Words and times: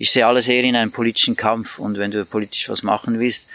Ich 0.00 0.12
sehe 0.12 0.26
alles 0.26 0.46
eher 0.46 0.62
in 0.62 0.76
einem 0.76 0.92
politischen 0.92 1.36
Kampf 1.36 1.80
und 1.80 1.98
wenn 1.98 2.12
du 2.12 2.24
politisch 2.24 2.68
was 2.68 2.84
machen 2.84 3.18
willst, 3.18 3.46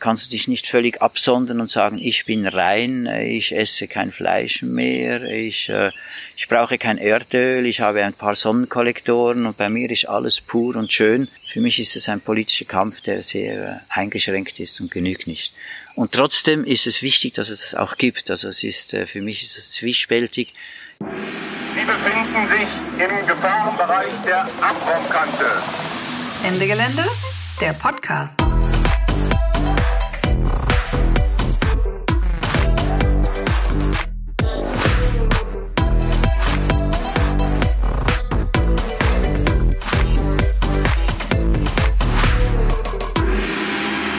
kannst 0.00 0.26
du 0.26 0.30
dich 0.30 0.48
nicht 0.48 0.66
völlig 0.66 1.00
absondern 1.00 1.60
und 1.60 1.70
sagen, 1.70 1.98
ich 1.98 2.24
bin 2.24 2.48
rein, 2.48 3.06
ich 3.06 3.56
esse 3.56 3.86
kein 3.86 4.10
Fleisch 4.10 4.62
mehr, 4.62 5.22
ich, 5.22 5.68
äh, 5.68 5.92
ich 6.36 6.48
brauche 6.48 6.78
kein 6.78 6.98
Erdöl, 6.98 7.64
ich 7.64 7.78
habe 7.78 8.02
ein 8.02 8.12
paar 8.12 8.34
Sonnenkollektoren 8.34 9.46
und 9.46 9.56
bei 9.56 9.68
mir 9.68 9.88
ist 9.88 10.08
alles 10.08 10.40
pur 10.40 10.74
und 10.74 10.92
schön. 10.92 11.28
Für 11.46 11.60
mich 11.60 11.78
ist 11.78 11.94
es 11.94 12.08
ein 12.08 12.20
politischer 12.20 12.64
Kampf, 12.64 13.00
der 13.02 13.22
sehr 13.22 13.64
äh, 13.64 13.74
eingeschränkt 13.88 14.58
ist 14.58 14.80
und 14.80 14.90
genügt 14.90 15.28
nicht. 15.28 15.52
Und 15.94 16.10
trotzdem 16.10 16.64
ist 16.64 16.88
es 16.88 17.02
wichtig, 17.02 17.34
dass 17.34 17.48
es 17.50 17.60
das 17.60 17.76
auch 17.76 17.96
gibt. 17.96 18.32
Also 18.32 18.48
es 18.48 18.64
ist, 18.64 18.92
äh, 18.94 19.06
für 19.06 19.22
mich 19.22 19.44
ist 19.44 19.56
es 19.56 19.70
zwiespältig. 19.70 20.54
Sie 21.74 21.80
befinden 21.80 22.46
sich 22.46 22.68
im 23.04 23.26
Gefahrenbereich 23.26 24.14
der 24.24 24.42
Abraumkante. 24.42 25.44
Ende 26.44 26.66
Gelände, 26.68 27.04
der 27.60 27.72
Podcast. 27.72 28.32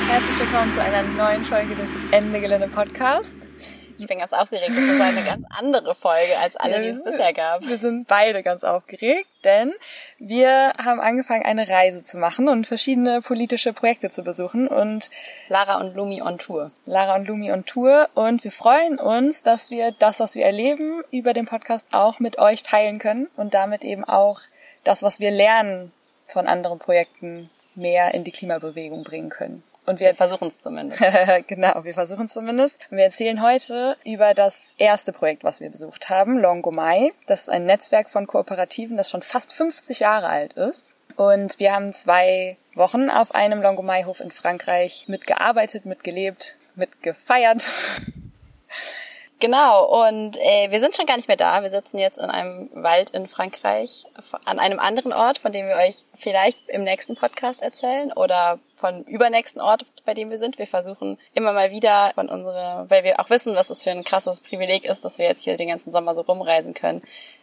Herzlich 0.09 0.40
willkommen 0.40 0.73
zu 0.73 0.81
einer 0.81 1.03
neuen 1.03 1.45
Folge 1.45 1.76
des 1.76 1.91
Ende 2.12 2.41
Gelände 2.41 2.67
Podcast. 2.67 3.45
Ich 3.98 4.08
bin 4.08 4.20
ganz 4.20 4.34
aufgeregt. 4.34 4.70
Das 4.70 4.77
ist 4.77 5.02
eine 5.02 5.22
ganz 5.22 5.45
andere 5.49 5.95
Folge 5.95 6.38
als 6.40 6.55
alle, 6.55 6.81
die 6.81 6.90
es 6.90 7.04
bisher 7.04 7.34
gab. 7.34 7.66
Wir 7.67 7.77
sind 7.77 8.08
beide 8.08 8.44
ganz 8.44 8.63
aufgeregt, 8.63 9.27
denn 9.44 9.73
wir 10.18 10.73
haben 10.77 10.99
angefangen, 10.99 11.45
eine 11.45 11.68
Reise 11.70 12.04
zu 12.04 12.18
machen 12.18 12.49
und 12.49 12.68
verschiedene 12.68 13.21
politische 13.21 13.73
Projekte 13.73 14.09
zu 14.09 14.23
besuchen 14.23 14.68
und 14.68 15.09
Lara 15.48 15.79
und 15.79 15.96
Lumi 15.96 16.21
on 16.21 16.37
Tour. 16.37 16.71
Lara 16.85 17.15
und 17.15 17.27
Lumi 17.27 17.52
on 17.52 17.65
Tour 17.65 18.10
und 18.15 18.43
wir 18.43 18.52
freuen 18.52 18.99
uns, 18.99 19.43
dass 19.43 19.71
wir 19.71 19.93
das, 19.99 20.20
was 20.20 20.35
wir 20.35 20.46
erleben, 20.46 21.02
über 21.12 21.34
den 21.34 21.46
Podcast 21.46 21.87
auch 21.91 22.20
mit 22.20 22.37
euch 22.37 22.63
teilen 22.63 22.99
können 22.99 23.27
und 23.37 23.54
damit 23.54 23.84
eben 23.84 24.04
auch 24.04 24.41
das, 24.84 25.04
was 25.04 25.20
wir 25.20 25.32
lernen 25.32 25.91
von 26.26 26.48
anderen 26.48 26.80
Projekten, 26.80 27.49
mehr 27.76 28.13
in 28.13 28.24
die 28.24 28.32
Klimabewegung 28.32 29.04
bringen 29.04 29.30
können. 29.30 29.63
Und 29.85 29.99
wir, 29.99 30.15
versuchen 30.15 30.47
es 30.47 30.61
zumindest. 30.61 31.01
genau, 31.47 31.83
wir 31.83 31.93
versuchen 31.93 32.25
es 32.25 32.33
zumindest. 32.33 32.79
Und 32.89 32.97
wir 32.97 33.05
erzählen 33.05 33.41
heute 33.41 33.97
über 34.03 34.33
das 34.33 34.73
erste 34.77 35.13
Projekt, 35.13 35.43
was 35.43 35.59
wir 35.59 35.69
besucht 35.69 36.09
haben, 36.09 36.39
Longomai. 36.39 37.11
Das 37.27 37.43
ist 37.43 37.49
ein 37.49 37.65
Netzwerk 37.65 38.09
von 38.09 38.25
Kooperativen, 38.25 38.97
das 38.97 39.11
schon 39.11 39.21
fast 39.21 39.53
50 39.53 39.99
Jahre 39.99 40.27
alt 40.27 40.53
ist. 40.53 40.91
Und 41.15 41.59
wir 41.59 41.73
haben 41.73 41.93
zwei 41.93 42.57
Wochen 42.73 43.09
auf 43.09 43.33
einem 43.33 43.61
Longomai-Hof 43.61 44.19
in 44.19 44.31
Frankreich 44.31 45.05
mitgearbeitet, 45.07 45.85
mitgelebt, 45.85 46.55
mitgefeiert. 46.75 47.63
Genau, 49.41 50.05
und 50.07 50.37
äh, 50.37 50.71
wir 50.71 50.79
sind 50.79 50.95
schon 50.95 51.05
gar 51.05 51.17
nicht 51.17 51.27
mehr 51.27 51.35
da. 51.35 51.61
Wir 51.61 51.69
sitzen 51.69 51.97
jetzt 51.97 52.17
in 52.17 52.29
einem 52.29 52.69
Wald 52.73 53.09
in 53.09 53.27
Frankreich, 53.27 54.05
an 54.45 54.59
einem 54.59 54.79
anderen 54.79 55.11
Ort, 55.11 55.39
von 55.39 55.51
dem 55.51 55.67
wir 55.67 55.75
euch 55.75 56.05
vielleicht 56.15 56.69
im 56.69 56.83
nächsten 56.83 57.15
Podcast 57.15 57.61
erzählen 57.61 58.13
oder 58.13 58.59
von 58.76 59.04
übernächsten 59.04 59.62
Ort, 59.62 59.85
bei 60.05 60.13
dem 60.13 60.29
wir 60.29 60.37
sind. 60.37 60.59
Wir 60.59 60.68
versuchen 60.68 61.18
immer 61.34 61.54
mal 61.54 61.71
wieder 61.71 62.12
von 62.15 62.29
unserer, 62.29 62.90
weil 62.90 63.04
wir 63.04 63.20
auch 63.20 63.29
wissen, 63.29 63.55
was 63.55 63.70
es 63.70 63.84
für 63.84 63.91
ein 63.91 64.03
krasses 64.03 64.41
Privileg 64.41 64.85
ist, 64.85 65.06
dass 65.06 65.18
wir 65.18 65.25
jetzt 65.25 65.44
hier 65.44 65.57
den 65.57 65.69
ganzen 65.69 65.91
Sommer 65.91 66.16
so 66.16 66.22
rumreisen 66.22 66.73
können. 66.73 67.01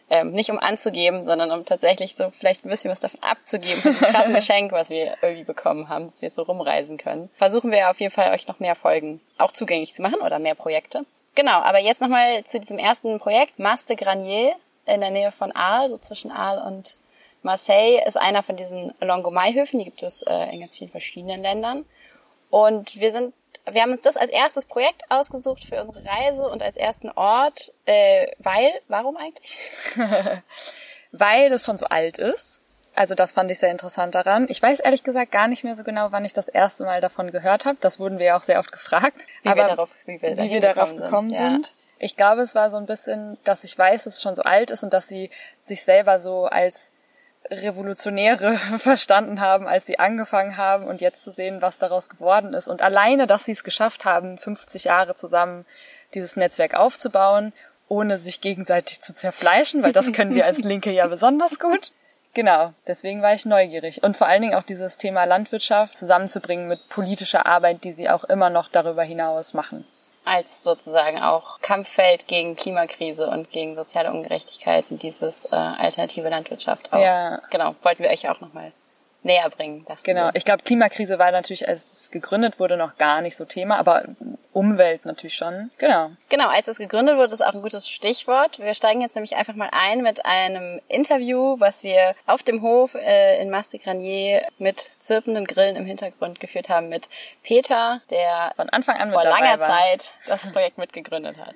Ähm, 0.09 0.31
nicht 0.31 0.51
um 0.51 0.59
anzugeben, 0.59 1.25
sondern 1.25 1.51
um 1.51 1.65
tatsächlich 1.65 2.15
so 2.15 2.29
vielleicht 2.31 2.65
ein 2.65 2.69
bisschen 2.69 2.91
was 2.91 2.99
davon 2.99 3.23
abzugeben, 3.23 3.81
von 3.81 3.95
krassen 3.95 4.33
Geschenk, 4.35 4.71
was 4.71 4.89
wir 4.89 5.17
irgendwie 5.21 5.45
bekommen 5.45 5.89
haben, 5.89 6.05
dass 6.05 6.21
wir 6.21 6.27
jetzt 6.27 6.35
so 6.35 6.43
rumreisen 6.43 6.97
können. 6.97 7.29
Versuchen 7.35 7.71
wir 7.71 7.89
auf 7.89 7.99
jeden 7.99 8.13
Fall 8.13 8.31
euch 8.33 8.47
noch 8.47 8.59
mehr 8.59 8.75
Folgen 8.75 9.21
auch 9.37 9.51
zugänglich 9.51 9.93
zu 9.93 10.01
machen 10.01 10.19
oder 10.21 10.39
mehr 10.39 10.55
Projekte. 10.55 11.05
Genau, 11.35 11.61
aber 11.61 11.79
jetzt 11.79 12.01
nochmal 12.01 12.43
zu 12.43 12.59
diesem 12.59 12.77
ersten 12.77 13.17
Projekt. 13.19 13.57
Maste 13.57 13.95
Granier 13.95 14.53
in 14.85 15.01
der 15.01 15.09
Nähe 15.09 15.31
von 15.31 15.51
Arles, 15.51 15.91
so 15.91 15.97
zwischen 15.97 16.31
Arles 16.31 16.63
und 16.65 16.95
Marseille, 17.43 18.01
ist 18.05 18.17
einer 18.17 18.43
von 18.43 18.55
diesen 18.55 18.93
Longomai-Höfen. 18.99 19.79
Die 19.79 19.85
gibt 19.85 20.03
es 20.03 20.23
äh, 20.23 20.53
in 20.53 20.61
ganz 20.61 20.77
vielen 20.77 20.91
verschiedenen 20.91 21.41
Ländern. 21.41 21.85
Und 22.49 22.99
wir 22.99 23.11
sind, 23.11 23.33
wir 23.69 23.81
haben 23.81 23.91
uns 23.91 24.01
das 24.01 24.17
als 24.17 24.31
erstes 24.31 24.65
Projekt 24.65 25.03
ausgesucht 25.09 25.63
für 25.63 25.81
unsere 25.81 26.05
Reise 26.05 26.47
und 26.47 26.61
als 26.61 26.77
ersten 26.77 27.09
Ort, 27.11 27.73
äh, 27.85 28.27
weil, 28.39 28.69
warum 28.87 29.17
eigentlich? 29.17 29.57
weil 31.11 31.51
es 31.51 31.65
schon 31.65 31.77
so 31.77 31.85
alt 31.85 32.17
ist. 32.17 32.61
Also 32.95 33.15
das 33.15 33.31
fand 33.31 33.49
ich 33.49 33.57
sehr 33.57 33.71
interessant 33.71 34.13
daran. 34.13 34.45
Ich 34.49 34.61
weiß 34.61 34.79
ehrlich 34.79 35.03
gesagt 35.03 35.31
gar 35.31 35.47
nicht 35.47 35.63
mehr 35.63 35.75
so 35.75 35.83
genau, 35.83 36.11
wann 36.11 36.25
ich 36.25 36.33
das 36.33 36.47
erste 36.47 36.83
Mal 36.85 37.01
davon 37.01 37.31
gehört 37.31 37.65
habe. 37.65 37.77
Das 37.81 37.99
wurden 37.99 38.19
wir 38.19 38.27
ja 38.27 38.37
auch 38.37 38.43
sehr 38.43 38.59
oft 38.59 38.71
gefragt. 38.71 39.25
Wie 39.41 39.49
aber 39.49 39.61
wir 39.61 39.67
darauf, 39.69 39.95
wie 40.05 40.21
wir, 40.21 40.37
wie 40.37 40.51
wir 40.51 40.61
darauf 40.61 40.95
gekommen 40.95 41.31
sind. 41.31 41.37
sind. 41.39 41.67
Ja. 41.67 41.73
Ich 41.99 42.15
glaube, 42.15 42.41
es 42.41 42.53
war 42.53 42.69
so 42.69 42.77
ein 42.77 42.85
bisschen, 42.85 43.37
dass 43.45 43.63
ich 43.63 43.77
weiß, 43.77 44.03
dass 44.03 44.15
es 44.15 44.21
schon 44.21 44.35
so 44.35 44.43
alt 44.43 44.69
ist 44.69 44.83
und 44.83 44.93
dass 44.93 45.07
sie 45.07 45.31
sich 45.61 45.83
selber 45.83 46.19
so 46.19 46.45
als 46.45 46.91
Revolutionäre 47.49 48.57
verstanden 48.77 49.41
haben, 49.41 49.67
als 49.67 49.85
sie 49.85 49.99
angefangen 49.99 50.57
haben 50.57 50.85
und 50.85 51.01
jetzt 51.01 51.23
zu 51.23 51.31
sehen, 51.31 51.61
was 51.61 51.79
daraus 51.79 52.09
geworden 52.09 52.53
ist. 52.53 52.67
Und 52.67 52.81
alleine, 52.81 53.27
dass 53.27 53.45
sie 53.45 53.51
es 53.51 53.63
geschafft 53.63 54.05
haben, 54.05 54.37
50 54.37 54.85
Jahre 54.85 55.15
zusammen 55.15 55.65
dieses 56.13 56.35
Netzwerk 56.35 56.75
aufzubauen, 56.75 57.53
ohne 57.87 58.17
sich 58.17 58.41
gegenseitig 58.41 59.01
zu 59.01 59.13
zerfleischen, 59.13 59.83
weil 59.83 59.93
das 59.93 60.13
können 60.13 60.35
wir 60.35 60.45
als 60.45 60.59
Linke 60.63 60.91
ja 60.91 61.07
besonders 61.07 61.59
gut. 61.59 61.91
Genau, 62.33 62.73
deswegen 62.87 63.21
war 63.21 63.33
ich 63.33 63.45
neugierig. 63.45 64.01
Und 64.01 64.17
vor 64.17 64.25
allen 64.25 64.41
Dingen 64.41 64.55
auch 64.55 64.63
dieses 64.63 64.97
Thema 64.97 65.25
Landwirtschaft 65.25 65.95
zusammenzubringen 65.95 66.67
mit 66.67 66.89
politischer 66.89 67.45
Arbeit, 67.45 67.83
die 67.83 67.91
sie 67.91 68.09
auch 68.09 68.23
immer 68.23 68.49
noch 68.49 68.69
darüber 68.69 69.03
hinaus 69.03 69.53
machen. 69.53 69.85
Als 70.25 70.63
sozusagen 70.63 71.21
auch 71.21 71.59
Kampffeld 71.61 72.27
gegen 72.27 72.55
Klimakrise 72.55 73.27
und 73.29 73.49
gegen 73.49 73.75
soziale 73.75 74.11
Ungerechtigkeiten, 74.11 74.97
dieses 74.97 75.45
äh, 75.45 75.55
alternative 75.55 76.29
Landwirtschaft 76.29 76.93
auch. 76.93 76.99
Ja. 76.99 77.41
Genau, 77.49 77.75
wollten 77.83 78.03
wir 78.03 78.09
euch 78.09 78.29
auch 78.29 78.39
nochmal 78.39 78.71
näher 79.23 79.49
bringen. 79.49 79.85
Genau, 80.03 80.29
ich 80.33 80.45
glaube, 80.45 80.63
Klimakrise 80.63 81.19
war 81.19 81.31
natürlich, 81.31 81.67
als 81.67 81.85
es 81.99 82.11
gegründet 82.11 82.59
wurde, 82.59 82.77
noch 82.77 82.97
gar 82.97 83.21
nicht 83.21 83.35
so 83.35 83.45
Thema, 83.45 83.77
aber 83.77 84.05
Umwelt 84.53 85.05
natürlich 85.05 85.33
schon. 85.33 85.71
Genau. 85.79 86.11
Genau, 86.29 86.47
als 86.47 86.67
es 86.67 86.77
gegründet 86.77 87.17
wurde, 87.17 87.33
ist 87.33 87.43
auch 87.43 87.53
ein 87.53 87.61
gutes 87.63 87.89
Stichwort. 87.89 88.59
Wir 88.59 88.75
steigen 88.75 89.01
jetzt 89.01 89.15
nämlich 89.15 89.35
einfach 89.35 89.55
mal 89.55 89.69
ein 89.71 90.01
mit 90.01 90.25
einem 90.25 90.79
Interview, 90.87 91.55
was 91.59 91.83
wir 91.83 92.13
auf 92.27 92.43
dem 92.43 92.61
Hof 92.61 92.93
äh, 92.95 93.41
in 93.41 93.49
Mastic 93.49 93.83
Granier 93.83 94.45
mit 94.59 94.91
zirpenden 94.99 95.45
Grillen 95.45 95.75
im 95.75 95.85
Hintergrund 95.85 96.39
geführt 96.39 96.69
haben 96.69 96.89
mit 96.89 97.09
Peter, 97.41 98.01
der 98.11 98.53
von 98.55 98.69
Anfang 98.69 98.97
an 98.97 99.11
vor 99.11 99.23
langer. 99.23 99.57
Zeit 99.57 100.11
das 100.27 100.51
Projekt 100.51 100.77
mitgegründet 100.77 101.37
hat. 101.37 101.55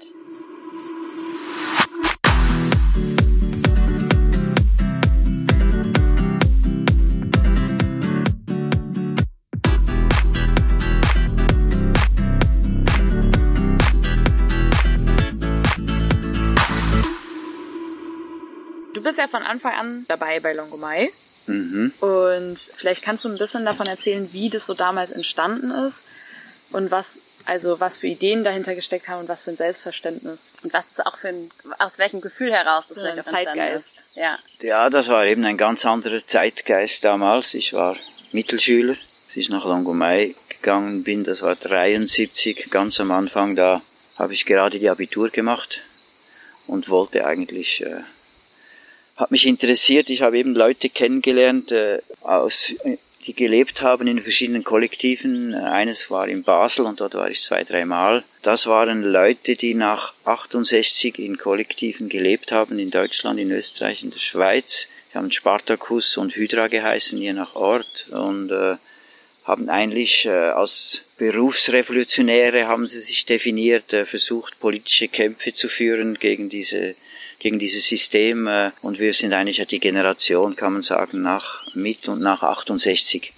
Bist 19.17 19.33
ja 19.33 19.39
von 19.39 19.47
Anfang 19.47 19.73
an 19.73 20.05
dabei 20.07 20.39
bei 20.39 20.53
Longomai. 20.53 21.09
Mhm. 21.47 21.91
Und 22.01 22.59
vielleicht 22.59 23.01
kannst 23.01 23.25
du 23.25 23.29
ein 23.29 23.37
bisschen 23.37 23.65
davon 23.65 23.87
erzählen, 23.87 24.31
wie 24.31 24.49
das 24.49 24.67
so 24.67 24.73
damals 24.73 25.11
entstanden 25.11 25.71
ist 25.71 26.01
und 26.71 26.91
was, 26.91 27.19
also 27.45 27.79
was 27.79 27.97
für 27.97 28.07
Ideen 28.07 28.43
dahinter 28.43 28.75
gesteckt 28.75 29.07
haben 29.07 29.21
und 29.21 29.29
was 29.29 29.43
für 29.43 29.51
ein 29.51 29.57
Selbstverständnis. 29.57 30.53
Und 30.63 30.73
was 30.73 30.91
ist 30.91 31.05
auch 31.05 31.17
für 31.17 31.29
ein, 31.29 31.49
aus 31.79 31.97
welchem 31.97 32.21
Gefühl 32.21 32.51
heraus 32.51 32.85
das 32.89 32.99
vielleicht 32.99 33.19
auch 33.21 33.31
Zeitgeist. 33.31 33.85
Ist. 33.87 34.15
Ja. 34.15 34.37
ja, 34.59 34.89
das 34.89 35.07
war 35.07 35.25
eben 35.25 35.45
ein 35.45 35.57
ganz 35.57 35.85
anderer 35.85 36.23
Zeitgeist 36.25 37.03
damals. 37.03 37.53
Ich 37.53 37.73
war 37.73 37.95
Mittelschüler, 38.33 38.93
als 38.93 39.35
ich 39.35 39.49
nach 39.49 39.65
Longomai 39.65 40.35
gegangen 40.49 41.03
bin, 41.03 41.23
das 41.23 41.41
war 41.41 41.55
73, 41.55 42.67
ganz 42.69 42.99
am 42.99 43.11
Anfang, 43.11 43.55
da 43.55 43.81
habe 44.17 44.33
ich 44.33 44.45
gerade 44.45 44.79
die 44.79 44.89
Abitur 44.89 45.29
gemacht 45.29 45.81
und 46.67 46.89
wollte 46.89 47.25
eigentlich 47.25 47.81
äh, 47.81 48.01
hat 49.17 49.31
mich 49.31 49.45
interessiert. 49.45 50.09
Ich 50.09 50.21
habe 50.21 50.37
eben 50.37 50.55
Leute 50.55 50.89
kennengelernt, 50.89 51.71
äh, 51.71 51.99
aus, 52.21 52.71
die 53.25 53.33
gelebt 53.33 53.81
haben 53.81 54.07
in 54.07 54.21
verschiedenen 54.21 54.63
Kollektiven. 54.63 55.53
Eines 55.53 56.09
war 56.09 56.27
in 56.27 56.43
Basel 56.43 56.85
und 56.85 57.01
dort 57.01 57.15
war 57.15 57.29
ich 57.29 57.41
zwei, 57.41 57.63
dreimal. 57.63 58.23
Das 58.43 58.67
waren 58.67 59.01
Leute, 59.03 59.55
die 59.55 59.73
nach 59.73 60.13
68 60.23 61.19
in 61.19 61.37
Kollektiven 61.37 62.07
gelebt 62.07 62.51
haben, 62.51 62.79
in 62.79 62.91
Deutschland, 62.91 63.39
in 63.39 63.51
Österreich, 63.51 64.03
in 64.03 64.11
der 64.11 64.19
Schweiz. 64.19 64.87
Sie 65.11 65.17
haben 65.17 65.31
Spartacus 65.31 66.15
und 66.15 66.35
Hydra 66.35 66.67
geheißen, 66.67 67.17
je 67.17 67.33
nach 67.33 67.55
Ort. 67.55 68.07
Und 68.11 68.51
äh, 68.51 68.75
haben 69.43 69.69
eigentlich 69.69 70.25
äh, 70.25 70.29
als 70.29 71.01
Berufsrevolutionäre 71.17 72.67
haben 72.67 72.87
sie 72.87 72.99
sich 72.99 73.25
definiert, 73.25 73.93
äh, 73.93 74.05
versucht 74.05 74.59
politische 74.59 75.07
Kämpfe 75.07 75.53
zu 75.53 75.69
führen 75.69 76.15
gegen 76.19 76.49
diese 76.49 76.95
gegen 77.39 77.59
dieses 77.59 77.85
System. 77.85 78.47
Äh, 78.47 78.71
und 78.81 78.99
wir 78.99 79.13
sind 79.13 79.33
eigentlich 79.33 79.65
die 79.67 79.79
Generation, 79.79 80.55
kann 80.55 80.73
man 80.73 80.83
sagen, 80.83 81.21
nach 81.21 81.73
mit 81.75 82.07
und 82.07 82.21
nach 82.21 82.43
68. 82.43 83.33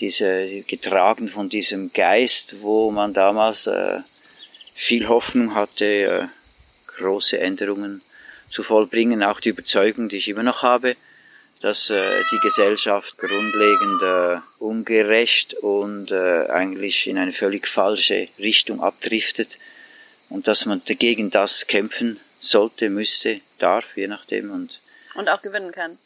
Diese, 0.00 0.62
getragen 0.66 1.28
von 1.28 1.48
diesem 1.48 1.92
Geist, 1.92 2.56
wo 2.60 2.90
man 2.90 3.14
damals 3.14 3.66
äh, 3.66 4.00
viel 4.74 5.08
Hoffnung 5.08 5.54
hatte, 5.54 5.84
äh, 5.84 6.26
große 6.98 7.38
Änderungen 7.38 8.00
zu 8.50 8.62
vollbringen, 8.62 9.22
auch 9.22 9.40
die 9.40 9.50
Überzeugung, 9.50 10.08
die 10.08 10.18
ich 10.18 10.28
immer 10.28 10.44
noch 10.44 10.62
habe, 10.62 10.96
dass 11.60 11.90
äh, 11.90 12.22
die 12.30 12.38
Gesellschaft 12.42 13.18
grundlegend 13.18 14.02
äh, 14.02 14.38
ungerecht 14.60 15.54
und 15.54 16.12
äh, 16.12 16.46
eigentlich 16.46 17.06
in 17.08 17.18
eine 17.18 17.32
völlig 17.32 17.66
falsche 17.66 18.28
Richtung 18.38 18.80
abdriftet 18.80 19.58
und 20.28 20.46
dass 20.46 20.66
man 20.66 20.82
dagegen 20.86 21.30
das 21.30 21.66
kämpfen 21.66 22.20
sollte, 22.40 22.90
müsste, 22.90 23.40
darf, 23.58 23.96
je 23.96 24.06
nachdem 24.06 24.50
und 24.50 24.80
und 25.14 25.28
auch 25.28 25.42
gewinnen 25.42 25.72
kann. 25.72 25.98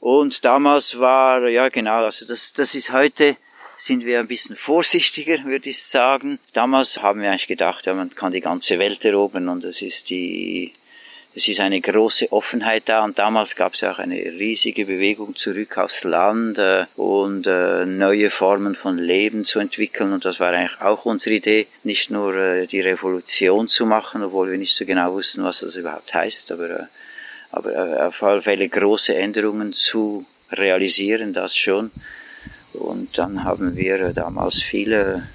Und 0.00 0.44
damals 0.44 0.98
war 0.98 1.48
ja 1.48 1.68
genau, 1.68 2.04
also 2.04 2.26
das 2.26 2.52
das 2.52 2.74
ist 2.74 2.92
heute 2.92 3.36
sind 3.78 4.04
wir 4.04 4.20
ein 4.20 4.28
bisschen 4.28 4.56
vorsichtiger, 4.56 5.42
würde 5.44 5.70
ich 5.70 5.82
sagen. 5.82 6.38
Damals 6.52 7.00
haben 7.00 7.22
wir 7.22 7.30
eigentlich 7.30 7.46
gedacht, 7.46 7.86
ja, 7.86 7.94
man 7.94 8.14
kann 8.14 8.32
die 8.32 8.42
ganze 8.42 8.78
Welt 8.78 9.04
erobern 9.04 9.48
und 9.48 9.64
es 9.64 9.80
ist 9.80 10.10
die 10.10 10.74
es 11.34 11.46
ist 11.46 11.60
eine 11.60 11.80
große 11.80 12.32
Offenheit 12.32 12.84
da 12.86 13.04
und 13.04 13.18
damals 13.18 13.54
gab 13.54 13.74
es 13.74 13.80
ja 13.80 13.92
auch 13.92 13.98
eine 13.98 14.16
riesige 14.16 14.84
Bewegung 14.84 15.36
zurück 15.36 15.78
aufs 15.78 16.02
Land 16.02 16.58
äh, 16.58 16.86
und 16.96 17.46
äh, 17.46 17.86
neue 17.86 18.30
Formen 18.30 18.74
von 18.74 18.98
Leben 18.98 19.44
zu 19.44 19.60
entwickeln 19.60 20.12
und 20.12 20.24
das 20.24 20.40
war 20.40 20.52
eigentlich 20.52 20.80
auch 20.80 21.04
unsere 21.04 21.36
Idee, 21.36 21.66
nicht 21.84 22.10
nur 22.10 22.34
äh, 22.34 22.66
die 22.66 22.80
Revolution 22.80 23.68
zu 23.68 23.86
machen, 23.86 24.22
obwohl 24.24 24.50
wir 24.50 24.58
nicht 24.58 24.74
so 24.74 24.84
genau 24.84 25.12
wussten, 25.12 25.44
was 25.44 25.60
das 25.60 25.76
überhaupt 25.76 26.12
heißt, 26.12 26.50
aber, 26.50 26.70
äh, 26.70 26.84
aber 27.52 27.72
äh, 27.72 28.02
auf 28.02 28.22
alle 28.22 28.42
Fälle 28.42 28.68
große 28.68 29.14
Änderungen 29.14 29.72
zu 29.72 30.26
realisieren, 30.50 31.32
das 31.32 31.56
schon. 31.56 31.92
Und 32.72 33.18
dann 33.18 33.44
haben 33.44 33.76
wir 33.76 34.00
äh, 34.00 34.14
damals 34.14 34.60
viele 34.60 35.28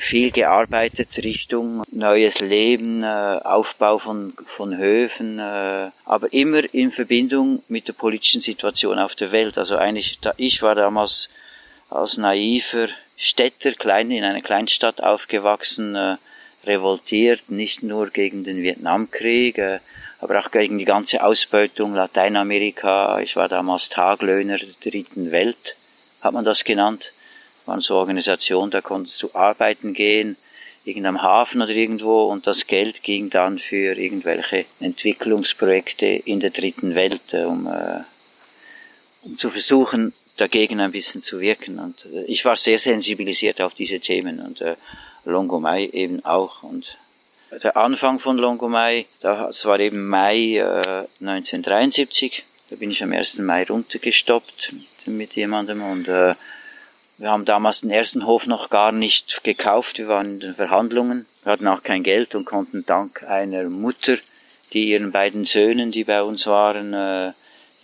viel 0.00 0.30
gearbeitet 0.30 1.08
Richtung 1.18 1.82
neues 1.92 2.40
Leben, 2.40 3.02
äh, 3.02 3.06
Aufbau 3.44 3.98
von, 3.98 4.32
von 4.46 4.76
Höfen, 4.76 5.38
äh, 5.38 5.90
aber 6.06 6.32
immer 6.32 6.62
in 6.72 6.90
Verbindung 6.90 7.62
mit 7.68 7.86
der 7.86 7.92
politischen 7.92 8.40
Situation 8.40 8.98
auf 8.98 9.14
der 9.14 9.30
Welt. 9.30 9.58
Also 9.58 9.76
eigentlich, 9.76 10.18
da, 10.20 10.32
ich 10.38 10.62
war 10.62 10.74
damals 10.74 11.28
als 11.90 12.16
naiver 12.16 12.88
Städter, 13.18 13.72
klein 13.72 14.10
in 14.10 14.24
einer 14.24 14.40
Kleinstadt 14.40 15.02
aufgewachsen, 15.02 15.94
äh, 15.94 16.16
revoltiert, 16.64 17.50
nicht 17.50 17.82
nur 17.82 18.08
gegen 18.08 18.42
den 18.42 18.62
Vietnamkrieg, 18.62 19.58
äh, 19.58 19.80
aber 20.18 20.40
auch 20.40 20.50
gegen 20.50 20.78
die 20.78 20.86
ganze 20.86 21.22
Ausbeutung 21.22 21.94
Lateinamerika. 21.94 23.20
Ich 23.20 23.36
war 23.36 23.48
damals 23.48 23.90
Taglöhner 23.90 24.56
der 24.56 24.68
dritten 24.82 25.30
Welt, 25.30 25.76
hat 26.22 26.32
man 26.32 26.44
das 26.44 26.64
genannt 26.64 27.12
waren 27.66 27.80
so 27.80 27.96
Organisationen, 27.96 28.70
da 28.70 28.80
konntest 28.80 29.22
du 29.22 29.30
arbeiten 29.34 29.94
gehen, 29.94 30.36
irgendeinem 30.84 31.22
Hafen 31.22 31.60
oder 31.60 31.70
irgendwo 31.70 32.24
und 32.24 32.46
das 32.46 32.66
Geld 32.66 33.02
ging 33.02 33.30
dann 33.30 33.58
für 33.58 33.96
irgendwelche 33.96 34.64
Entwicklungsprojekte 34.80 36.06
in 36.06 36.40
der 36.40 36.50
dritten 36.50 36.94
Welt, 36.94 37.32
äh, 37.32 37.44
um, 37.44 37.66
äh, 37.66 38.00
um 39.22 39.38
zu 39.38 39.50
versuchen, 39.50 40.12
dagegen 40.36 40.80
ein 40.80 40.92
bisschen 40.92 41.22
zu 41.22 41.40
wirken. 41.40 41.78
Und 41.78 42.06
äh, 42.06 42.24
ich 42.24 42.44
war 42.44 42.56
sehr 42.56 42.78
sensibilisiert 42.78 43.60
auf 43.60 43.74
diese 43.74 44.00
Themen 44.00 44.40
und 44.40 44.60
äh, 44.60 44.76
Longomai 45.24 45.86
eben 45.92 46.24
auch. 46.24 46.62
Und 46.62 46.96
der 47.62 47.76
Anfang 47.76 48.18
von 48.20 48.38
Longomai, 48.38 49.06
das 49.20 49.64
war 49.64 49.80
eben 49.80 50.08
Mai 50.08 50.56
äh, 50.56 51.06
1973. 51.20 52.42
Da 52.70 52.76
bin 52.76 52.90
ich 52.90 53.02
am 53.02 53.12
1. 53.12 53.38
Mai 53.38 53.64
runtergestoppt 53.64 54.72
mit, 55.06 55.34
jemandem 55.34 55.82
und 55.82 56.08
äh, 56.08 56.34
wir 57.20 57.30
haben 57.30 57.44
damals 57.44 57.82
den 57.82 57.90
ersten 57.90 58.26
Hof 58.26 58.46
noch 58.46 58.70
gar 58.70 58.92
nicht 58.92 59.44
gekauft. 59.44 59.98
Wir 59.98 60.08
waren 60.08 60.34
in 60.34 60.40
den 60.40 60.54
Verhandlungen. 60.54 61.26
Wir 61.44 61.52
hatten 61.52 61.68
auch 61.68 61.82
kein 61.82 62.02
Geld 62.02 62.34
und 62.34 62.46
konnten 62.46 62.86
dank 62.86 63.22
einer 63.24 63.64
Mutter, 63.64 64.16
die 64.72 64.88
ihren 64.88 65.12
beiden 65.12 65.44
Söhnen, 65.44 65.92
die 65.92 66.04
bei 66.04 66.22
uns 66.22 66.46
waren, 66.46 66.94
äh, 66.94 67.32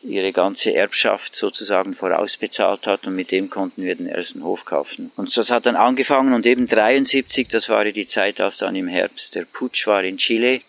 ihre 0.02 0.32
ganze 0.32 0.74
Erbschaft 0.74 1.36
sozusagen 1.36 1.94
vorausbezahlt 1.94 2.86
hat 2.86 3.06
und 3.06 3.14
mit 3.14 3.30
dem 3.30 3.50
konnten 3.50 3.82
wir 3.82 3.94
den 3.94 4.06
ersten 4.06 4.42
Hof 4.42 4.64
kaufen. 4.64 5.10
Und 5.16 5.36
das 5.36 5.50
hat 5.50 5.66
dann 5.66 5.76
angefangen 5.76 6.32
und 6.32 6.46
eben 6.46 6.66
73, 6.66 7.48
das 7.48 7.68
war 7.68 7.84
ja 7.84 7.92
die 7.92 8.08
Zeit, 8.08 8.40
als 8.40 8.58
dann 8.58 8.74
im 8.74 8.88
Herbst 8.88 9.34
der 9.34 9.44
Putsch 9.44 9.86
war 9.86 10.02
in 10.02 10.16
Chile 10.16 10.60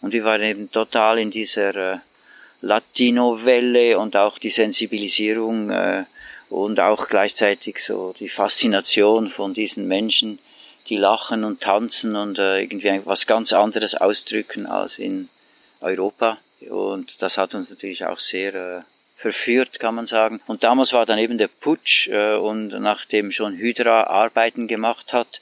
und 0.00 0.12
wir 0.12 0.24
waren 0.24 0.42
eben 0.42 0.70
total 0.70 1.18
in 1.18 1.30
dieser 1.30 1.74
äh, 1.74 1.98
Latino-Welle 2.62 3.98
und 3.98 4.16
auch 4.16 4.38
die 4.38 4.50
Sensibilisierung 4.50 5.70
äh, 5.70 6.04
und 6.48 6.80
auch 6.80 7.08
gleichzeitig 7.08 7.82
so 7.84 8.14
die 8.18 8.28
Faszination 8.28 9.28
von 9.30 9.54
diesen 9.54 9.88
Menschen, 9.88 10.38
die 10.88 10.96
lachen 10.96 11.44
und 11.44 11.60
tanzen 11.60 12.14
und 12.16 12.38
äh, 12.38 12.60
irgendwie 12.60 13.00
was 13.04 13.26
ganz 13.26 13.52
anderes 13.52 13.94
ausdrücken 13.94 14.66
als 14.66 14.98
in 14.98 15.28
Europa. 15.80 16.38
Und 16.70 17.20
das 17.22 17.38
hat 17.38 17.54
uns 17.54 17.70
natürlich 17.70 18.04
auch 18.04 18.20
sehr 18.20 18.54
äh, 18.54 18.82
verführt, 19.16 19.80
kann 19.80 19.94
man 19.94 20.06
sagen. 20.06 20.40
Und 20.46 20.62
damals 20.62 20.92
war 20.92 21.06
dann 21.06 21.18
eben 21.18 21.38
der 21.38 21.48
Putsch 21.48 22.08
äh, 22.08 22.36
und 22.36 22.68
nachdem 22.68 23.32
schon 23.32 23.56
Hydra 23.56 24.04
Arbeiten 24.04 24.68
gemacht 24.68 25.12
hat, 25.12 25.40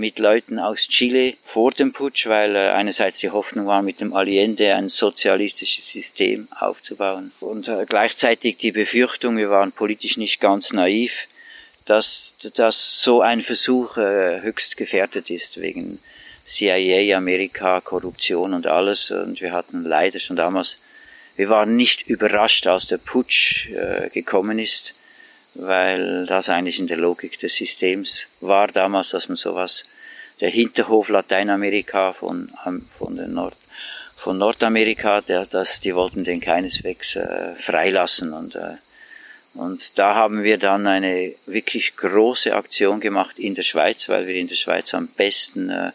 mit 0.00 0.18
Leuten 0.18 0.58
aus 0.58 0.88
Chile 0.88 1.34
vor 1.44 1.72
dem 1.72 1.92
Putsch, 1.92 2.26
weil 2.26 2.56
äh, 2.56 2.70
einerseits 2.70 3.18
die 3.18 3.30
Hoffnung 3.30 3.66
war, 3.66 3.82
mit 3.82 4.00
dem 4.00 4.14
Allende 4.14 4.74
ein 4.74 4.88
sozialistisches 4.88 5.92
System 5.92 6.48
aufzubauen. 6.58 7.32
Und 7.38 7.68
äh, 7.68 7.84
gleichzeitig 7.86 8.56
die 8.56 8.72
Befürchtung, 8.72 9.36
wir 9.36 9.50
waren 9.50 9.72
politisch 9.72 10.16
nicht 10.16 10.40
ganz 10.40 10.72
naiv, 10.72 11.12
dass, 11.84 12.32
dass 12.54 13.02
so 13.02 13.20
ein 13.20 13.42
Versuch 13.42 13.96
äh, 13.98 14.40
höchst 14.40 14.76
gefährdet 14.76 15.28
ist 15.28 15.60
wegen 15.60 15.98
CIA, 16.48 17.16
Amerika, 17.16 17.80
Korruption 17.80 18.54
und 18.54 18.66
alles. 18.66 19.10
Und 19.10 19.40
wir 19.40 19.52
hatten 19.52 19.84
leider 19.84 20.18
schon 20.18 20.36
damals, 20.36 20.76
wir 21.36 21.48
waren 21.48 21.76
nicht 21.76 22.08
überrascht, 22.08 22.66
als 22.66 22.86
der 22.86 22.98
Putsch 22.98 23.68
äh, 23.70 24.08
gekommen 24.10 24.58
ist, 24.58 24.94
weil 25.54 26.26
das 26.26 26.48
eigentlich 26.48 26.78
in 26.78 26.86
der 26.86 26.96
Logik 26.96 27.38
des 27.40 27.56
Systems 27.56 28.22
war 28.40 28.68
damals, 28.68 29.10
dass 29.10 29.28
man 29.28 29.36
sowas, 29.36 29.84
der 30.40 30.50
Hinterhof 30.50 31.08
Lateinamerika 31.08 32.12
von, 32.12 32.50
ähm, 32.66 32.86
von, 32.98 33.16
den 33.16 33.34
Nord, 33.34 33.54
von 34.16 34.38
Nordamerika, 34.38 35.20
der, 35.20 35.46
das, 35.46 35.80
die 35.80 35.94
wollten 35.94 36.24
den 36.24 36.40
keineswegs 36.40 37.16
äh, 37.16 37.54
freilassen 37.54 38.32
und, 38.32 38.54
äh, 38.54 38.76
und 39.54 39.98
da 39.98 40.14
haben 40.14 40.44
wir 40.44 40.58
dann 40.58 40.86
eine 40.86 41.32
wirklich 41.46 41.96
große 41.96 42.54
Aktion 42.54 43.00
gemacht 43.00 43.38
in 43.38 43.56
der 43.56 43.64
Schweiz, 43.64 44.08
weil 44.08 44.28
wir 44.28 44.36
in 44.36 44.46
der 44.46 44.54
Schweiz 44.54 44.94
am 44.94 45.08
besten 45.08 45.70
äh, 45.70 45.90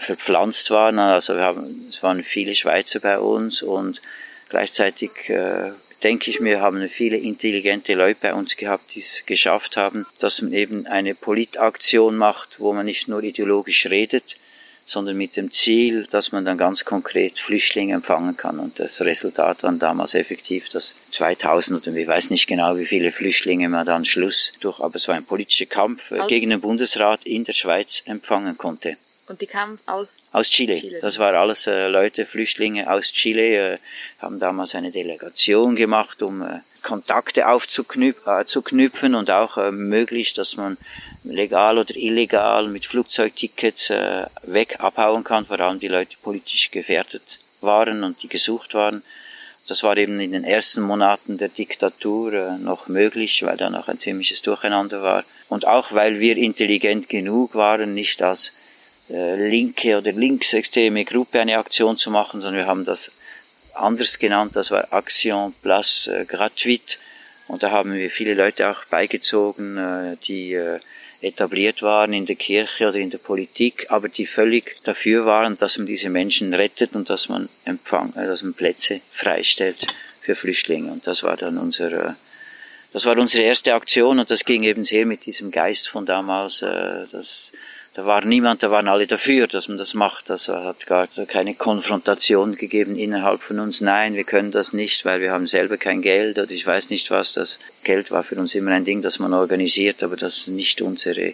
verpflanzt 0.00 0.70
waren. 0.70 0.98
Also 0.98 1.34
wir 1.36 1.44
haben, 1.44 1.88
es 1.88 2.02
waren 2.02 2.22
viele 2.22 2.54
Schweizer 2.54 3.00
bei 3.00 3.18
uns 3.18 3.62
und 3.62 4.02
gleichzeitig 4.50 5.30
äh, 5.30 5.70
denke 6.02 6.30
ich 6.30 6.40
mir, 6.40 6.60
haben 6.60 6.88
viele 6.88 7.16
intelligente 7.16 7.94
Leute 7.94 8.18
bei 8.22 8.34
uns 8.34 8.56
gehabt, 8.56 8.94
die 8.94 9.00
es 9.00 9.22
geschafft 9.26 9.76
haben, 9.76 10.06
dass 10.20 10.42
man 10.42 10.52
eben 10.52 10.86
eine 10.86 11.14
Politaktion 11.14 12.16
macht, 12.16 12.60
wo 12.60 12.72
man 12.72 12.86
nicht 12.86 13.08
nur 13.08 13.22
ideologisch 13.22 13.86
redet, 13.86 14.36
sondern 14.86 15.18
mit 15.18 15.36
dem 15.36 15.52
Ziel, 15.52 16.06
dass 16.10 16.32
man 16.32 16.46
dann 16.46 16.56
ganz 16.56 16.84
konkret 16.84 17.38
Flüchtlinge 17.38 17.94
empfangen 17.94 18.36
kann. 18.36 18.58
Und 18.58 18.78
das 18.78 19.00
Resultat 19.02 19.62
war 19.62 19.72
damals 19.72 20.14
effektiv, 20.14 20.70
dass 20.70 20.94
2000 21.12 21.86
oder 21.86 21.94
ich 21.94 22.08
weiß 22.08 22.30
nicht 22.30 22.46
genau, 22.46 22.76
wie 22.78 22.86
viele 22.86 23.12
Flüchtlinge 23.12 23.68
man 23.68 23.84
dann 23.84 24.06
Schluss 24.06 24.52
durch, 24.60 24.80
aber 24.80 24.96
es 24.96 25.06
war 25.06 25.14
ein 25.14 25.26
politischer 25.26 25.66
Kampf 25.66 26.10
äh, 26.10 26.26
gegen 26.28 26.50
den 26.50 26.62
Bundesrat 26.62 27.26
in 27.26 27.44
der 27.44 27.52
Schweiz 27.52 28.02
empfangen 28.06 28.56
konnte. 28.56 28.96
Und 29.28 29.42
die 29.42 29.46
kamen 29.46 29.78
aus? 29.86 30.16
Aus 30.32 30.48
Chile. 30.48 30.80
Chile. 30.80 31.00
Das 31.00 31.18
waren 31.18 31.34
alles 31.34 31.66
äh, 31.66 31.88
Leute, 31.88 32.24
Flüchtlinge 32.24 32.90
aus 32.90 33.12
Chile, 33.12 33.74
äh, 33.74 33.78
haben 34.20 34.40
damals 34.40 34.74
eine 34.74 34.90
Delegation 34.90 35.76
gemacht, 35.76 36.22
um 36.22 36.42
äh, 36.42 36.60
Kontakte 36.82 37.46
aufzuknüpfen 37.46 39.14
äh, 39.14 39.16
und 39.16 39.30
auch 39.30 39.58
äh, 39.58 39.70
möglich, 39.70 40.32
dass 40.32 40.56
man 40.56 40.78
legal 41.24 41.76
oder 41.76 41.94
illegal 41.94 42.68
mit 42.68 42.86
Flugzeugtickets 42.86 43.90
äh, 43.90 44.24
weg 44.44 44.76
abhauen 44.80 45.24
kann, 45.24 45.44
vor 45.44 45.60
allem 45.60 45.78
die 45.78 45.88
Leute 45.88 46.16
politisch 46.22 46.70
gefährdet 46.70 47.22
waren 47.60 48.04
und 48.04 48.22
die 48.22 48.28
gesucht 48.28 48.72
waren. 48.72 49.02
Das 49.66 49.82
war 49.82 49.98
eben 49.98 50.18
in 50.20 50.32
den 50.32 50.44
ersten 50.44 50.80
Monaten 50.80 51.36
der 51.36 51.50
Diktatur 51.50 52.32
äh, 52.32 52.58
noch 52.58 52.88
möglich, 52.88 53.42
weil 53.42 53.58
da 53.58 53.68
noch 53.68 53.88
ein 53.88 53.98
ziemliches 53.98 54.40
Durcheinander 54.40 55.02
war. 55.02 55.24
Und 55.50 55.66
auch 55.66 55.92
weil 55.92 56.20
wir 56.20 56.38
intelligent 56.38 57.10
genug 57.10 57.54
waren, 57.54 57.92
nicht 57.92 58.22
als 58.22 58.52
linke 59.08 59.96
oder 59.96 60.12
linksextreme 60.12 61.04
Gruppe 61.04 61.40
eine 61.40 61.58
Aktion 61.58 61.96
zu 61.96 62.10
machen, 62.10 62.40
sondern 62.40 62.56
wir 62.56 62.66
haben 62.66 62.84
das 62.84 63.10
anders 63.74 64.18
genannt, 64.18 64.52
das 64.54 64.70
war 64.70 64.92
Action 64.92 65.52
Place 65.62 66.08
äh, 66.08 66.24
Gratuite. 66.24 66.96
Und 67.46 67.62
da 67.62 67.70
haben 67.70 67.94
wir 67.94 68.10
viele 68.10 68.34
Leute 68.34 68.68
auch 68.68 68.84
beigezogen, 68.86 69.78
äh, 69.78 70.16
die 70.26 70.52
äh, 70.52 70.78
etabliert 71.20 71.82
waren 71.82 72.12
in 72.12 72.26
der 72.26 72.36
Kirche 72.36 72.88
oder 72.88 72.98
in 72.98 73.10
der 73.10 73.18
Politik, 73.18 73.86
aber 73.88 74.08
die 74.08 74.26
völlig 74.26 74.76
dafür 74.84 75.26
waren, 75.26 75.58
dass 75.58 75.78
man 75.78 75.86
diese 75.86 76.10
Menschen 76.10 76.54
rettet 76.54 76.94
und 76.94 77.10
dass 77.10 77.28
man 77.28 77.48
Empfang, 77.64 78.12
äh, 78.14 78.26
dass 78.26 78.42
man 78.42 78.54
Plätze 78.54 79.00
freistellt 79.12 79.86
für 80.20 80.36
Flüchtlinge. 80.36 80.92
Und 80.92 81.06
das 81.06 81.22
war 81.22 81.36
dann 81.36 81.58
unser, 81.58 82.10
äh, 82.10 82.12
das 82.92 83.04
war 83.04 83.16
unsere 83.16 83.44
erste 83.44 83.74
Aktion 83.74 84.18
und 84.18 84.30
das 84.30 84.44
ging 84.44 84.62
eben 84.62 84.84
sehr 84.84 85.06
mit 85.06 85.26
diesem 85.26 85.50
Geist 85.50 85.88
von 85.88 86.04
damals. 86.06 86.62
Äh, 86.62 87.06
das, 87.10 87.50
da 87.98 88.06
war 88.06 88.24
niemand, 88.24 88.62
da 88.62 88.70
waren 88.70 88.86
alle 88.86 89.08
dafür, 89.08 89.48
dass 89.48 89.66
man 89.66 89.76
das 89.76 89.92
macht. 89.92 90.30
Das 90.30 90.46
hat 90.46 90.86
gar 90.86 91.08
keine 91.26 91.54
Konfrontation 91.54 92.54
gegeben 92.54 92.96
innerhalb 92.96 93.40
von 93.40 93.58
uns. 93.58 93.80
Nein, 93.80 94.14
wir 94.14 94.22
können 94.22 94.52
das 94.52 94.72
nicht, 94.72 95.04
weil 95.04 95.20
wir 95.20 95.32
haben 95.32 95.48
selber 95.48 95.78
kein 95.78 96.00
Geld 96.00 96.38
oder 96.38 96.48
ich 96.48 96.64
weiß 96.64 96.90
nicht 96.90 97.10
was. 97.10 97.32
Das 97.32 97.58
Geld 97.82 98.12
war 98.12 98.22
für 98.22 98.36
uns 98.36 98.54
immer 98.54 98.70
ein 98.70 98.84
Ding, 98.84 99.02
das 99.02 99.18
man 99.18 99.34
organisiert, 99.34 100.04
aber 100.04 100.16
das 100.16 100.46
nicht 100.46 100.80
unsere 100.80 101.32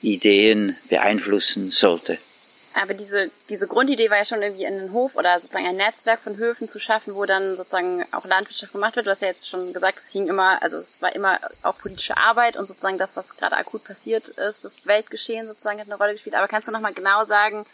Ideen 0.00 0.76
beeinflussen 0.88 1.72
sollte. 1.72 2.18
Aber 2.74 2.94
diese, 2.94 3.30
diese 3.48 3.66
Grundidee 3.66 4.10
war 4.10 4.18
ja 4.18 4.24
schon 4.24 4.42
irgendwie 4.42 4.64
in 4.64 4.78
einen 4.78 4.92
Hof 4.92 5.16
oder 5.16 5.40
sozusagen 5.40 5.66
ein 5.66 5.76
Netzwerk 5.76 6.20
von 6.20 6.36
Höfen 6.36 6.68
zu 6.68 6.78
schaffen, 6.78 7.16
wo 7.16 7.24
dann 7.24 7.56
sozusagen 7.56 8.04
auch 8.12 8.24
Landwirtschaft 8.24 8.72
gemacht 8.72 8.94
wird. 8.94 9.06
Du 9.06 9.10
hast 9.10 9.22
ja 9.22 9.28
jetzt 9.28 9.48
schon 9.48 9.72
gesagt, 9.72 9.98
es 9.98 10.12
hing 10.12 10.28
immer, 10.28 10.62
also 10.62 10.78
es 10.78 11.02
war 11.02 11.14
immer 11.14 11.40
auch 11.62 11.76
politische 11.78 12.16
Arbeit 12.16 12.56
und 12.56 12.66
sozusagen 12.66 12.98
das, 12.98 13.16
was 13.16 13.36
gerade 13.36 13.56
akut 13.56 13.84
passiert 13.84 14.28
ist, 14.28 14.64
das 14.64 14.86
Weltgeschehen 14.86 15.48
sozusagen 15.48 15.80
hat 15.80 15.86
eine 15.86 15.96
Rolle 15.96 16.12
gespielt. 16.12 16.36
Aber 16.36 16.46
kannst 16.46 16.68
du 16.68 16.72
nochmal 16.72 16.94
genau 16.94 17.24
sagen, 17.24 17.66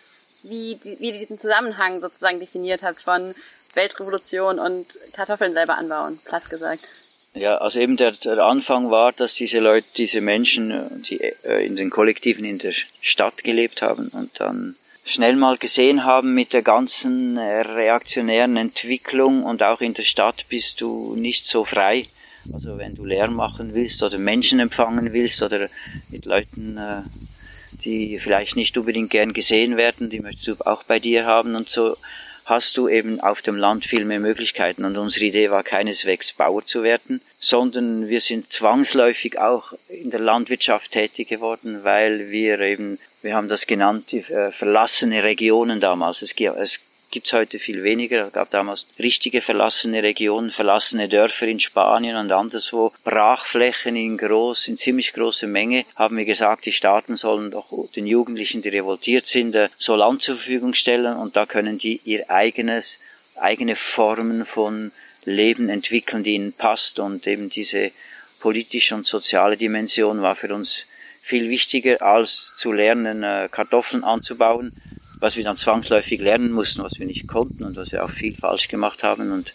wie, 0.42 0.78
wie 0.82 1.10
ihr 1.10 1.18
diesen 1.18 1.38
Zusammenhang 1.38 2.00
sozusagen 2.00 2.40
definiert 2.40 2.82
habt 2.82 3.00
von 3.00 3.34
Weltrevolution 3.74 4.58
und 4.58 4.86
Kartoffeln 5.12 5.52
selber 5.52 5.76
anbauen, 5.76 6.18
platt 6.24 6.48
gesagt? 6.48 6.88
Ja, 7.34 7.58
also 7.58 7.78
eben 7.78 7.98
der, 7.98 8.12
der 8.12 8.38
Anfang 8.38 8.90
war, 8.90 9.12
dass 9.12 9.34
diese 9.34 9.58
Leute, 9.58 9.86
diese 9.94 10.22
Menschen, 10.22 11.02
die 11.02 11.20
äh, 11.20 11.66
in 11.66 11.76
den 11.76 11.90
Kollektiven 11.90 12.46
in 12.46 12.58
der 12.58 12.72
Stadt 13.02 13.44
gelebt 13.44 13.82
haben 13.82 14.08
und 14.08 14.40
dann 14.40 14.74
schnell 15.06 15.36
mal 15.36 15.56
gesehen 15.56 16.04
haben 16.04 16.34
mit 16.34 16.52
der 16.52 16.62
ganzen 16.62 17.36
äh, 17.36 17.60
reaktionären 17.60 18.56
Entwicklung 18.56 19.44
und 19.44 19.62
auch 19.62 19.80
in 19.80 19.94
der 19.94 20.02
Stadt 20.02 20.46
bist 20.48 20.80
du 20.80 21.14
nicht 21.16 21.46
so 21.46 21.64
frei. 21.64 22.06
Also 22.52 22.76
wenn 22.76 22.94
du 22.94 23.04
Lärm 23.04 23.34
machen 23.34 23.72
willst 23.74 24.02
oder 24.02 24.18
Menschen 24.18 24.60
empfangen 24.60 25.12
willst 25.12 25.42
oder 25.42 25.68
mit 26.10 26.24
Leuten, 26.24 26.76
äh, 26.76 27.02
die 27.84 28.18
vielleicht 28.18 28.56
nicht 28.56 28.76
unbedingt 28.76 29.10
gern 29.10 29.32
gesehen 29.32 29.76
werden, 29.76 30.10
die 30.10 30.20
möchtest 30.20 30.48
du 30.48 30.54
auch 30.66 30.82
bei 30.82 30.98
dir 30.98 31.24
haben 31.24 31.54
und 31.54 31.70
so 31.70 31.96
hast 32.44 32.76
du 32.76 32.88
eben 32.88 33.20
auf 33.20 33.42
dem 33.42 33.56
Land 33.56 33.84
viel 33.84 34.04
mehr 34.04 34.20
Möglichkeiten. 34.20 34.84
Und 34.84 34.96
unsere 34.96 35.24
Idee 35.24 35.50
war 35.50 35.64
keineswegs 35.64 36.32
Bauer 36.32 36.64
zu 36.64 36.84
werden, 36.84 37.20
sondern 37.40 38.08
wir 38.08 38.20
sind 38.20 38.52
zwangsläufig 38.52 39.38
auch 39.38 39.72
in 39.88 40.10
der 40.10 40.20
Landwirtschaft 40.20 40.92
tätig 40.92 41.28
geworden, 41.28 41.80
weil 41.82 42.30
wir 42.30 42.60
eben 42.60 42.98
wir 43.26 43.34
haben 43.34 43.48
das 43.48 43.66
genannt, 43.66 44.06
die 44.12 44.20
äh, 44.20 44.52
verlassene 44.52 45.22
Regionen 45.22 45.80
damals. 45.80 46.22
Es, 46.22 46.32
es 46.32 46.80
gibt's 47.10 47.32
heute 47.32 47.58
viel 47.58 47.82
weniger. 47.82 48.28
Es 48.28 48.32
gab 48.32 48.50
damals 48.50 48.86
richtige 48.98 49.42
verlassene 49.42 50.02
Regionen, 50.02 50.52
verlassene 50.52 51.08
Dörfer 51.08 51.46
in 51.46 51.60
Spanien 51.60 52.16
und 52.16 52.30
anderswo, 52.30 52.92
Brachflächen 53.04 53.96
in 53.96 54.16
groß, 54.16 54.68
in 54.68 54.78
ziemlich 54.78 55.12
großer 55.12 55.48
Menge. 55.48 55.84
Haben 55.96 56.16
wir 56.16 56.24
gesagt, 56.24 56.66
die 56.66 56.72
Staaten 56.72 57.16
sollen 57.16 57.50
doch 57.50 57.66
den 57.94 58.06
Jugendlichen, 58.06 58.62
die 58.62 58.68
revoltiert 58.68 59.26
sind, 59.26 59.54
äh, 59.54 59.68
so 59.78 59.96
Land 59.96 60.22
zur 60.22 60.36
Verfügung 60.36 60.74
stellen 60.74 61.16
und 61.16 61.36
da 61.36 61.46
können 61.46 61.78
die 61.78 62.00
ihr 62.04 62.30
eigenes, 62.30 62.98
eigene 63.36 63.76
Formen 63.76 64.46
von 64.46 64.92
Leben 65.24 65.68
entwickeln, 65.68 66.22
die 66.22 66.34
ihnen 66.34 66.52
passt 66.52 67.00
und 67.00 67.26
eben 67.26 67.50
diese 67.50 67.90
politische 68.38 68.94
und 68.94 69.06
soziale 69.06 69.56
Dimension 69.56 70.22
war 70.22 70.36
für 70.36 70.54
uns 70.54 70.84
viel 71.26 71.50
wichtiger 71.50 72.02
als 72.02 72.52
zu 72.56 72.72
lernen, 72.72 73.24
äh, 73.24 73.48
Kartoffeln 73.50 74.04
anzubauen, 74.04 74.72
was 75.18 75.34
wir 75.36 75.42
dann 75.42 75.56
zwangsläufig 75.56 76.20
lernen 76.20 76.52
mussten, 76.52 76.84
was 76.84 76.98
wir 76.98 77.06
nicht 77.06 77.26
konnten 77.26 77.64
und 77.64 77.76
was 77.76 77.90
wir 77.90 78.04
auch 78.04 78.10
viel 78.10 78.36
falsch 78.36 78.68
gemacht 78.68 79.02
haben 79.02 79.32
und 79.32 79.52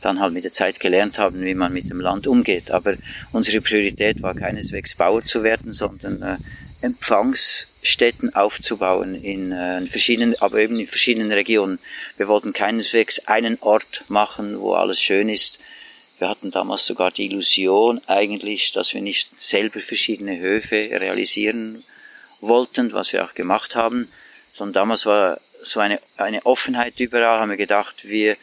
dann 0.00 0.18
halt 0.18 0.32
mit 0.32 0.44
der 0.44 0.52
Zeit 0.52 0.80
gelernt 0.80 1.18
haben, 1.18 1.42
wie 1.42 1.54
man 1.54 1.74
mit 1.74 1.90
dem 1.90 2.00
Land 2.00 2.26
umgeht. 2.26 2.70
Aber 2.70 2.94
unsere 3.32 3.60
Priorität 3.60 4.22
war 4.22 4.34
keineswegs 4.34 4.94
Bauer 4.94 5.22
zu 5.22 5.42
werden, 5.42 5.74
sondern 5.74 6.22
äh, 6.22 6.36
Empfangsstätten 6.80 8.34
aufzubauen 8.34 9.14
in, 9.14 9.52
äh, 9.52 9.76
in 9.76 9.88
verschiedenen, 9.88 10.40
aber 10.40 10.60
eben 10.60 10.80
in 10.80 10.86
verschiedenen 10.86 11.32
Regionen. 11.32 11.78
Wir 12.16 12.28
wollten 12.28 12.54
keineswegs 12.54 13.26
einen 13.26 13.58
Ort 13.60 14.04
machen, 14.08 14.58
wo 14.58 14.72
alles 14.72 15.02
schön 15.02 15.28
ist, 15.28 15.58
wir 16.20 16.28
hatten 16.28 16.50
damals 16.50 16.84
sogar 16.84 17.10
die 17.10 17.26
Illusion 17.26 18.00
eigentlich, 18.06 18.72
dass 18.72 18.92
wir 18.92 19.00
nicht 19.00 19.40
selber 19.40 19.80
verschiedene 19.80 20.38
Höfe 20.38 20.76
realisieren 20.76 21.82
wollten, 22.40 22.92
was 22.92 23.12
wir 23.12 23.24
auch 23.24 23.34
gemacht 23.34 23.74
haben, 23.74 24.08
sondern 24.54 24.74
damals 24.74 25.06
war 25.06 25.40
so 25.64 25.80
eine, 25.80 25.98
eine 26.16 26.44
Offenheit 26.44 27.00
überall, 27.00 27.40
haben 27.40 27.50
wir 27.50 27.56
gedacht, 27.56 28.08
wir, 28.08 28.36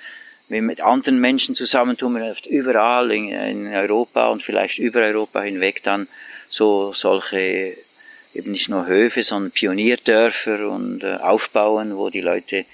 wir 0.48 0.62
mit 0.62 0.82
anderen 0.82 1.20
Menschen 1.20 1.56
zusammentun, 1.56 2.16
wir 2.16 2.36
überall 2.50 3.12
in, 3.12 3.30
in 3.30 3.68
Europa 3.68 4.30
und 4.30 4.44
vielleicht 4.44 4.80
über 4.80 5.02
Europa 5.02 5.42
hinweg 5.42 5.84
dann 5.84 6.08
so 6.50 6.94
solche 6.94 7.76
eben 8.34 8.52
nicht 8.52 8.70
nur 8.70 8.86
Höfe, 8.86 9.24
sondern 9.24 9.52
Pionierdörfer 9.52 10.70
und 10.70 11.04
äh, 11.04 11.16
aufbauen, 11.16 11.98
wo 11.98 12.10
die 12.10 12.22
Leute 12.22 12.66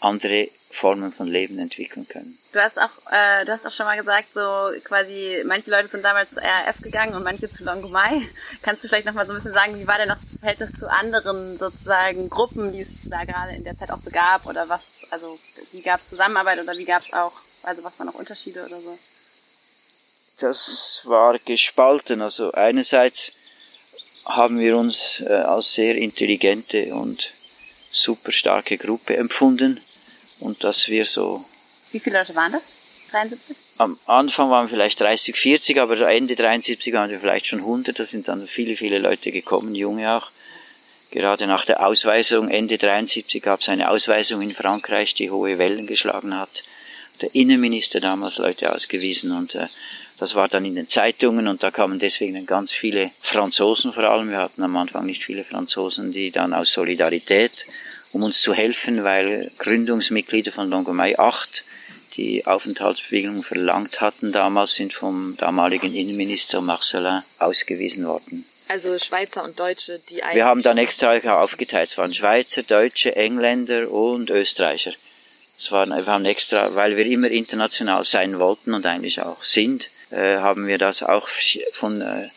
andere 0.00 0.48
Formen 0.72 1.12
von 1.12 1.26
Leben 1.26 1.58
entwickeln 1.58 2.08
können. 2.08 2.38
Du 2.52 2.60
hast 2.60 2.78
auch, 2.78 2.90
äh, 3.10 3.44
du 3.44 3.52
hast 3.52 3.66
auch 3.66 3.72
schon 3.72 3.86
mal 3.86 3.96
gesagt, 3.96 4.32
so 4.32 4.40
quasi 4.84 5.42
manche 5.46 5.70
Leute 5.70 5.88
sind 5.88 6.04
damals 6.04 6.34
zu 6.34 6.40
RAF 6.40 6.78
gegangen 6.82 7.14
und 7.14 7.22
manche 7.22 7.48
zu 7.50 7.64
Longomai. 7.64 8.22
Kannst 8.62 8.82
du 8.82 8.88
vielleicht 8.88 9.06
noch 9.06 9.14
mal 9.14 9.26
so 9.26 9.32
ein 9.32 9.36
bisschen 9.36 9.52
sagen, 9.52 9.78
wie 9.78 9.86
war 9.86 9.98
denn 9.98 10.08
das 10.08 10.24
Verhältnis 10.40 10.72
zu 10.72 10.90
anderen 10.90 11.58
sozusagen 11.58 12.28
Gruppen, 12.30 12.72
die 12.72 12.80
es 12.80 12.88
da 13.04 13.24
gerade 13.24 13.54
in 13.54 13.64
der 13.64 13.76
Zeit 13.76 13.90
auch 13.90 14.00
so 14.02 14.10
gab 14.10 14.46
oder 14.46 14.68
was, 14.68 15.02
also 15.10 15.38
wie 15.72 15.82
gab 15.82 16.00
es 16.00 16.08
Zusammenarbeit 16.08 16.60
oder 16.60 16.76
wie 16.76 16.84
gab 16.84 17.02
es 17.02 17.12
auch, 17.12 17.32
also 17.62 17.84
was 17.84 17.98
waren 17.98 18.06
noch 18.06 18.14
Unterschiede 18.14 18.64
oder 18.64 18.80
so? 18.80 18.98
Das 20.38 21.02
war 21.04 21.38
gespalten. 21.38 22.22
Also 22.22 22.52
einerseits 22.52 23.32
haben 24.24 24.58
wir 24.58 24.76
uns 24.76 25.20
äh, 25.20 25.32
als 25.32 25.74
sehr 25.74 25.96
intelligente 25.96 26.94
und 26.94 27.30
super 27.92 28.32
starke 28.32 28.78
Gruppe 28.78 29.16
empfunden 29.16 29.80
und 30.42 30.64
dass 30.64 30.88
wir 30.88 31.04
so. 31.04 31.44
Wie 31.92 32.00
viele 32.00 32.18
Leute 32.18 32.34
waren 32.34 32.52
das? 32.52 32.62
73? 33.10 33.56
Am 33.78 33.98
Anfang 34.06 34.50
waren 34.50 34.66
wir 34.66 34.70
vielleicht 34.70 35.00
30, 35.00 35.36
40, 35.36 35.80
aber 35.80 36.08
Ende 36.08 36.34
73 36.34 36.92
waren 36.94 37.10
wir 37.10 37.20
vielleicht 37.20 37.46
schon 37.46 37.60
100. 37.60 37.98
Da 37.98 38.06
sind 38.06 38.28
dann 38.28 38.46
viele, 38.46 38.76
viele 38.76 38.98
Leute 38.98 39.30
gekommen, 39.32 39.74
junge 39.74 40.16
auch. 40.16 40.30
Gerade 41.10 41.46
nach 41.46 41.66
der 41.66 41.86
Ausweisung, 41.86 42.48
Ende 42.48 42.78
73 42.78 43.42
gab 43.42 43.60
es 43.60 43.68
eine 43.68 43.90
Ausweisung 43.90 44.40
in 44.40 44.54
Frankreich, 44.54 45.12
die 45.14 45.30
hohe 45.30 45.58
Wellen 45.58 45.86
geschlagen 45.86 46.34
hat. 46.34 46.62
Der 47.20 47.34
Innenminister 47.34 48.00
damals 48.00 48.38
Leute 48.38 48.74
ausgewiesen 48.74 49.32
und 49.32 49.54
äh, 49.54 49.66
das 50.18 50.34
war 50.34 50.48
dann 50.48 50.64
in 50.64 50.74
den 50.74 50.88
Zeitungen 50.88 51.48
und 51.48 51.62
da 51.62 51.70
kamen 51.70 51.98
deswegen 51.98 52.34
dann 52.34 52.46
ganz 52.46 52.70
viele 52.70 53.10
Franzosen 53.20 53.92
vor 53.92 54.04
allem. 54.04 54.30
Wir 54.30 54.38
hatten 54.38 54.62
am 54.62 54.76
Anfang 54.76 55.04
nicht 55.04 55.24
viele 55.24 55.44
Franzosen, 55.44 56.12
die 56.12 56.30
dann 56.30 56.54
aus 56.54 56.72
Solidarität 56.72 57.52
um 58.12 58.22
uns 58.22 58.40
zu 58.40 58.54
helfen, 58.54 59.04
weil 59.04 59.50
Gründungsmitglieder 59.58 60.52
von 60.52 60.70
Longomai 60.70 61.18
8 61.18 61.64
die 62.16 62.46
Aufenthaltsbewilligung 62.46 63.42
verlangt 63.42 64.00
hatten 64.00 64.32
damals, 64.32 64.74
sind 64.74 64.92
vom 64.92 65.36
damaligen 65.38 65.94
Innenminister 65.94 66.60
Marcelin 66.60 67.22
ausgewiesen 67.38 68.06
worden. 68.06 68.44
Also 68.68 68.98
Schweizer 68.98 69.44
und 69.44 69.58
Deutsche, 69.58 70.00
die 70.08 70.22
eigentlich. 70.22 70.36
Wir 70.36 70.44
haben 70.44 70.62
dann 70.62 70.78
extra 70.78 71.16
aufgeteilt. 71.42 71.90
Es 71.90 71.98
waren 71.98 72.14
Schweizer, 72.14 72.62
Deutsche, 72.62 73.16
Engländer 73.16 73.90
und 73.90 74.30
Österreicher. 74.30 74.92
Es 75.58 75.70
waren, 75.70 75.90
wir 75.90 76.06
haben 76.06 76.24
extra, 76.24 76.74
weil 76.74 76.96
wir 76.96 77.06
immer 77.06 77.28
international 77.28 78.04
sein 78.04 78.38
wollten 78.38 78.74
und 78.74 78.84
eigentlich 78.86 79.20
auch 79.22 79.44
sind, 79.44 79.88
äh, 80.10 80.38
haben 80.38 80.66
wir 80.66 80.78
das 80.78 81.02
auch 81.02 81.28
von 81.74 82.00
äh, 82.00 82.28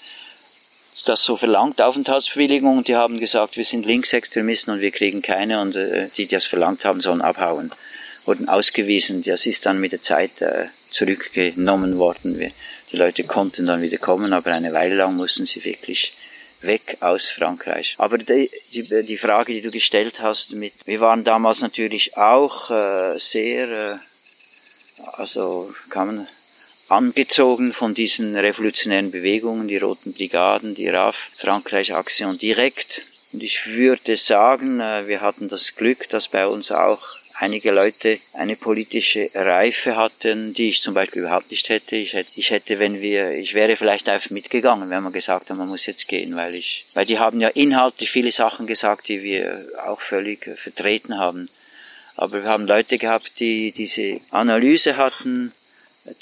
das 1.04 1.24
so 1.24 1.36
verlangt, 1.36 1.82
Aufenthaltsbewilligung, 1.82 2.78
und 2.78 2.88
die 2.88 2.96
haben 2.96 3.20
gesagt, 3.20 3.58
wir 3.58 3.66
sind 3.66 3.86
Linksextremisten 3.86 4.74
und 4.74 4.82
wir 4.82 4.92
kriegen 4.92 5.22
keine 5.22 5.60
und 5.60 5.76
äh, 5.76 6.08
die, 6.16 6.26
die 6.26 6.36
das 6.36 6.46
verlangt 6.46 6.86
haben, 6.86 7.02
sollen 7.02 7.22
abhauen. 7.22 7.72
Wurden 8.26 8.50
ausgewiesen. 8.50 9.22
Das 9.24 9.46
ist 9.46 9.66
dann 9.66 9.80
mit 9.80 9.92
der 9.92 10.02
Zeit 10.02 10.42
äh, 10.42 10.66
zurückgenommen 10.90 11.98
worden. 11.98 12.40
Wir, 12.40 12.52
die 12.92 12.98
Leute 12.98 13.24
konnten 13.24 13.66
dann 13.66 13.82
wieder 13.82 13.98
kommen, 13.98 14.34
aber 14.34 14.52
eine 14.52 14.74
Weile 14.74 14.96
lang 14.96 15.16
mussten 15.16 15.46
sie 15.46 15.64
wirklich 15.66 16.14
weg 16.62 16.98
aus 17.02 17.26
Frankreich. 17.26 17.96
Aber 17.98 18.18
die, 18.18 18.50
die, 18.74 19.04
die 19.04 19.18
Frage, 19.18 19.54
die 19.54 19.62
du 19.62 19.72
gestellt 19.72 20.22
hast, 20.22 20.52
mit, 20.52 20.74
wir 20.86 21.02
waren 21.02 21.24
damals 21.24 21.62
natürlich 21.62 22.18
auch 22.18 22.72
äh, 22.72 23.20
sehr, 23.20 23.70
äh, 23.70 23.98
also 25.18 25.74
kann 25.90 26.08
man 26.08 26.28
angezogen 26.90 27.74
von 27.74 27.94
diesen 27.94 28.36
revolutionären 28.36 29.12
Bewegungen, 29.12 29.68
die 29.68 29.78
Roten 29.78 30.14
Brigaden, 30.14 30.76
die 30.76 30.88
RAF, 30.88 31.16
Frankreich 31.38 31.94
Aktion 31.94 32.38
direkt. 32.38 33.02
Und 33.34 33.44
ich 33.44 33.68
würde 33.68 34.18
sagen, 34.18 34.80
äh, 34.80 35.08
wir 35.08 35.22
hatten 35.22 35.50
das 35.50 35.76
Glück, 35.76 36.10
dass 36.10 36.28
bei 36.28 36.48
uns 36.48 36.72
auch 36.72 37.02
einige 37.40 37.72
Leute 37.72 38.20
eine 38.34 38.56
politische 38.56 39.30
Reife 39.34 39.96
hatten, 39.96 40.54
die 40.54 40.70
ich 40.70 40.82
zum 40.82 40.94
Beispiel 40.94 41.24
überhaupt 41.24 41.52
nicht 41.52 41.68
hätte. 41.70 41.96
Ich 41.96 42.14
hätte, 42.14 42.30
ich 42.36 42.50
hätte, 42.50 42.80
wenn 42.80 43.02
wir, 43.02 43.32
ich 43.32 43.54
wäre 43.54 43.76
vielleicht 43.76 44.08
einfach 44.08 44.30
mitgegangen, 44.30 44.90
wenn 44.90 45.04
man 45.04 45.12
gesagt 45.12 45.50
hat, 45.50 45.58
man 45.58 45.68
muss 45.68 45.86
jetzt 45.86 46.08
gehen, 46.08 46.36
weil 46.36 46.56
ich, 46.56 46.86
weil 46.94 47.06
die 47.06 47.20
haben 47.20 47.42
ja 47.42 47.50
inhaltlich 47.50 48.12
viele 48.12 48.32
Sachen 48.32 48.68
gesagt, 48.68 49.08
die 49.08 49.22
wir 49.22 49.66
auch 49.86 50.02
völlig 50.02 50.46
vertreten 50.58 51.18
haben. 51.18 51.50
Aber 52.16 52.44
wir 52.44 52.50
haben 52.50 52.66
Leute 52.66 52.98
gehabt, 52.98 53.40
die 53.40 53.74
diese 53.74 54.22
Analyse 54.32 54.96
hatten, 54.96 55.52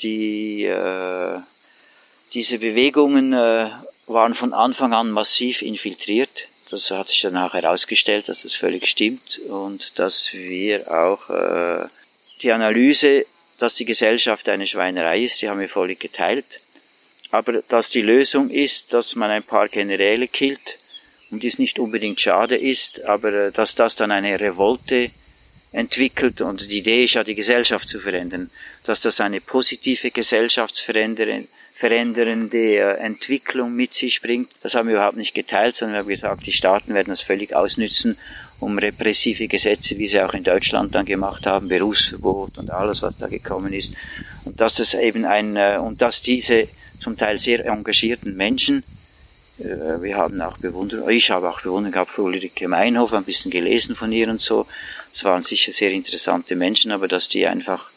die, 0.01 0.65
äh, 0.65 1.39
Diese 2.33 2.57
Bewegungen 2.57 3.31
äh, 3.33 3.67
waren 4.07 4.33
von 4.33 4.53
Anfang 4.53 4.93
an 4.93 5.11
massiv 5.11 5.61
infiltriert. 5.61 6.47
Das 6.71 6.89
hat 6.89 7.09
sich 7.09 7.21
dann 7.21 7.37
auch 7.37 7.53
herausgestellt, 7.53 8.27
dass 8.27 8.41
das 8.41 8.53
völlig 8.53 8.87
stimmt 8.87 9.39
und 9.49 9.99
dass 9.99 10.29
wir 10.33 10.91
auch 10.91 11.29
äh, 11.29 11.85
die 12.41 12.51
Analyse, 12.51 13.25
dass 13.59 13.75
die 13.75 13.85
Gesellschaft 13.85 14.49
eine 14.49 14.65
Schweinerei 14.65 15.23
ist, 15.23 15.41
die 15.41 15.49
haben 15.49 15.59
wir 15.59 15.69
völlig 15.69 15.99
geteilt. 15.99 16.45
Aber 17.29 17.61
dass 17.61 17.91
die 17.91 18.01
Lösung 18.01 18.49
ist, 18.49 18.93
dass 18.93 19.15
man 19.15 19.29
ein 19.29 19.43
paar 19.43 19.67
Generäle 19.67 20.27
killt 20.27 20.79
und 21.29 21.43
dies 21.43 21.59
nicht 21.59 21.77
unbedingt 21.77 22.19
schade 22.19 22.57
ist, 22.57 23.03
aber 23.05 23.31
äh, 23.31 23.51
dass 23.51 23.75
das 23.75 23.95
dann 23.95 24.11
eine 24.11 24.39
Revolte 24.39 25.11
entwickelt 25.71 26.41
und 26.41 26.61
die 26.61 26.79
Idee 26.79 27.03
ist 27.03 27.13
ja, 27.13 27.23
die 27.23 27.35
Gesellschaft 27.35 27.87
zu 27.87 27.99
verändern, 27.99 28.49
dass 28.83 29.01
das 29.01 29.19
eine 29.21 29.41
positive 29.41 30.11
gesellschaftsverändernde 30.11 31.47
äh, 32.57 32.97
Entwicklung 32.97 33.75
mit 33.75 33.93
sich 33.93 34.21
bringt. 34.21 34.49
Das 34.61 34.75
haben 34.75 34.87
wir 34.87 34.95
überhaupt 34.95 35.17
nicht 35.17 35.33
geteilt, 35.33 35.75
sondern 35.75 35.95
wir 35.95 36.01
haben 36.01 36.21
gesagt, 36.21 36.45
die 36.45 36.51
Staaten 36.51 36.93
werden 36.93 37.09
das 37.09 37.21
völlig 37.21 37.55
ausnützen, 37.55 38.17
um 38.59 38.77
repressive 38.77 39.47
Gesetze, 39.47 39.97
wie 39.97 40.07
sie 40.07 40.21
auch 40.21 40.33
in 40.33 40.43
Deutschland 40.43 40.95
dann 40.95 41.05
gemacht 41.05 41.45
haben, 41.45 41.67
Berufsverbot 41.67 42.57
und 42.57 42.69
alles, 42.71 43.01
was 43.01 43.17
da 43.17 43.27
gekommen 43.27 43.73
ist. 43.73 43.93
Und 44.45 44.59
dass 44.59 44.79
es 44.79 44.93
eben 44.93 45.25
ein, 45.25 45.55
äh, 45.55 45.77
und 45.81 46.01
dass 46.01 46.21
diese 46.21 46.67
zum 47.01 47.17
Teil 47.17 47.39
sehr 47.39 47.65
engagierten 47.65 48.35
Menschen 48.35 48.83
äh, 49.59 50.01
wir 50.01 50.17
haben 50.17 50.41
auch 50.41 50.57
bewundert, 50.57 51.09
ich 51.09 51.29
habe 51.29 51.49
auch 51.49 51.61
bewundert 51.61 51.93
gehabt 51.93 52.11
für 52.11 52.23
Ulrike 52.23 52.67
Meinhof, 52.67 53.13
ein 53.13 53.23
bisschen 53.23 53.51
gelesen 53.51 53.95
von 53.95 54.11
ihr 54.11 54.29
und 54.29 54.41
so. 54.41 54.65
Es 55.13 55.23
waren 55.23 55.43
sicher 55.43 55.71
sehr 55.71 55.91
interessante 55.91 56.55
Menschen, 56.55 56.91
aber 56.91 57.07
dass 57.07 57.29
die 57.29 57.45
einfach 57.45 57.92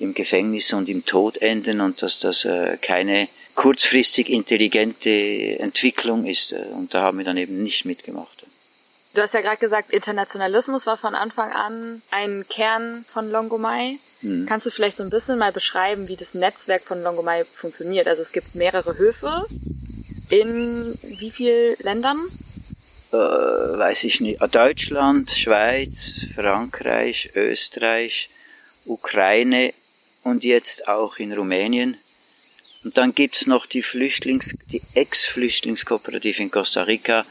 im 0.00 0.14
Gefängnis 0.14 0.72
und 0.72 0.88
im 0.88 1.04
Tod 1.04 1.36
enden 1.38 1.80
und 1.80 2.02
dass 2.02 2.20
das 2.20 2.44
äh, 2.44 2.76
keine 2.80 3.28
kurzfristig 3.54 4.28
intelligente 4.30 5.58
Entwicklung 5.58 6.26
ist. 6.26 6.52
Äh, 6.52 6.66
und 6.74 6.94
da 6.94 7.02
haben 7.02 7.18
wir 7.18 7.24
dann 7.24 7.36
eben 7.36 7.62
nicht 7.62 7.84
mitgemacht. 7.84 8.46
Du 9.12 9.22
hast 9.22 9.34
ja 9.34 9.40
gerade 9.40 9.56
gesagt, 9.56 9.90
Internationalismus 9.90 10.86
war 10.86 10.96
von 10.96 11.14
Anfang 11.14 11.50
an 11.52 12.00
ein 12.12 12.44
Kern 12.48 13.04
von 13.12 13.30
Longomai. 13.30 13.96
Mhm. 14.22 14.46
Kannst 14.46 14.66
du 14.66 14.70
vielleicht 14.70 14.98
so 14.98 15.02
ein 15.02 15.10
bisschen 15.10 15.36
mal 15.36 15.50
beschreiben, 15.50 16.06
wie 16.06 16.16
das 16.16 16.34
Netzwerk 16.34 16.82
von 16.82 17.02
Longomai 17.02 17.44
funktioniert? 17.44 18.06
Also 18.06 18.22
es 18.22 18.30
gibt 18.30 18.54
mehrere 18.54 18.96
Höfe, 18.96 19.46
in 20.28 20.96
wie 21.02 21.30
vielen 21.32 21.76
Ländern? 21.80 22.18
Äh, 23.12 23.16
weiß 23.16 24.04
ich 24.04 24.20
nicht. 24.20 24.40
Deutschland, 24.54 25.30
Schweiz, 25.32 26.20
Frankreich, 26.36 27.30
Österreich, 27.34 28.30
Ukraine 28.86 29.74
und 30.22 30.44
jetzt 30.44 30.88
auch 30.88 31.18
in 31.18 31.32
Rumänien. 31.32 31.96
Und 32.82 32.96
dann 32.96 33.14
gibt's 33.14 33.46
noch 33.46 33.66
die 33.66 33.82
Flüchtlings, 33.82 34.54
die 34.72 34.80
Ex-Flüchtlingskooperative 34.94 36.42
in 36.42 36.50
Costa 36.50 36.82
Rica, 36.84 37.26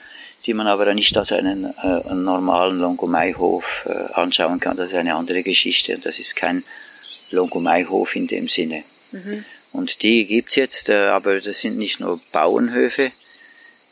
die 0.46 0.53
man 0.53 0.67
aber 0.67 0.93
nicht 0.93 1.17
als 1.17 1.31
einen, 1.31 1.65
äh, 1.65 2.10
einen 2.10 2.24
normalen 2.24 2.79
Longomai-Hof 2.79 3.86
äh, 3.86 4.13
anschauen 4.13 4.60
kann. 4.60 4.77
Das 4.77 4.89
ist 4.89 4.96
eine 4.96 5.15
andere 5.15 5.43
Geschichte 5.43 5.96
und 5.96 6.05
das 6.05 6.19
ist 6.19 6.36
kein 6.36 6.63
Longomai-Hof 7.31 8.15
in 8.15 8.27
dem 8.27 8.48
Sinne. 8.48 8.84
Mhm. 9.12 9.43
Und 9.72 10.01
die 10.01 10.25
gibt's 10.25 10.55
jetzt, 10.55 10.89
äh, 10.89 11.08
aber 11.08 11.41
das 11.41 11.62
sind 11.62 11.77
nicht 11.77 12.00
nur 12.00 12.19
Bauernhöfe, 12.31 13.12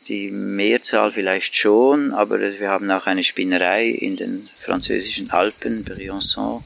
die 0.08 0.30
Mehrzahl 0.30 1.12
vielleicht 1.12 1.54
schon, 1.56 2.12
aber 2.12 2.40
wir 2.40 2.70
haben 2.70 2.90
auch 2.90 3.06
eine 3.06 3.24
Spinnerei 3.24 3.88
in 3.88 4.16
den 4.16 4.48
französischen 4.58 5.30
Alpen, 5.30 5.84
Briançon. 5.84 6.62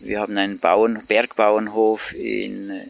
Wir 0.00 0.20
haben 0.20 0.36
einen 0.38 0.58
Bauern, 0.58 1.02
Bergbauernhof 1.06 2.12
in 2.14 2.70
äh, 2.70 2.84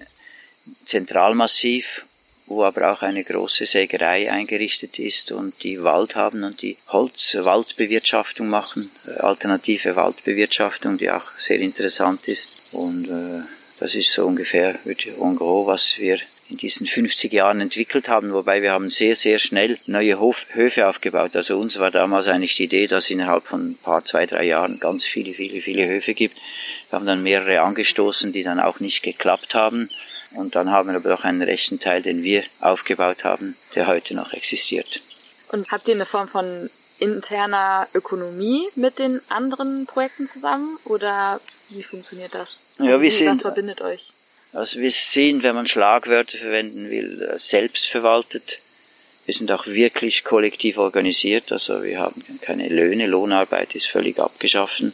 Zentralmassiv, 0.86 2.04
wo 2.46 2.64
aber 2.64 2.92
auch 2.92 3.02
eine 3.02 3.24
große 3.24 3.66
Sägerei 3.66 4.30
eingerichtet 4.30 4.98
ist 4.98 5.32
und 5.32 5.62
die 5.62 5.82
Wald 5.82 6.14
haben 6.14 6.44
und 6.44 6.62
die 6.62 6.76
Holzwaldbewirtschaftung 6.88 8.48
machen, 8.48 8.90
äh, 9.06 9.18
alternative 9.20 9.96
Waldbewirtschaftung, 9.96 10.98
die 10.98 11.10
auch 11.10 11.30
sehr 11.40 11.58
interessant 11.58 12.28
ist. 12.28 12.48
Und 12.72 13.08
äh, 13.08 13.42
das 13.80 13.94
ist 13.94 14.12
so 14.12 14.26
ungefähr, 14.26 14.78
en 14.84 15.36
gros, 15.36 15.66
was 15.66 15.98
wir 15.98 16.18
in 16.50 16.56
diesen 16.56 16.86
50 16.86 17.32
Jahren 17.32 17.60
entwickelt 17.60 18.08
haben, 18.08 18.32
wobei 18.32 18.62
wir 18.62 18.72
haben 18.72 18.90
sehr, 18.90 19.16
sehr 19.16 19.38
schnell 19.38 19.78
neue 19.86 20.18
Hof, 20.18 20.36
Höfe 20.52 20.88
aufgebaut. 20.88 21.36
Also 21.36 21.58
uns 21.58 21.78
war 21.78 21.90
damals 21.90 22.26
eigentlich 22.26 22.56
die 22.56 22.64
Idee, 22.64 22.86
dass 22.88 23.10
innerhalb 23.10 23.44
von 23.44 23.70
ein 23.70 23.78
paar, 23.82 24.04
zwei, 24.04 24.26
drei 24.26 24.44
Jahren 24.44 24.80
ganz 24.80 25.04
viele, 25.04 25.32
viele, 25.32 25.60
viele 25.60 25.86
Höfe 25.86 26.14
gibt. 26.14 26.36
Wir 26.90 26.98
haben 26.98 27.06
dann 27.06 27.22
mehrere 27.22 27.60
angestoßen, 27.60 28.32
die 28.32 28.42
dann 28.42 28.60
auch 28.60 28.80
nicht 28.80 29.02
geklappt 29.02 29.54
haben. 29.54 29.88
Und 30.32 30.54
dann 30.54 30.70
haben 30.70 30.88
wir 30.88 30.96
aber 30.96 31.14
auch 31.14 31.24
einen 31.24 31.42
rechten 31.42 31.80
Teil, 31.80 32.02
den 32.02 32.22
wir 32.22 32.44
aufgebaut 32.60 33.24
haben, 33.24 33.56
der 33.74 33.86
heute 33.86 34.14
noch 34.14 34.32
existiert. 34.32 35.00
Und 35.48 35.70
habt 35.72 35.88
ihr 35.88 35.94
eine 35.94 36.06
Form 36.06 36.28
von 36.28 36.70
interner 37.00 37.88
Ökonomie 37.94 38.68
mit 38.76 38.98
den 38.98 39.20
anderen 39.28 39.86
Projekten 39.86 40.28
zusammen 40.28 40.78
oder 40.84 41.40
wie 41.70 41.82
funktioniert 41.82 42.34
das? 42.34 42.60
Ja, 42.78 42.84
wir 42.84 43.00
Wie, 43.00 43.10
sind, 43.10 43.28
was 43.32 43.42
verbindet 43.42 43.80
euch? 43.80 44.10
Also 44.52 44.80
wir 44.80 44.90
sind, 44.90 45.42
wenn 45.42 45.54
man 45.54 45.66
Schlagwörter 45.66 46.38
verwenden 46.38 46.90
will, 46.90 47.22
äh, 47.22 47.38
selbstverwaltet. 47.38 48.58
Wir 49.26 49.34
sind 49.34 49.50
auch 49.52 49.66
wirklich 49.66 50.24
kollektiv 50.24 50.78
organisiert, 50.78 51.52
also 51.52 51.82
wir 51.82 52.00
haben 52.00 52.22
keine 52.42 52.68
Löhne, 52.68 53.06
Lohnarbeit 53.06 53.74
ist 53.74 53.86
völlig 53.86 54.18
abgeschaffen. 54.18 54.92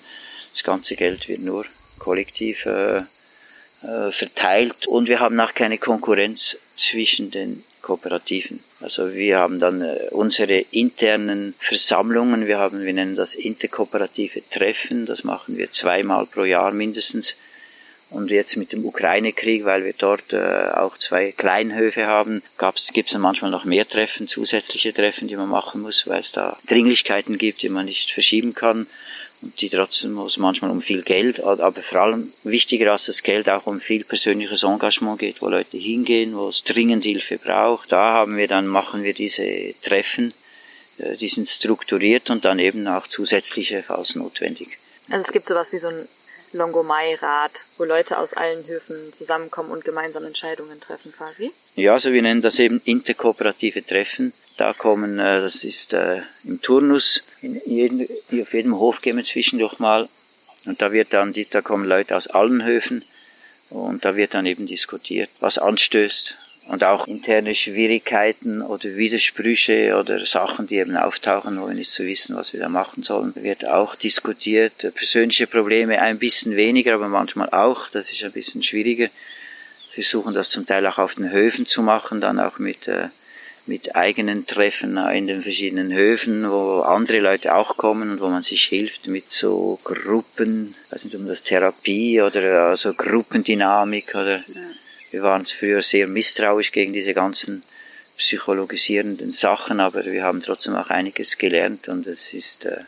Das 0.52 0.62
ganze 0.62 0.96
Geld 0.96 1.28
wird 1.28 1.40
nur 1.40 1.64
kollektiv 2.06 2.66
äh, 2.66 2.98
äh, 2.98 4.12
verteilt 4.12 4.86
und 4.86 5.08
wir 5.08 5.18
haben 5.18 5.40
auch 5.40 5.54
keine 5.54 5.76
Konkurrenz 5.76 6.56
zwischen 6.76 7.32
den 7.32 7.64
Kooperativen. 7.82 8.60
Also 8.80 9.12
wir 9.12 9.38
haben 9.38 9.58
dann 9.58 9.82
äh, 9.82 10.08
unsere 10.12 10.58
internen 10.70 11.54
Versammlungen, 11.58 12.46
wir 12.46 12.58
haben, 12.58 12.84
wir 12.84 12.92
nennen 12.92 13.16
das 13.16 13.34
interkooperative 13.34 14.40
Treffen, 14.50 15.04
das 15.04 15.24
machen 15.24 15.58
wir 15.58 15.72
zweimal 15.72 16.26
pro 16.26 16.44
Jahr 16.44 16.70
mindestens 16.70 17.34
und 18.10 18.30
jetzt 18.30 18.56
mit 18.56 18.70
dem 18.70 18.84
Ukraine-Krieg, 18.84 19.64
weil 19.64 19.84
wir 19.84 19.94
dort 19.98 20.32
äh, 20.32 20.68
auch 20.82 20.96
zwei 20.98 21.32
Kleinhöfe 21.32 22.06
haben, 22.06 22.40
gibt 22.92 23.10
es 23.10 23.18
manchmal 23.18 23.50
noch 23.50 23.64
mehr 23.64 23.88
Treffen, 23.88 24.28
zusätzliche 24.28 24.94
Treffen, 24.94 25.26
die 25.26 25.34
man 25.34 25.48
machen 25.48 25.82
muss, 25.82 26.06
weil 26.06 26.20
es 26.20 26.30
da 26.30 26.56
Dringlichkeiten 26.68 27.36
gibt, 27.36 27.62
die 27.62 27.68
man 27.68 27.86
nicht 27.86 28.12
verschieben 28.12 28.54
kann 28.54 28.86
und 29.42 29.60
die 29.60 29.68
trotzdem 29.68 30.12
muss 30.12 30.38
manchmal 30.38 30.70
um 30.70 30.80
viel 30.80 31.02
Geld, 31.02 31.40
aber 31.40 31.82
vor 31.82 32.00
allem 32.00 32.32
wichtiger 32.42 32.92
als 32.92 33.06
das 33.06 33.22
Geld 33.22 33.48
auch 33.48 33.66
um 33.66 33.80
viel 33.80 34.04
persönliches 34.04 34.62
Engagement 34.62 35.18
geht, 35.18 35.42
wo 35.42 35.48
Leute 35.48 35.76
hingehen, 35.76 36.36
wo 36.36 36.48
es 36.48 36.64
dringend 36.64 37.04
Hilfe 37.04 37.38
braucht. 37.38 37.92
Da 37.92 38.12
haben 38.12 38.36
wir 38.36 38.48
dann 38.48 38.66
machen 38.66 39.02
wir 39.02 39.14
diese 39.14 39.74
Treffen, 39.82 40.32
äh, 40.98 41.16
die 41.16 41.28
sind 41.28 41.48
strukturiert 41.48 42.30
und 42.30 42.44
dann 42.44 42.58
eben 42.58 42.86
auch 42.88 43.06
zusätzliche, 43.06 43.82
falls 43.82 44.14
notwendig. 44.14 44.78
Also 45.10 45.24
es 45.26 45.32
gibt 45.32 45.48
sowas 45.48 45.72
wie 45.72 45.78
so 45.78 45.88
ein 45.88 46.08
Longomai-Rat, 46.52 47.52
wo 47.76 47.84
Leute 47.84 48.18
aus 48.18 48.32
allen 48.32 48.66
Höfen 48.66 49.12
zusammenkommen 49.16 49.70
und 49.70 49.84
gemeinsam 49.84 50.24
Entscheidungen 50.24 50.80
treffen 50.80 51.12
quasi? 51.12 51.52
Ja, 51.74 51.94
also 51.94 52.12
wir 52.12 52.22
nennen 52.22 52.42
das 52.42 52.58
eben 52.58 52.80
interkooperative 52.84 53.84
Treffen. 53.84 54.32
Da 54.56 54.72
kommen, 54.72 55.18
äh, 55.18 55.40
das 55.40 55.64
ist 55.64 55.92
äh, 55.92 56.22
im 56.44 56.62
Turnus, 56.62 57.22
in 57.42 57.60
jedem, 57.66 58.06
auf 58.40 58.54
jedem 58.54 58.78
Hof 58.78 59.02
gehen 59.02 59.16
wir 59.16 59.24
zwischendurch 59.24 59.78
mal 59.78 60.08
und 60.64 60.80
da 60.80 60.92
wird 60.92 61.12
dann, 61.12 61.34
da 61.50 61.62
kommen 61.62 61.84
Leute 61.84 62.16
aus 62.16 62.26
allen 62.26 62.64
Höfen 62.64 63.04
und 63.70 64.04
da 64.04 64.16
wird 64.16 64.34
dann 64.34 64.46
eben 64.46 64.66
diskutiert, 64.66 65.30
was 65.40 65.58
anstößt, 65.58 66.34
und 66.68 66.82
auch 66.82 67.06
interne 67.06 67.54
Schwierigkeiten 67.54 68.60
oder 68.60 68.96
Widersprüche 68.96 69.96
oder 69.98 70.24
Sachen, 70.26 70.66
die 70.66 70.76
eben 70.76 70.96
auftauchen, 70.96 71.60
wo 71.60 71.68
wir 71.68 71.74
nicht 71.74 71.92
so 71.92 72.02
wissen, 72.02 72.34
was 72.34 72.52
wir 72.52 72.60
da 72.60 72.68
machen 72.68 73.02
sollen, 73.02 73.32
wird 73.36 73.64
auch 73.64 73.94
diskutiert. 73.94 74.92
Persönliche 74.94 75.46
Probleme 75.46 76.00
ein 76.00 76.18
bisschen 76.18 76.56
weniger, 76.56 76.94
aber 76.94 77.08
manchmal 77.08 77.50
auch. 77.50 77.88
Das 77.90 78.10
ist 78.10 78.24
ein 78.24 78.32
bisschen 78.32 78.64
schwieriger. 78.64 79.08
Wir 79.94 80.04
versuchen 80.04 80.34
das 80.34 80.50
zum 80.50 80.66
Teil 80.66 80.86
auch 80.86 80.98
auf 80.98 81.14
den 81.14 81.30
Höfen 81.30 81.66
zu 81.66 81.82
machen, 81.82 82.20
dann 82.20 82.40
auch 82.40 82.58
mit, 82.58 82.88
äh, 82.88 83.08
mit 83.68 83.96
eigenen 83.96 84.46
Treffen 84.46 84.96
in 84.96 85.26
den 85.26 85.42
verschiedenen 85.42 85.92
Höfen, 85.92 86.50
wo 86.50 86.80
andere 86.80 87.20
Leute 87.20 87.54
auch 87.54 87.76
kommen 87.76 88.10
und 88.10 88.20
wo 88.20 88.28
man 88.28 88.42
sich 88.42 88.64
hilft 88.64 89.06
mit 89.06 89.30
so 89.30 89.78
Gruppen, 89.82 90.74
weiß 90.90 91.04
nicht, 91.04 91.16
um 91.16 91.26
das 91.26 91.42
Therapie 91.42 92.20
oder 92.22 92.66
also 92.66 92.92
Gruppendynamik 92.94 94.14
oder 94.14 94.36
ja 94.36 94.42
wir 95.16 95.22
waren 95.22 95.46
früher 95.46 95.82
sehr 95.82 96.06
misstrauisch 96.06 96.72
gegen 96.72 96.92
diese 96.92 97.14
ganzen 97.14 97.62
psychologisierenden 98.18 99.32
Sachen, 99.32 99.80
aber 99.80 100.04
wir 100.04 100.24
haben 100.24 100.42
trotzdem 100.42 100.74
auch 100.74 100.90
einiges 100.90 101.38
gelernt 101.38 101.88
und 101.88 102.06
es 102.06 102.34
ist, 102.34 102.64
äh, 102.64 102.80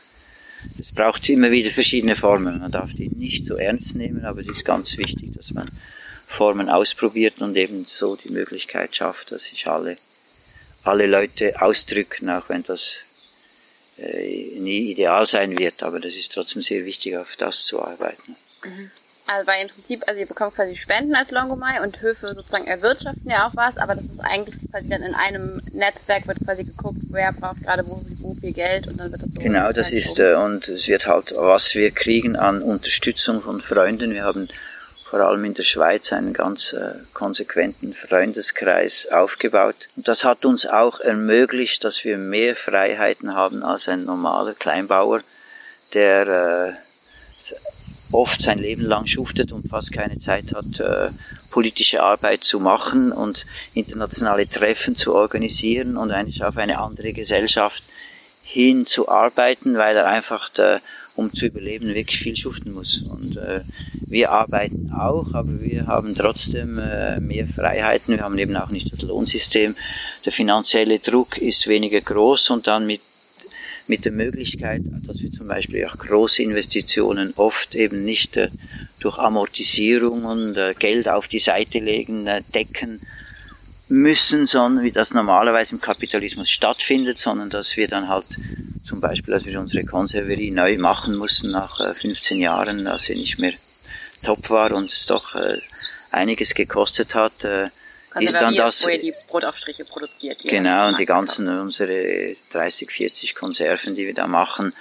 es 0.79 0.93
braucht 0.93 1.29
immer 1.29 1.51
wieder 1.51 1.71
verschiedene 1.71 2.17
Formen. 2.17 2.61
Man 2.61 2.71
darf 2.71 2.93
die 2.93 3.09
nicht 3.09 3.47
so 3.47 3.57
ernst 3.57 3.95
nehmen, 3.95 4.27
aber 4.27 4.41
es 4.41 4.49
ist 4.49 4.65
ganz 4.65 4.99
wichtig, 4.99 5.33
dass 5.37 5.53
man 5.53 5.71
Formen 6.27 6.69
ausprobiert 6.69 7.41
und 7.41 7.57
eben 7.57 7.87
so 7.87 8.17
die 8.17 8.31
Möglichkeit 8.31 8.97
schafft, 8.97 9.33
dass 9.33 9.45
sich 9.45 9.67
alle, 9.67 9.97
alle 10.89 11.07
Leute 11.07 11.61
ausdrücken, 11.61 12.31
auch 12.31 12.49
wenn 12.49 12.63
das 12.63 12.97
äh, 13.99 14.59
nie 14.59 14.91
ideal 14.91 15.27
sein 15.27 15.59
wird, 15.59 15.83
aber 15.83 16.01
das 16.01 16.15
ist 16.15 16.33
trotzdem 16.33 16.63
sehr 16.63 16.85
wichtig, 16.85 17.17
auf 17.17 17.37
das 17.37 17.65
zu 17.65 17.83
arbeiten. 17.83 18.37
Mhm. 18.65 18.91
Also 19.31 19.47
weil 19.47 19.63
im 19.63 19.69
Prinzip, 19.69 20.05
also 20.07 20.19
ihr 20.19 20.27
bekommt 20.27 20.55
quasi 20.55 20.75
Spenden 20.75 21.15
als 21.15 21.31
Longomai 21.31 21.83
und 21.83 22.01
Höfe 22.01 22.33
sozusagen 22.35 22.67
erwirtschaften 22.67 23.31
ja 23.31 23.47
auch 23.47 23.55
was, 23.55 23.77
aber 23.77 23.95
das 23.95 24.05
ist 24.05 24.21
eigentlich 24.21 24.57
quasi 24.71 24.89
dann 24.89 25.03
in 25.03 25.15
einem 25.15 25.61
Netzwerk 25.73 26.27
wird 26.27 26.39
quasi 26.43 26.65
geguckt, 26.65 26.97
wer 27.11 27.33
braucht 27.33 27.63
gerade 27.63 27.87
wo, 27.87 28.01
wo 28.21 28.35
viel 28.41 28.55
Geld 28.55 28.89
und 28.89 28.99
dann 28.99 29.13
wird 29.13 29.23
das 29.23 29.31
so. 29.31 29.39
Genau, 29.39 29.71
das 29.73 29.93
ist, 29.93 30.19
äh, 30.19 30.33
und 30.33 30.67
es 30.69 30.89
wird 30.89 31.07
halt, 31.07 31.35
was 31.37 31.75
wir 31.75 31.91
kriegen 31.91 32.37
an 32.37 32.63
Unterstützung 32.63 33.43
von 33.43 33.61
Freunden. 33.61 34.15
Wir 34.15 34.25
haben 34.25 34.49
vor 35.09 35.21
allem 35.21 35.45
in 35.45 35.55
der 35.55 35.63
Schweiz 35.63 36.13
einen 36.13 36.35
ganz 36.35 36.75
äh, 36.75 36.93
konsequenten 37.15 37.95
Freundeskreis 37.95 39.09
aufgebaut. 39.11 39.89
Und 39.97 40.07
das 40.07 40.23
hat 40.23 40.45
uns 40.45 40.67
auch 40.67 41.01
ermöglicht, 41.01 41.83
dass 41.83 42.05
wir 42.05 42.19
mehr 42.19 42.55
Freiheiten 42.55 43.35
haben 43.35 43.63
als 43.63 43.89
ein 43.89 44.05
normaler 44.05 44.53
Kleinbauer, 44.53 45.21
der 45.95 46.27
äh, 46.27 46.73
oft 48.13 48.43
sein 48.43 48.59
Leben 48.59 48.83
lang 48.83 49.07
schuftet 49.07 49.51
und 49.53 49.71
fast 49.71 49.93
keine 49.93 50.19
Zeit 50.19 50.55
hat, 50.55 50.79
äh, 50.79 51.09
politische 51.51 52.03
Arbeit 52.03 52.45
zu 52.45 52.61
machen 52.61 53.11
und 53.11 53.47
internationale 53.73 54.49
Treffen 54.49 54.95
zu 54.95 55.15
organisieren 55.15 55.97
und 55.97 56.11
eigentlich 56.11 56.45
auf 56.45 56.59
eine 56.59 56.79
andere 56.79 57.15
Gesellschaft 57.15 57.83
hin 58.43 58.87
zu 58.87 59.09
arbeiten, 59.09 59.77
weil 59.77 59.97
er 59.97 60.07
einfach, 60.07 60.51
da, 60.51 60.81
um 61.17 61.33
zu 61.33 61.47
überleben, 61.47 61.95
wirklich 61.95 62.19
viel 62.19 62.37
schuften 62.37 62.73
muss. 62.73 63.03
Und 63.09 63.37
äh, 63.37 63.61
wir 64.11 64.31
arbeiten 64.31 64.91
auch, 64.93 65.35
aber 65.35 65.61
wir 65.61 65.87
haben 65.87 66.15
trotzdem 66.15 66.79
äh, 66.79 67.21
mehr 67.21 67.47
Freiheiten. 67.47 68.17
Wir 68.17 68.25
haben 68.25 68.39
eben 68.39 68.57
auch 68.57 68.71
nicht 68.71 68.93
das 68.93 69.03
Lohnsystem. 69.03 69.75
Der 70.25 70.33
finanzielle 70.33 70.99
Druck 70.99 71.39
ist 71.39 71.67
weniger 71.67 72.01
groß 72.01 72.51
und 72.51 72.67
dann 72.67 72.87
mit 72.87 73.01
mit 73.89 74.05
der 74.05 74.13
Möglichkeit, 74.13 74.83
dass 75.07 75.19
wir 75.21 75.31
zum 75.31 75.49
Beispiel 75.49 75.87
auch 75.87 75.97
große 75.97 76.43
Investitionen 76.43 77.33
oft 77.37 77.75
eben 77.75 78.05
nicht 78.05 78.37
äh, 78.37 78.49
durch 79.01 79.19
Amortisierung 79.19 80.25
und 80.25 80.57
äh, 80.57 80.75
Geld 80.79 81.09
auf 81.09 81.29
die 81.29 81.39
Seite 81.39 81.79
legen, 81.79 82.27
äh, 82.27 82.43
decken 82.55 83.01
müssen, 83.89 84.47
sondern 84.47 84.85
wie 84.85 84.93
das 84.93 85.13
normalerweise 85.13 85.73
im 85.73 85.81
Kapitalismus 85.81 86.51
stattfindet, 86.51 87.19
sondern 87.19 87.49
dass 87.49 87.77
wir 87.77 87.89
dann 87.89 88.09
halt 88.09 88.27
zum 88.87 89.01
Beispiel, 89.01 89.33
als 89.35 89.47
wir 89.47 89.59
unsere 89.59 89.85
Konserverie 89.85 90.51
neu 90.51 90.77
machen 90.77 91.17
mussten 91.17 91.51
nach 91.51 91.79
15 91.95 92.39
Jahren, 92.39 92.87
als 92.87 93.05
sie 93.05 93.15
nicht 93.15 93.39
mehr 93.39 93.53
top 94.23 94.51
war 94.51 94.73
und 94.73 94.93
es 94.93 95.07
doch 95.07 95.37
einiges 96.11 96.55
gekostet 96.55 97.15
hat, 97.15 97.33
ist 98.21 98.35
dann 98.35 98.55
das, 98.55 98.85
wo 98.85 98.89
ihr 98.89 98.99
die 98.99 99.15
Brotaufstriche 99.29 99.85
produziert. 99.85 100.39
Genau, 100.43 100.89
und 100.89 100.99
die 100.99 101.07
ganzen, 101.07 101.49
unsere 101.49 102.35
30, 102.53 102.91
40 102.91 103.35
Konserven, 103.35 103.95
die 103.95 104.07
wir 104.07 104.15
da 104.15 104.27
machen, 104.27 104.73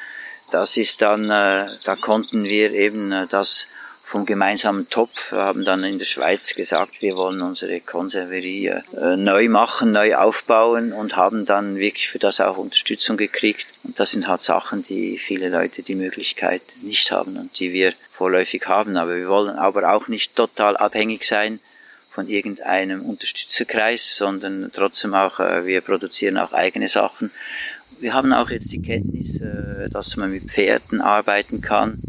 das 0.51 0.77
ist 0.77 1.01
dann, 1.01 1.25
äh, 1.25 1.67
da 1.83 1.95
konnten 1.99 2.45
wir 2.45 2.71
eben 2.71 3.11
äh, 3.11 3.27
das 3.29 3.67
vom 4.03 4.25
gemeinsamen 4.25 4.87
Topf, 4.89 5.33
haben 5.33 5.65
dann 5.65 5.83
in 5.83 5.99
der 5.99 6.05
Schweiz 6.05 6.55
gesagt, 6.55 7.01
wir 7.01 7.17
wollen 7.17 7.41
unsere 7.41 7.81
Konserverie 7.81 8.67
äh, 8.67 9.17
neu 9.17 9.49
machen, 9.49 9.91
neu 9.91 10.15
aufbauen 10.15 10.93
und 10.93 11.17
haben 11.17 11.45
dann 11.45 11.75
wirklich 11.75 12.07
für 12.07 12.19
das 12.19 12.39
auch 12.39 12.55
Unterstützung 12.55 13.17
gekriegt. 13.17 13.65
Und 13.83 13.99
das 13.99 14.11
sind 14.11 14.29
halt 14.29 14.41
Sachen, 14.41 14.85
die 14.85 15.17
viele 15.17 15.49
Leute 15.49 15.83
die 15.83 15.95
Möglichkeit 15.95 16.61
nicht 16.83 17.11
haben 17.11 17.35
und 17.35 17.59
die 17.59 17.73
wir 17.73 17.93
vorläufig 18.17 18.67
haben. 18.67 18.97
Aber 18.97 19.15
wir 19.15 19.27
wollen 19.27 19.55
aber 19.55 19.93
auch 19.93 20.07
nicht 20.07 20.35
total 20.35 20.75
abhängig 20.75 21.25
sein 21.25 21.59
von 22.17 22.27
irgendeinem 22.27 23.05
Unterstützerkreis, 23.05 24.15
sondern 24.15 24.71
trotzdem 24.73 25.13
auch, 25.13 25.39
äh, 25.39 25.65
wir 25.67 25.81
produzieren 25.81 26.37
auch 26.37 26.51
eigene 26.51 26.89
Sachen. 26.89 27.29
Wir 27.99 28.15
haben 28.15 28.33
auch 28.33 28.49
jetzt 28.49 28.71
die 28.71 28.81
Kenntnis, 28.81 29.39
äh, 29.39 29.89
dass 29.89 30.15
man 30.15 30.31
mit 30.31 30.43
Pferden 30.43 30.99
arbeiten 30.99 31.61
kann. 31.61 31.99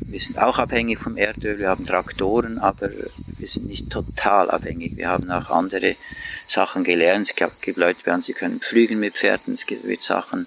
Wir 0.00 0.20
sind 0.20 0.38
auch 0.38 0.58
abhängig 0.58 0.98
vom 0.98 1.16
Erdöl, 1.16 1.60
wir 1.60 1.68
haben 1.68 1.86
Traktoren, 1.86 2.58
aber 2.58 2.90
wir 3.38 3.46
sind 3.46 3.68
nicht 3.68 3.88
total 3.88 4.50
abhängig. 4.50 4.96
Wir 4.96 5.08
haben 5.08 5.30
auch 5.30 5.50
andere 5.50 5.94
Sachen 6.48 6.82
gelernt. 6.82 7.30
Es 7.30 7.36
gibt 7.60 7.76
Leute 7.76 8.00
bei 8.04 8.12
uns, 8.12 8.26
die 8.26 8.32
können 8.32 8.58
pflügen 8.58 8.98
mit 8.98 9.14
Pferden, 9.14 9.54
es 9.54 9.66
gibt 9.66 10.02
Sachen, 10.02 10.46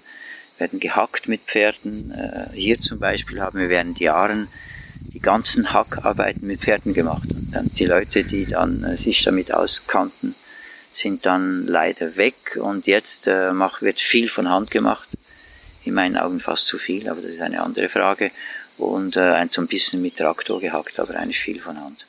werden 0.58 0.78
gehackt 0.78 1.26
mit 1.26 1.40
Pferden. 1.40 2.10
Äh, 2.12 2.54
hier 2.54 2.78
zum 2.80 2.98
Beispiel 2.98 3.40
haben 3.40 3.58
wir 3.58 3.70
während 3.70 3.98
Jahren 3.98 4.48
ganzen 5.24 5.72
Hackarbeiten 5.72 6.46
mit 6.46 6.60
Pferden 6.60 6.94
gemacht. 6.94 7.28
Und 7.28 7.52
dann 7.52 7.70
die 7.76 7.86
Leute, 7.86 8.22
die 8.22 8.46
dann 8.46 8.84
äh, 8.84 8.96
sich 8.96 9.24
damit 9.24 9.52
auskannten, 9.52 10.34
sind 10.94 11.26
dann 11.26 11.66
leider 11.66 12.16
weg 12.16 12.56
und 12.56 12.86
jetzt 12.86 13.26
äh, 13.26 13.52
mach, 13.52 13.82
wird 13.82 13.98
viel 13.98 14.28
von 14.28 14.48
Hand 14.48 14.70
gemacht. 14.70 15.08
In 15.84 15.94
meinen 15.94 16.16
Augen 16.16 16.40
fast 16.40 16.66
zu 16.66 16.78
viel, 16.78 17.08
aber 17.08 17.20
das 17.20 17.32
ist 17.32 17.40
eine 17.40 17.62
andere 17.62 17.88
Frage. 17.88 18.30
Und 18.78 19.16
äh, 19.16 19.46
so 19.50 19.60
ein 19.60 19.66
bisschen 19.66 20.00
mit 20.00 20.16
Traktor 20.16 20.60
gehackt, 20.60 21.00
aber 21.00 21.16
eigentlich 21.16 21.40
viel 21.40 21.60
von 21.60 21.80
Hand. 21.80 22.06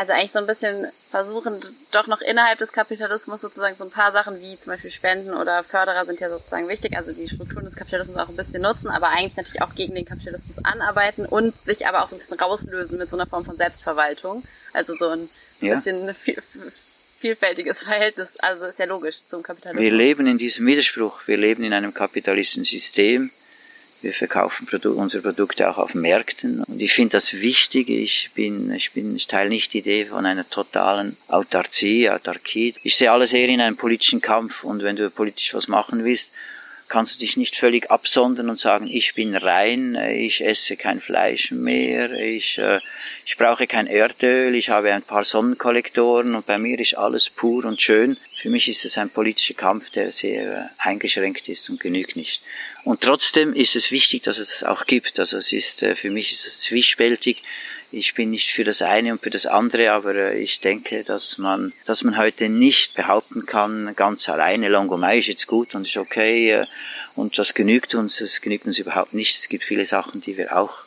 Also 0.00 0.14
eigentlich 0.14 0.32
so 0.32 0.38
ein 0.38 0.46
bisschen 0.46 0.86
versuchen, 1.10 1.60
doch 1.92 2.06
noch 2.06 2.22
innerhalb 2.22 2.58
des 2.58 2.72
Kapitalismus 2.72 3.42
sozusagen 3.42 3.76
so 3.76 3.84
ein 3.84 3.90
paar 3.90 4.12
Sachen 4.12 4.40
wie 4.40 4.58
zum 4.58 4.72
Beispiel 4.72 4.90
Spenden 4.90 5.34
oder 5.34 5.62
Förderer 5.62 6.06
sind 6.06 6.20
ja 6.20 6.30
sozusagen 6.30 6.68
wichtig, 6.68 6.96
also 6.96 7.12
die 7.12 7.28
Strukturen 7.28 7.66
des 7.66 7.76
Kapitalismus 7.76 8.16
auch 8.16 8.30
ein 8.30 8.36
bisschen 8.36 8.62
nutzen, 8.62 8.88
aber 8.88 9.08
eigentlich 9.08 9.36
natürlich 9.36 9.60
auch 9.60 9.74
gegen 9.74 9.94
den 9.94 10.06
Kapitalismus 10.06 10.64
anarbeiten 10.64 11.26
und 11.26 11.54
sich 11.54 11.86
aber 11.86 12.02
auch 12.02 12.08
so 12.08 12.16
ein 12.16 12.18
bisschen 12.18 12.40
rauslösen 12.40 12.96
mit 12.96 13.10
so 13.10 13.16
einer 13.16 13.26
Form 13.26 13.44
von 13.44 13.58
Selbstverwaltung. 13.58 14.42
Also 14.72 14.94
so 14.94 15.08
ein 15.08 15.28
ja. 15.60 15.74
bisschen 15.74 16.14
vielfältiges 17.18 17.82
Verhältnis, 17.82 18.38
also 18.38 18.64
ist 18.64 18.78
ja 18.78 18.86
logisch 18.86 19.16
zum 19.26 19.42
Kapitalismus. 19.42 19.84
Wir 19.84 19.92
leben 19.92 20.26
in 20.26 20.38
diesem 20.38 20.64
Widerspruch, 20.64 21.20
wir 21.26 21.36
leben 21.36 21.62
in 21.62 21.74
einem 21.74 21.92
kapitalistischen 21.92 22.64
System, 22.64 23.30
wir 24.02 24.12
verkaufen 24.12 24.66
Produ 24.66 24.92
unsere 24.92 25.22
Produkte 25.22 25.68
auch 25.68 25.78
auf 25.78 25.94
Märkten 25.94 26.62
und 26.64 26.80
ich 26.80 26.92
finde 26.92 27.12
das 27.12 27.32
wichtig. 27.34 27.88
Ich 27.88 28.30
bin, 28.34 28.72
ich 28.72 28.92
bin, 28.92 29.16
ich 29.16 29.26
teile 29.26 29.50
nicht 29.50 29.72
die 29.72 29.78
Idee 29.78 30.06
von 30.06 30.26
einer 30.26 30.48
totalen 30.48 31.16
Autarkie, 31.28 32.10
Autarkie. 32.10 32.74
Ich 32.82 32.96
sehe 32.96 33.12
alles 33.12 33.32
eher 33.32 33.48
in 33.48 33.60
einem 33.60 33.76
politischen 33.76 34.20
Kampf 34.20 34.64
und 34.64 34.82
wenn 34.82 34.96
du 34.96 35.10
politisch 35.10 35.54
was 35.54 35.68
machen 35.68 36.04
willst, 36.04 36.30
kannst 36.90 37.14
du 37.14 37.18
dich 37.20 37.36
nicht 37.36 37.56
völlig 37.56 37.90
absondern 37.90 38.50
und 38.50 38.58
sagen, 38.58 38.88
ich 38.88 39.14
bin 39.14 39.36
rein, 39.36 39.94
ich 39.94 40.44
esse 40.44 40.76
kein 40.76 41.00
Fleisch 41.00 41.52
mehr, 41.52 42.12
ich, 42.12 42.58
äh, 42.58 42.80
ich 43.24 43.36
brauche 43.38 43.66
kein 43.66 43.86
Erdöl, 43.86 44.54
ich 44.56 44.68
habe 44.70 44.92
ein 44.92 45.02
paar 45.02 45.24
Sonnenkollektoren 45.24 46.34
und 46.34 46.46
bei 46.46 46.58
mir 46.58 46.78
ist 46.78 46.98
alles 46.98 47.30
pur 47.30 47.64
und 47.64 47.80
schön. 47.80 48.16
Für 48.36 48.50
mich 48.50 48.68
ist 48.68 48.84
es 48.84 48.98
ein 48.98 49.08
politischer 49.08 49.54
Kampf, 49.54 49.90
der 49.90 50.12
sehr 50.12 50.68
eingeschränkt 50.78 51.48
ist 51.48 51.70
und 51.70 51.78
genügt 51.78 52.16
nicht. 52.16 52.42
Und 52.84 53.02
trotzdem 53.02 53.52
ist 53.52 53.76
es 53.76 53.90
wichtig, 53.90 54.22
dass 54.22 54.38
es 54.38 54.48
das 54.48 54.64
auch 54.64 54.86
gibt. 54.86 55.18
Also 55.18 55.36
es 55.36 55.52
ist, 55.52 55.82
äh, 55.82 55.94
für 55.94 56.10
mich 56.10 56.32
ist 56.32 56.46
es 56.46 56.60
zwiespältig. 56.60 57.42
Ich 57.92 58.14
bin 58.14 58.30
nicht 58.30 58.52
für 58.52 58.64
das 58.64 58.82
eine 58.82 59.12
und 59.12 59.20
für 59.20 59.30
das 59.30 59.46
andere, 59.46 59.92
aber 59.92 60.14
äh, 60.14 60.42
ich 60.42 60.60
denke, 60.60 61.04
dass 61.04 61.38
man, 61.38 61.72
dass 61.86 62.02
man 62.02 62.16
heute 62.16 62.48
nicht 62.48 62.94
behaupten 62.94 63.46
kann, 63.46 63.94
ganz 63.96 64.28
alleine, 64.28 64.68
Longomai 64.68 65.18
ist 65.18 65.26
jetzt 65.26 65.46
gut 65.46 65.74
und 65.74 65.86
ist 65.86 65.96
okay, 65.96 66.52
äh, 66.52 66.66
und 67.16 67.36
das 67.38 67.54
genügt 67.54 67.94
uns, 67.94 68.20
es 68.20 68.40
genügt 68.40 68.66
uns 68.66 68.78
überhaupt 68.78 69.12
nicht. 69.12 69.38
Es 69.38 69.48
gibt 69.48 69.64
viele 69.64 69.84
Sachen, 69.84 70.20
die 70.20 70.36
wir 70.36 70.56
auch 70.56 70.84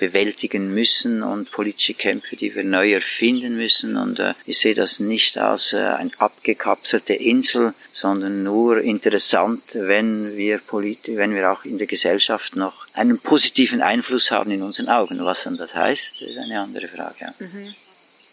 bewältigen 0.00 0.74
müssen 0.74 1.22
und 1.22 1.52
politische 1.52 1.94
Kämpfe, 1.94 2.34
die 2.34 2.54
wir 2.54 2.64
neu 2.64 2.94
erfinden 2.94 3.56
müssen. 3.56 3.96
Und 3.96 4.18
äh, 4.18 4.34
ich 4.46 4.58
sehe 4.58 4.74
das 4.74 4.98
nicht 4.98 5.38
als 5.38 5.72
äh, 5.72 5.76
eine 5.76 6.10
abgekapselte 6.18 7.14
Insel, 7.14 7.74
sondern 7.92 8.42
nur 8.42 8.80
interessant, 8.80 9.62
wenn 9.74 10.36
wir 10.36 10.58
politisch, 10.58 11.16
wenn 11.16 11.34
wir 11.34 11.52
auch 11.52 11.64
in 11.64 11.78
der 11.78 11.86
Gesellschaft 11.86 12.56
noch 12.56 12.86
einen 12.94 13.18
positiven 13.18 13.82
Einfluss 13.82 14.30
haben 14.30 14.50
in 14.50 14.62
unseren 14.62 14.88
Augen. 14.88 15.22
Was 15.24 15.44
dann 15.44 15.58
das 15.58 15.74
heißt, 15.74 16.22
ist 16.22 16.38
eine 16.38 16.60
andere 16.60 16.88
Frage. 16.88 17.32
Mhm. 17.38 17.74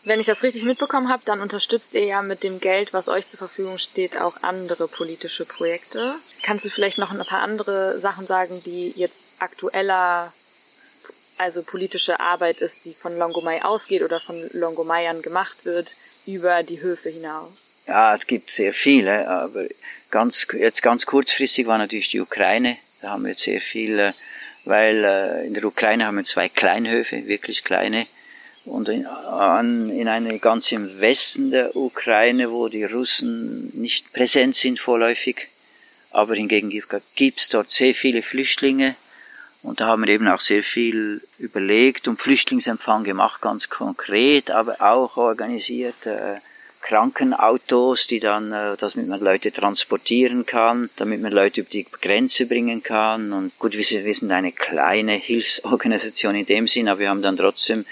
Wenn 0.06 0.22
ich 0.22 0.26
das 0.28 0.42
richtig 0.42 0.64
mitbekommen 0.64 1.10
habe, 1.10 1.24
dann 1.26 1.42
unterstützt 1.42 1.94
ihr 1.94 2.06
ja 2.06 2.22
mit 2.22 2.42
dem 2.42 2.62
Geld, 2.62 2.94
was 2.94 3.10
euch 3.10 3.28
zur 3.28 3.40
Verfügung 3.40 3.78
steht, 3.78 4.22
auch 4.22 4.42
andere 4.42 4.88
politische 4.88 5.44
Projekte. 5.44 6.16
Kannst 6.44 6.64
du 6.64 6.70
vielleicht 6.70 6.98
noch 6.98 7.12
ein 7.12 7.26
paar 7.26 7.42
andere 7.42 8.00
Sachen 8.00 8.26
sagen, 8.26 8.62
die 8.66 8.94
jetzt 8.96 9.26
aktueller 9.40 10.32
also 11.38 11.62
politische 11.64 12.20
Arbeit 12.20 12.62
ist, 12.62 12.86
die 12.86 12.94
von 12.94 13.18
Longomai 13.18 13.64
ausgeht 13.64 14.02
oder 14.02 14.20
von 14.20 14.50
Longomaiern 14.54 15.22
gemacht 15.22 15.66
wird, 15.66 15.90
über 16.26 16.64
die 16.64 16.82
Höfe 16.82 17.10
hinaus? 17.10 17.52
Ja, 17.88 18.16
es 18.16 18.28
gibt 18.28 18.52
sehr 18.52 18.74
viele, 18.74 19.28
aber 19.30 19.66
ganz, 20.12 20.46
jetzt 20.54 20.82
ganz 20.82 21.06
kurzfristig 21.06 21.68
war 21.68 21.78
natürlich 21.78 22.10
die 22.10 22.20
Ukraine. 22.20 22.78
Da 23.02 23.12
haben 23.12 23.26
wir 23.26 23.36
sehr 23.36 23.62
viele, 23.62 24.14
weil 24.66 25.04
äh, 25.06 25.48
in 25.48 25.54
der 25.54 25.64
Ukraine 25.64 26.06
haben 26.06 26.18
wir 26.18 26.26
zwei 26.26 26.50
Kleinhöfe, 26.50 27.28
wirklich 27.28 27.64
kleine. 27.64 28.08
Und 28.66 28.90
in, 28.90 29.06
an, 29.06 29.90
in 29.90 30.10
eine 30.10 30.40
ganz 30.40 30.74
im 30.74 31.00
Westen 31.00 31.52
der 31.52 31.76
Ukraine, 31.78 32.52
wo 32.52 32.68
die 32.68 32.84
Russen 32.84 33.72
nicht 33.80 34.12
präsent 34.12 34.58
sind 34.58 34.80
vorläufig, 34.80 35.48
aber 36.12 36.36
hingegen 36.36 36.70
gibt 37.16 37.40
es 37.40 37.48
dort 37.48 37.72
sehr 37.72 37.94
viele 37.94 38.22
Flüchtlinge 38.22 38.96
und 39.68 39.82
da 39.82 39.88
haben 39.88 40.06
wir 40.06 40.14
eben 40.14 40.30
auch 40.30 40.40
sehr 40.40 40.64
viel 40.64 41.22
überlegt 41.40 42.08
und 42.08 42.22
Flüchtlingsempfang 42.22 43.04
gemacht, 43.04 43.42
ganz 43.42 43.68
konkret, 43.68 44.50
aber 44.50 44.82
auch 44.82 45.18
organisiert. 45.18 46.06
Äh, 46.06 46.38
Krankenautos, 46.82 48.08
die 48.08 48.22
dann, 48.22 48.54
äh, 48.54 48.78
damit 48.80 49.08
man 49.10 49.20
Leute 49.20 49.52
transportieren 49.52 50.46
kann, 50.46 50.90
damit 50.96 51.22
man 51.22 51.34
Leute 51.34 51.62
über 51.62 51.70
die 51.70 51.86
Grenze 52.02 52.46
bringen 52.46 52.82
kann. 52.82 53.34
Und 53.34 53.60
gut, 53.60 53.74
wir 53.74 54.06
wir 54.06 54.16
sind 54.16 54.32
eine 54.32 54.54
kleine 54.54 55.14
Hilfsorganisation 55.14 56.36
in 56.36 56.46
dem 56.46 56.70
Sinn, 56.70 56.88
aber 56.88 57.02
wir 57.02 57.10
haben 57.10 57.22
dann 57.22 57.36
trotzdem 57.36 57.86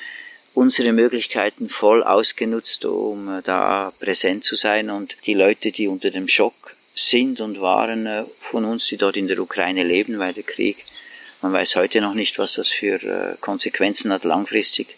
unsere 0.54 0.94
Möglichkeiten 0.94 1.68
voll 1.68 2.04
ausgenutzt, 2.04 2.86
um 2.86 3.42
da 3.44 3.92
präsent 4.00 4.46
zu 4.46 4.56
sein 4.56 4.90
und 4.90 5.18
die 5.26 5.34
Leute, 5.34 5.74
die 5.74 5.90
unter 5.90 6.10
dem 6.10 6.30
Schock 6.30 6.74
sind 6.94 7.42
und 7.42 7.60
waren 7.60 8.08
von 8.40 8.64
uns, 8.64 8.88
die 8.88 8.96
dort 8.96 9.18
in 9.18 9.28
der 9.28 9.40
Ukraine 9.40 9.84
leben, 9.84 10.20
weil 10.20 10.32
der 10.32 10.44
Krieg, 10.44 10.86
man 11.46 11.54
weiß 11.54 11.76
heute 11.76 12.02
noch 12.02 12.14
nicht, 12.14 12.38
was 12.40 12.54
das 12.54 12.70
für 12.70 13.38
Konsequenzen 13.40 14.12
hat 14.12 14.24
langfristig 14.24 14.98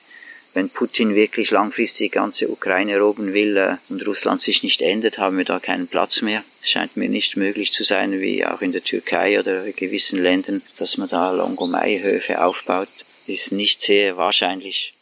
wenn 0.57 0.69
Putin 0.69 1.13
wirklich 1.13 1.51
langfristig 1.51 2.11
die 2.11 2.17
ganze 2.17 2.49
Ukraine 2.49 2.93
erobern 2.93 3.31
will 3.31 3.57
äh, 3.57 3.77
und 3.89 4.05
Russland 4.07 4.41
sich 4.41 4.63
nicht 4.63 4.81
ändert, 4.81 5.19
haben 5.19 5.37
wir 5.37 5.45
da 5.45 5.59
keinen 5.59 5.87
Platz 5.87 6.23
mehr. 6.23 6.43
Scheint 6.63 6.97
mir 6.97 7.09
nicht 7.09 7.37
möglich 7.37 7.71
zu 7.71 7.83
sein, 7.83 8.19
wie 8.19 8.43
auch 8.43 8.61
in 8.61 8.71
der 8.71 8.83
Türkei 8.83 9.39
oder 9.39 9.71
gewissen 9.71 10.21
Ländern, 10.21 10.63
dass 10.79 10.97
man 10.97 11.09
da 11.09 11.31
Longomai-Höfe 11.31 12.43
aufbaut. 12.43 12.87
Ist 13.27 13.51
nicht 13.51 13.83
sehr 13.83 14.17
wahrscheinlich 14.17 14.93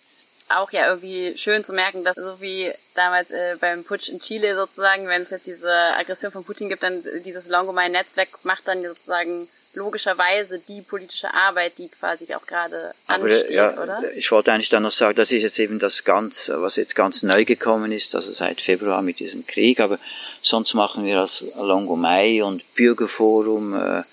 auch 0.48 0.72
ja 0.72 0.88
irgendwie 0.90 1.36
schön 1.38 1.64
zu 1.66 1.74
merken, 1.74 2.04
dass 2.04 2.18
so 2.18 2.40
wie 2.40 2.72
damals 2.94 3.32
äh, 3.32 3.56
beim 3.60 3.84
Putsch 3.84 4.10
in 4.10 4.20
Chile 4.22 4.56
sozusagen, 4.56 5.08
wenn 5.08 5.24
es 5.24 5.32
jetzt 5.32 5.48
diese 5.48 5.72
Aggression 5.98 6.32
von 6.32 6.44
Putin 6.44 6.70
gibt, 6.70 6.84
dann 6.84 7.02
dieses 7.26 7.48
Longomai-Netzwerk 7.48 8.44
macht 8.44 8.68
dann 8.68 8.84
sozusagen 8.84 9.48
logischerweise 9.76 10.60
die 10.60 10.82
politische 10.82 11.34
Arbeit, 11.34 11.74
die 11.78 11.88
quasi 11.90 12.34
auch 12.34 12.46
gerade 12.46 12.94
ansteht, 13.08 13.50
ja, 13.52 13.72
oder? 13.74 14.02
Ich 14.16 14.32
wollte 14.32 14.52
eigentlich 14.52 14.70
dann 14.70 14.84
noch 14.84 14.92
sagen, 14.92 15.16
das 15.16 15.32
ist 15.32 15.42
jetzt 15.42 15.60
eben 15.60 15.80
das 15.80 16.04
ganz, 16.04 16.50
was 16.54 16.76
jetzt 16.76 16.96
ganz 16.96 17.24
neu 17.24 17.46
gekommen 17.46 17.92
ist, 17.92 18.16
also 18.16 18.32
seit 18.32 18.62
Februar 18.62 19.02
mit 19.02 19.20
diesem 19.20 19.46
Krieg, 19.46 19.80
aber 19.80 20.00
sonst 20.42 20.74
machen 20.74 21.06
wir 21.06 21.22
als 21.22 21.44
Longomai 21.58 22.44
und 22.44 22.76
Bürgerforum 22.76 23.76
äh, 23.76 24.04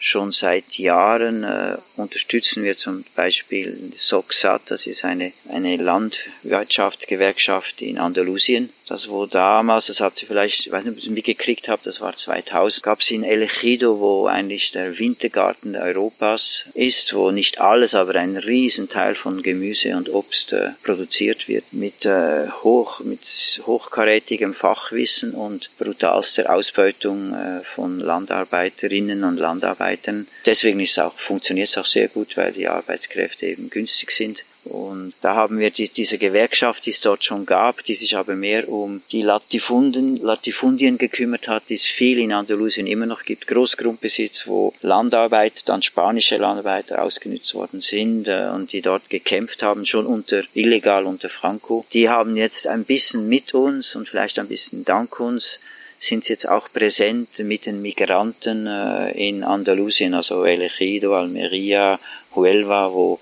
Schon 0.00 0.30
seit 0.30 0.78
Jahren 0.78 1.42
äh, 1.42 1.76
unterstützen 1.96 2.62
wir 2.62 2.76
zum 2.76 3.04
Beispiel 3.16 3.92
SOXAT, 3.98 4.62
das 4.70 4.86
ist 4.86 5.04
eine, 5.04 5.32
eine 5.52 5.76
Landwirtschaft, 5.76 7.08
Gewerkschaft 7.08 7.82
in 7.82 7.98
Andalusien. 7.98 8.70
Das 8.88 9.08
wo 9.08 9.26
damals, 9.26 9.86
das 9.86 10.00
habt 10.00 10.22
ihr 10.22 10.28
vielleicht, 10.28 10.66
ich 10.66 10.72
weiß 10.72 10.84
nicht, 10.84 10.92
ob 10.92 10.98
ihr 10.98 11.04
es 11.04 11.10
mitgekriegt 11.10 11.68
habt, 11.68 11.84
das 11.84 12.00
war 12.00 12.16
2000, 12.16 12.82
gab 12.82 13.00
es 13.00 13.10
in 13.10 13.22
El 13.22 13.42
Ejido, 13.42 14.00
wo 14.00 14.26
eigentlich 14.26 14.72
der 14.72 14.98
Wintergarten 14.98 15.76
Europas 15.76 16.64
ist, 16.72 17.12
wo 17.12 17.30
nicht 17.30 17.60
alles, 17.60 17.94
aber 17.94 18.14
ein 18.14 18.38
Riesenteil 18.38 19.14
von 19.14 19.42
Gemüse 19.42 19.94
und 19.94 20.08
Obst 20.08 20.54
äh, 20.54 20.70
produziert 20.82 21.48
wird, 21.48 21.64
mit, 21.72 22.06
äh, 22.06 22.48
hoch, 22.62 23.00
mit 23.00 23.60
hochkarätigem 23.66 24.54
Fachwissen 24.54 25.32
und 25.32 25.68
brutalster 25.78 26.50
Ausbeutung 26.50 27.34
äh, 27.34 27.64
von 27.64 28.00
Landarbeiterinnen 28.00 29.22
und 29.24 29.36
Landarbeitern. 29.36 30.26
Deswegen 30.46 30.80
ist 30.80 30.98
auch, 30.98 31.12
funktioniert 31.12 31.68
es 31.68 31.76
auch 31.76 31.86
sehr 31.86 32.08
gut, 32.08 32.38
weil 32.38 32.52
die 32.52 32.68
Arbeitskräfte 32.68 33.46
eben 33.46 33.68
günstig 33.68 34.12
sind. 34.12 34.44
Und 34.64 35.14
da 35.22 35.34
haben 35.34 35.58
wir 35.58 35.70
die, 35.70 35.88
diese 35.88 36.18
Gewerkschaft, 36.18 36.84
die 36.84 36.90
es 36.90 37.00
dort 37.00 37.24
schon 37.24 37.46
gab, 37.46 37.84
die 37.84 37.94
sich 37.94 38.16
aber 38.16 38.34
mehr 38.34 38.68
um 38.68 39.02
die 39.12 39.22
Latifunden, 39.22 40.16
Latifundien 40.18 40.98
gekümmert 40.98 41.48
hat, 41.48 41.64
die 41.68 41.74
es 41.74 41.84
viel 41.84 42.18
in 42.18 42.32
Andalusien 42.32 42.86
immer 42.86 43.06
noch 43.06 43.22
gibt. 43.22 43.46
Großgrundbesitz, 43.46 44.46
wo 44.46 44.74
Landarbeit, 44.82 45.68
dann 45.68 45.82
spanische 45.82 46.36
Landarbeiter 46.36 47.02
ausgenutzt 47.02 47.54
worden 47.54 47.80
sind 47.80 48.28
äh, 48.28 48.48
und 48.54 48.72
die 48.72 48.82
dort 48.82 49.08
gekämpft 49.08 49.62
haben, 49.62 49.86
schon 49.86 50.06
unter, 50.06 50.42
illegal 50.54 51.04
unter 51.06 51.28
Franco. 51.28 51.86
Die 51.92 52.08
haben 52.08 52.36
jetzt 52.36 52.66
ein 52.66 52.84
bisschen 52.84 53.28
mit 53.28 53.54
uns 53.54 53.96
und 53.96 54.08
vielleicht 54.08 54.38
ein 54.38 54.48
bisschen 54.48 54.84
dank 54.84 55.18
uns 55.18 55.60
sind 56.00 56.28
jetzt 56.28 56.48
auch 56.48 56.68
präsent 56.72 57.38
mit 57.38 57.66
den 57.66 57.82
Migranten 57.82 58.66
äh, 58.66 59.10
in 59.12 59.42
Andalusien, 59.42 60.14
also 60.14 60.44
El 60.44 60.62
Ejido, 60.62 61.16
Almeria, 61.16 61.98
Huelva, 62.34 62.92
wo 62.92 63.18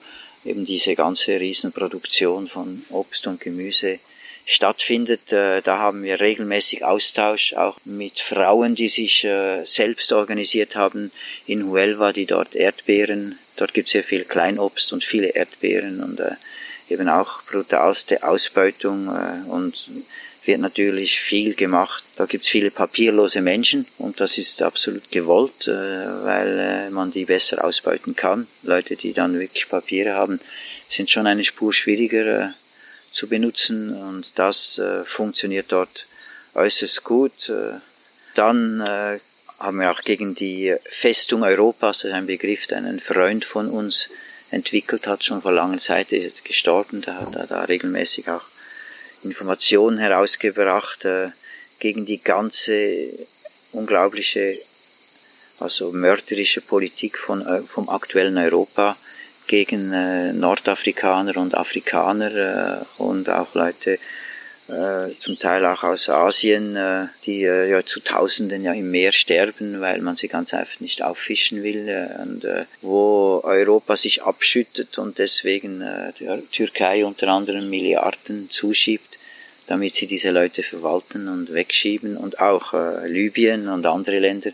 eben 0.47 0.65
diese 0.65 0.95
ganze 0.95 1.39
Riesenproduktion 1.41 2.49
von 2.49 2.83
Obst 2.91 3.27
und 3.27 3.41
Gemüse 3.41 3.99
stattfindet. 4.47 5.33
Äh, 5.33 5.61
da 5.61 5.79
haben 5.79 6.05
wir 6.05 6.21
regelmäßig 6.21 6.85
Austausch 6.85 7.55
auch 7.55 7.79
mit 7.85 8.21
Frauen, 8.21 8.75
die 8.75 8.89
sich 8.89 9.25
äh, 9.25 9.65
selbst 9.67 10.13
organisiert 10.13 10.77
haben 10.77 11.11
in 11.47 11.69
Huelva, 11.69 12.13
die 12.13 12.27
dort 12.27 12.55
Erdbeeren, 12.55 13.37
dort 13.57 13.75
gibt 13.75 13.89
es 13.89 13.93
sehr 13.93 14.05
viel 14.05 14.25
Kleinobst 14.25 14.93
und 14.93 15.05
viele 15.05 15.29
Erdbeeren 15.29 16.03
und 16.03 16.21
äh, 16.21 16.31
eben 16.89 17.09
auch 17.09 17.43
brutalste 17.43 18.23
Ausbeutung 18.23 19.09
und 19.49 19.75
wird 20.47 20.61
natürlich 20.61 21.21
viel 21.21 21.55
gemacht. 21.55 22.05
Da 22.17 22.27
gibt 22.27 22.45
es 22.45 22.51
viele 22.51 22.71
papierlose 22.71 23.41
Menschen 23.41 23.87
und 23.99 24.21
das 24.21 24.39
ist 24.39 24.63
absolut 24.63 25.11
gewollt, 25.11 25.67
äh, 25.67 25.71
weil 25.71 26.59
äh, 26.59 26.91
man 26.91 27.13
die 27.13 27.25
besser 27.25 27.65
ausbeuten 27.65 28.17
kann. 28.17 28.47
Leute, 28.63 28.97
die 28.97 29.13
dann 29.13 29.39
wirklich 29.39 29.69
Papiere 29.69 30.15
haben, 30.15 30.39
sind 30.39 31.11
schon 31.11 31.27
eine 31.27 31.45
Spur 31.45 31.73
schwieriger 31.73 32.45
äh, 32.45 32.49
zu 33.11 33.29
benutzen 33.29 33.95
und 33.95 34.27
das 34.39 34.79
funktioniert 35.07 35.73
dort 35.73 36.05
äußerst 36.55 37.03
gut. 37.03 37.51
Dann 38.35 38.87
haben 39.59 39.81
wir 39.81 39.91
auch 39.91 40.03
gegen 40.03 40.35
die 40.35 40.75
Festung 40.85 41.43
Europas, 41.43 42.01
das 42.01 42.11
ist 42.11 42.13
ein 42.13 42.27
Begriff, 42.27 42.67
den 42.67 42.85
ein 42.85 43.01
Freund 43.01 43.47
von 43.47 43.71
uns 43.71 44.11
entwickelt 44.51 45.07
hat, 45.07 45.25
schon 45.25 45.41
vor 45.41 45.53
langer 45.53 45.79
Zeit, 45.79 46.13
ist 46.13 46.25
jetzt 46.25 46.45
gestorben, 46.45 47.01
der 47.01 47.19
hat 47.19 47.51
da 47.51 47.65
regelmäßig 47.65 48.29
auch 48.29 48.45
Informationen 49.23 49.99
herausgebracht 49.99 51.05
äh, 51.05 51.29
gegen 51.79 52.07
die 52.07 52.23
ganze 52.23 53.09
unglaubliche, 53.73 54.57
also 55.61 55.93
mörderische 55.93 56.61
Politik 56.61 57.19
von, 57.19 57.47
äh, 57.47 57.63
vom 57.63 57.89
aktuellen 57.89 58.39
Europa 58.39 58.97
gegen 59.47 59.93
äh, 59.93 60.33
Nordafrikaner 60.33 61.37
und 61.37 61.55
Afrikaner 61.57 62.35
äh, 62.35 63.03
und 63.03 63.29
auch 63.29 63.55
Leute 63.55 63.99
äh, 64.69 65.11
zum 65.19 65.39
Teil 65.39 65.65
auch 65.67 65.83
aus 65.83 66.09
Asien, 66.09 66.77
äh, 66.77 67.07
die 67.25 67.45
äh, 67.45 67.71
ja 67.71 67.85
zu 67.85 68.01
Tausenden 68.01 68.63
ja 68.63 68.73
im 68.73 68.91
Meer 68.91 69.13
sterben, 69.13 69.81
weil 69.81 70.01
man 70.01 70.17
sie 70.17 70.29
ganz 70.29 70.55
einfach 70.55 70.81
nicht 70.81 71.03
auffischen 71.03 71.63
will 71.63 71.89
äh, 71.89 72.23
und 72.23 72.45
äh, 72.45 72.65
wo 72.83 73.41
Europa 73.45 73.97
sich 73.97 74.23
abschüttet 74.23 74.99
und 74.99 75.19
deswegen 75.19 75.83
äh, 75.83 76.13
Türkei 76.53 77.05
unter 77.05 77.29
anderem 77.29 77.71
Milliarden 77.71 78.49
zuschiebt 78.51 79.17
damit 79.69 79.95
sie 79.95 80.07
diese 80.07 80.31
Leute 80.31 80.63
verwalten 80.63 81.29
und 81.29 81.53
wegschieben. 81.53 82.17
Und 82.17 82.41
auch 82.41 82.73
äh, 82.75 83.09
Libyen 83.09 83.69
und 83.69 83.87
andere 83.87 84.19
Länder 84.19 84.51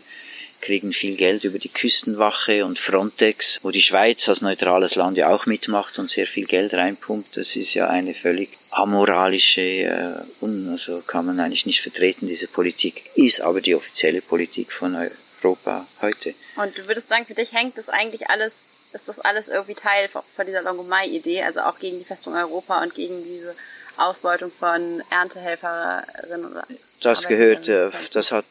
kriegen 0.63 0.93
viel 0.93 1.17
Geld 1.17 1.43
über 1.43 1.59
die 1.59 1.69
Küstenwache 1.69 2.65
und 2.65 2.79
Frontex, 2.79 3.59
wo 3.63 3.69
die 3.69 3.81
Schweiz 3.81 4.27
als 4.29 4.41
neutrales 4.41 4.95
Land 4.95 5.17
ja 5.17 5.27
auch 5.29 5.45
mitmacht 5.45 5.99
und 5.99 6.09
sehr 6.09 6.25
viel 6.25 6.45
Geld 6.45 6.73
reinpumpt. 6.73 7.35
Das 7.35 7.55
ist 7.57 7.73
ja 7.73 7.89
eine 7.89 8.13
völlig 8.13 8.49
amoralische, 8.71 9.61
äh, 9.61 10.15
un, 10.41 10.69
also 10.69 11.01
kann 11.05 11.25
man 11.25 11.39
eigentlich 11.39 11.65
nicht 11.65 11.81
vertreten, 11.81 12.27
diese 12.27 12.47
Politik. 12.47 13.03
Ist 13.15 13.41
aber 13.41 13.59
die 13.59 13.75
offizielle 13.75 14.21
Politik 14.21 14.71
von 14.71 14.95
Europa 14.95 15.85
heute. 16.01 16.33
Und 16.55 16.77
du 16.77 16.87
würdest 16.87 17.09
sagen, 17.09 17.25
für 17.25 17.35
dich 17.35 17.51
hängt 17.51 17.77
das 17.77 17.89
eigentlich 17.89 18.29
alles, 18.29 18.53
ist 18.93 19.09
das 19.09 19.19
alles 19.19 19.49
irgendwie 19.49 19.75
Teil 19.75 20.07
von 20.07 20.45
dieser 20.45 20.61
Longomai-Idee, 20.61 21.43
also 21.43 21.59
auch 21.59 21.77
gegen 21.77 21.99
die 21.99 22.05
Festung 22.05 22.35
Europa 22.35 22.81
und 22.81 22.95
gegen 22.95 23.21
diese 23.25 23.53
Ausbeutung 23.97 24.51
von 24.51 25.03
Erntehelferinnen 25.09 26.51
oder 26.51 26.65
Das 27.01 27.27
gehört, 27.27 27.67
äh, 27.67 27.91
das 28.13 28.31
hat, 28.31 28.45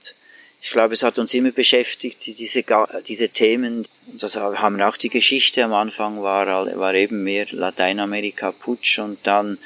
ich 0.63 0.71
glaube, 0.71 0.95
es 0.95 1.03
hat 1.03 1.19
uns 1.19 1.35
immer 1.35 1.51
beschäftigt, 1.51 2.25
diese, 2.39 2.65
diese 3.09 3.29
Themen. 3.29 3.85
Das 4.07 4.37
haben 4.37 4.81
auch 4.81 4.97
die 4.97 5.09
Geschichte 5.09 5.65
am 5.65 5.75
Anfang 5.75 6.23
war, 6.23 6.47
war 6.77 6.95
eben 6.95 7.25
mehr 7.25 7.47
Lateinamerika 7.51 8.53
Putsch 8.53 9.01
und 9.01 9.19
dann 9.25 9.59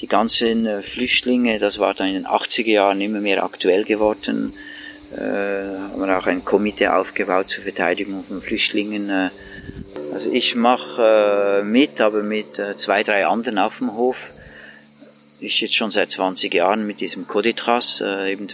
die 0.00 0.06
ganzen 0.06 0.66
äh, 0.66 0.82
Flüchtlinge, 0.82 1.58
das 1.58 1.78
war 1.78 1.94
dann 1.94 2.08
in 2.08 2.14
den 2.14 2.26
80er 2.26 2.70
Jahren 2.70 3.00
immer 3.00 3.20
mehr 3.20 3.42
aktuell 3.42 3.84
geworden. 3.84 4.52
Äh, 5.16 5.20
haben 5.20 6.00
wir 6.00 6.18
auch 6.18 6.26
ein 6.26 6.44
Komitee 6.44 6.88
aufgebaut 6.88 7.48
zur 7.48 7.64
Verteidigung 7.64 8.22
von 8.22 8.40
Flüchtlingen. 8.40 9.10
Äh, 9.10 9.30
also 10.14 10.30
ich 10.30 10.54
mache 10.54 11.60
äh, 11.60 11.64
mit, 11.64 12.00
aber 12.00 12.22
mit 12.22 12.58
äh, 12.58 12.76
zwei, 12.76 13.02
drei 13.02 13.26
anderen 13.26 13.58
auf 13.58 13.78
dem 13.78 13.94
Hof 13.94 14.16
ist 15.40 15.60
jetzt 15.60 15.74
schon 15.74 15.90
seit 15.90 16.10
20 16.10 16.54
Jahren 16.54 16.86
mit 16.86 17.00
diesem 17.00 17.26
Coditras, 17.26 18.02
äh, 18.04 18.32
eben 18.32 18.48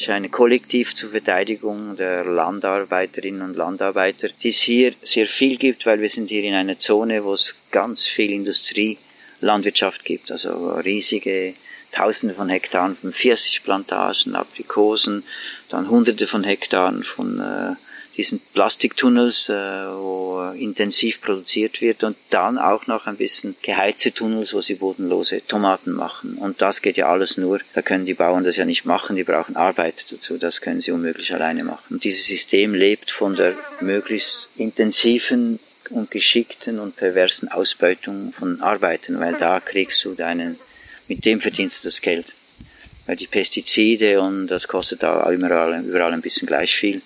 ist 0.00 0.08
ein 0.08 0.30
Kollektiv 0.30 0.94
zur 0.94 1.10
Verteidigung 1.10 1.96
der 1.96 2.24
Landarbeiterinnen 2.24 3.42
und 3.42 3.56
Landarbeiter, 3.56 4.28
die 4.42 4.48
es 4.48 4.60
hier 4.60 4.94
sehr 5.02 5.26
viel 5.26 5.58
gibt, 5.58 5.84
weil 5.84 6.00
wir 6.00 6.08
sind 6.08 6.30
hier 6.30 6.42
in 6.42 6.54
einer 6.54 6.78
Zone, 6.78 7.22
wo 7.24 7.34
es 7.34 7.54
ganz 7.70 8.06
viel 8.06 8.30
Industrielandwirtschaft 8.30 10.04
gibt, 10.04 10.32
also 10.32 10.72
riesige 10.76 11.54
Tausende 11.92 12.34
von 12.34 12.48
Hektaren 12.48 12.96
von 12.96 13.12
Pfirsichplantagen, 13.12 14.36
Aprikosen, 14.36 15.24
dann 15.68 15.90
Hunderte 15.90 16.28
von 16.28 16.44
Hektaren 16.44 17.02
von 17.02 17.40
äh, 17.40 17.74
diesen 18.20 18.40
Plastiktunnels, 18.52 19.48
äh, 19.48 19.52
wo 19.52 20.52
intensiv 20.58 21.22
produziert 21.22 21.80
wird 21.80 22.04
und 22.04 22.16
dann 22.28 22.58
auch 22.58 22.86
noch 22.86 23.06
ein 23.06 23.16
bisschen 23.16 23.56
geheizte 23.62 24.12
Tunnels, 24.12 24.52
wo 24.52 24.60
sie 24.60 24.74
bodenlose 24.74 25.40
Tomaten 25.46 25.92
machen. 25.92 26.34
Und 26.34 26.60
das 26.60 26.82
geht 26.82 26.98
ja 26.98 27.08
alles 27.08 27.38
nur, 27.38 27.60
da 27.72 27.80
können 27.80 28.04
die 28.04 28.12
Bauern 28.12 28.44
das 28.44 28.56
ja 28.56 28.66
nicht 28.66 28.84
machen, 28.84 29.16
die 29.16 29.24
brauchen 29.24 29.56
Arbeiter 29.56 30.02
dazu, 30.10 30.36
das 30.36 30.60
können 30.60 30.82
sie 30.82 30.90
unmöglich 30.90 31.32
alleine 31.32 31.64
machen. 31.64 31.94
Und 31.94 32.04
dieses 32.04 32.26
System 32.26 32.74
lebt 32.74 33.10
von 33.10 33.36
der 33.36 33.54
möglichst 33.80 34.48
intensiven 34.56 35.58
und 35.88 36.10
geschickten 36.10 36.78
und 36.78 36.96
perversen 36.96 37.48
Ausbeutung 37.48 38.34
von 38.38 38.60
Arbeitern, 38.60 39.18
weil 39.18 39.34
da 39.34 39.60
kriegst 39.60 40.04
du 40.04 40.14
deinen, 40.14 40.58
mit 41.08 41.24
dem 41.24 41.40
verdienst 41.40 41.82
du 41.82 41.88
das 41.88 42.02
Geld. 42.02 42.26
Weil 43.06 43.16
die 43.16 43.26
Pestizide 43.26 44.20
und 44.20 44.48
das 44.48 44.68
kostet 44.68 45.02
da 45.02 45.28
überall, 45.32 45.82
überall 45.82 46.12
ein 46.12 46.20
bisschen 46.20 46.46
gleich 46.46 46.74
viel 46.74 47.00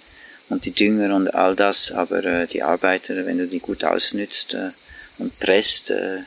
und 0.48 0.64
die 0.64 0.72
Dünger 0.72 1.14
und 1.14 1.34
all 1.34 1.56
das, 1.56 1.90
aber 1.90 2.24
äh, 2.24 2.46
die 2.46 2.62
Arbeiter, 2.62 3.26
wenn 3.26 3.38
du 3.38 3.46
die 3.46 3.60
gut 3.60 3.84
ausnützt 3.84 4.54
äh, 4.54 4.70
und 5.18 5.38
presst, 5.40 5.90
äh, 5.90 6.20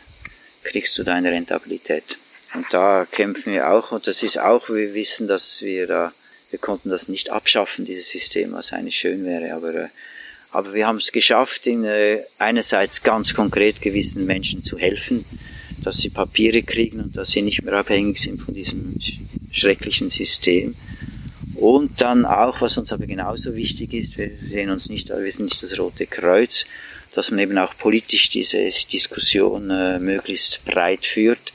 kriegst 0.63 0.97
du 0.97 1.03
deine 1.03 1.31
Rentabilität. 1.31 2.03
Und 2.53 2.65
da 2.71 3.05
kämpfen 3.09 3.53
wir 3.53 3.69
auch 3.69 3.91
und 3.91 4.07
das 4.07 4.23
ist 4.23 4.39
auch, 4.39 4.69
wir 4.69 4.93
wissen, 4.93 5.27
dass 5.27 5.61
wir 5.61 5.87
da, 5.87 6.13
wir 6.49 6.59
konnten 6.59 6.89
das 6.89 7.07
nicht 7.07 7.29
abschaffen, 7.29 7.85
dieses 7.85 8.09
System, 8.09 8.53
was 8.53 8.71
eigentlich 8.71 8.97
schön 8.97 9.25
wäre, 9.25 9.53
aber 9.53 9.73
äh, 9.75 9.87
aber 10.51 10.73
wir 10.73 10.87
haben 10.87 10.97
es 10.97 11.11
geschafft, 11.11 11.67
in, 11.67 11.83
äh, 11.83 12.23
einerseits 12.37 13.03
ganz 13.03 13.33
konkret 13.33 13.81
gewissen 13.81 14.25
Menschen 14.25 14.63
zu 14.63 14.77
helfen, 14.77 15.25
dass 15.83 15.97
sie 15.97 16.09
Papiere 16.09 16.63
kriegen 16.63 17.01
und 17.01 17.17
dass 17.17 17.31
sie 17.31 17.41
nicht 17.41 17.63
mehr 17.63 17.73
abhängig 17.73 18.19
sind 18.19 18.41
von 18.41 18.53
diesem 18.53 18.95
schrecklichen 19.51 20.09
System. 20.09 20.75
Und 21.67 21.99
dann 21.99 22.25
auch, 22.25 22.61
was 22.61 22.77
uns 22.77 22.93
aber 22.93 23.07
genauso 23.07 23.53
wichtig 23.53 23.93
ist, 23.93 24.17
wir 24.17 24.31
sehen 24.49 24.69
uns 24.69 24.87
nicht, 24.87 25.09
wir 25.09 25.29
sind 25.33 25.47
nicht 25.47 25.61
das 25.61 25.77
Rote 25.77 26.07
Kreuz, 26.07 26.65
dass 27.13 27.29
man 27.29 27.41
eben 27.41 27.57
auch 27.57 27.77
politisch 27.77 28.29
diese 28.29 28.69
Diskussion 28.89 29.69
äh, 29.69 29.99
möglichst 29.99 30.63
breit 30.63 31.05
führt 31.05 31.51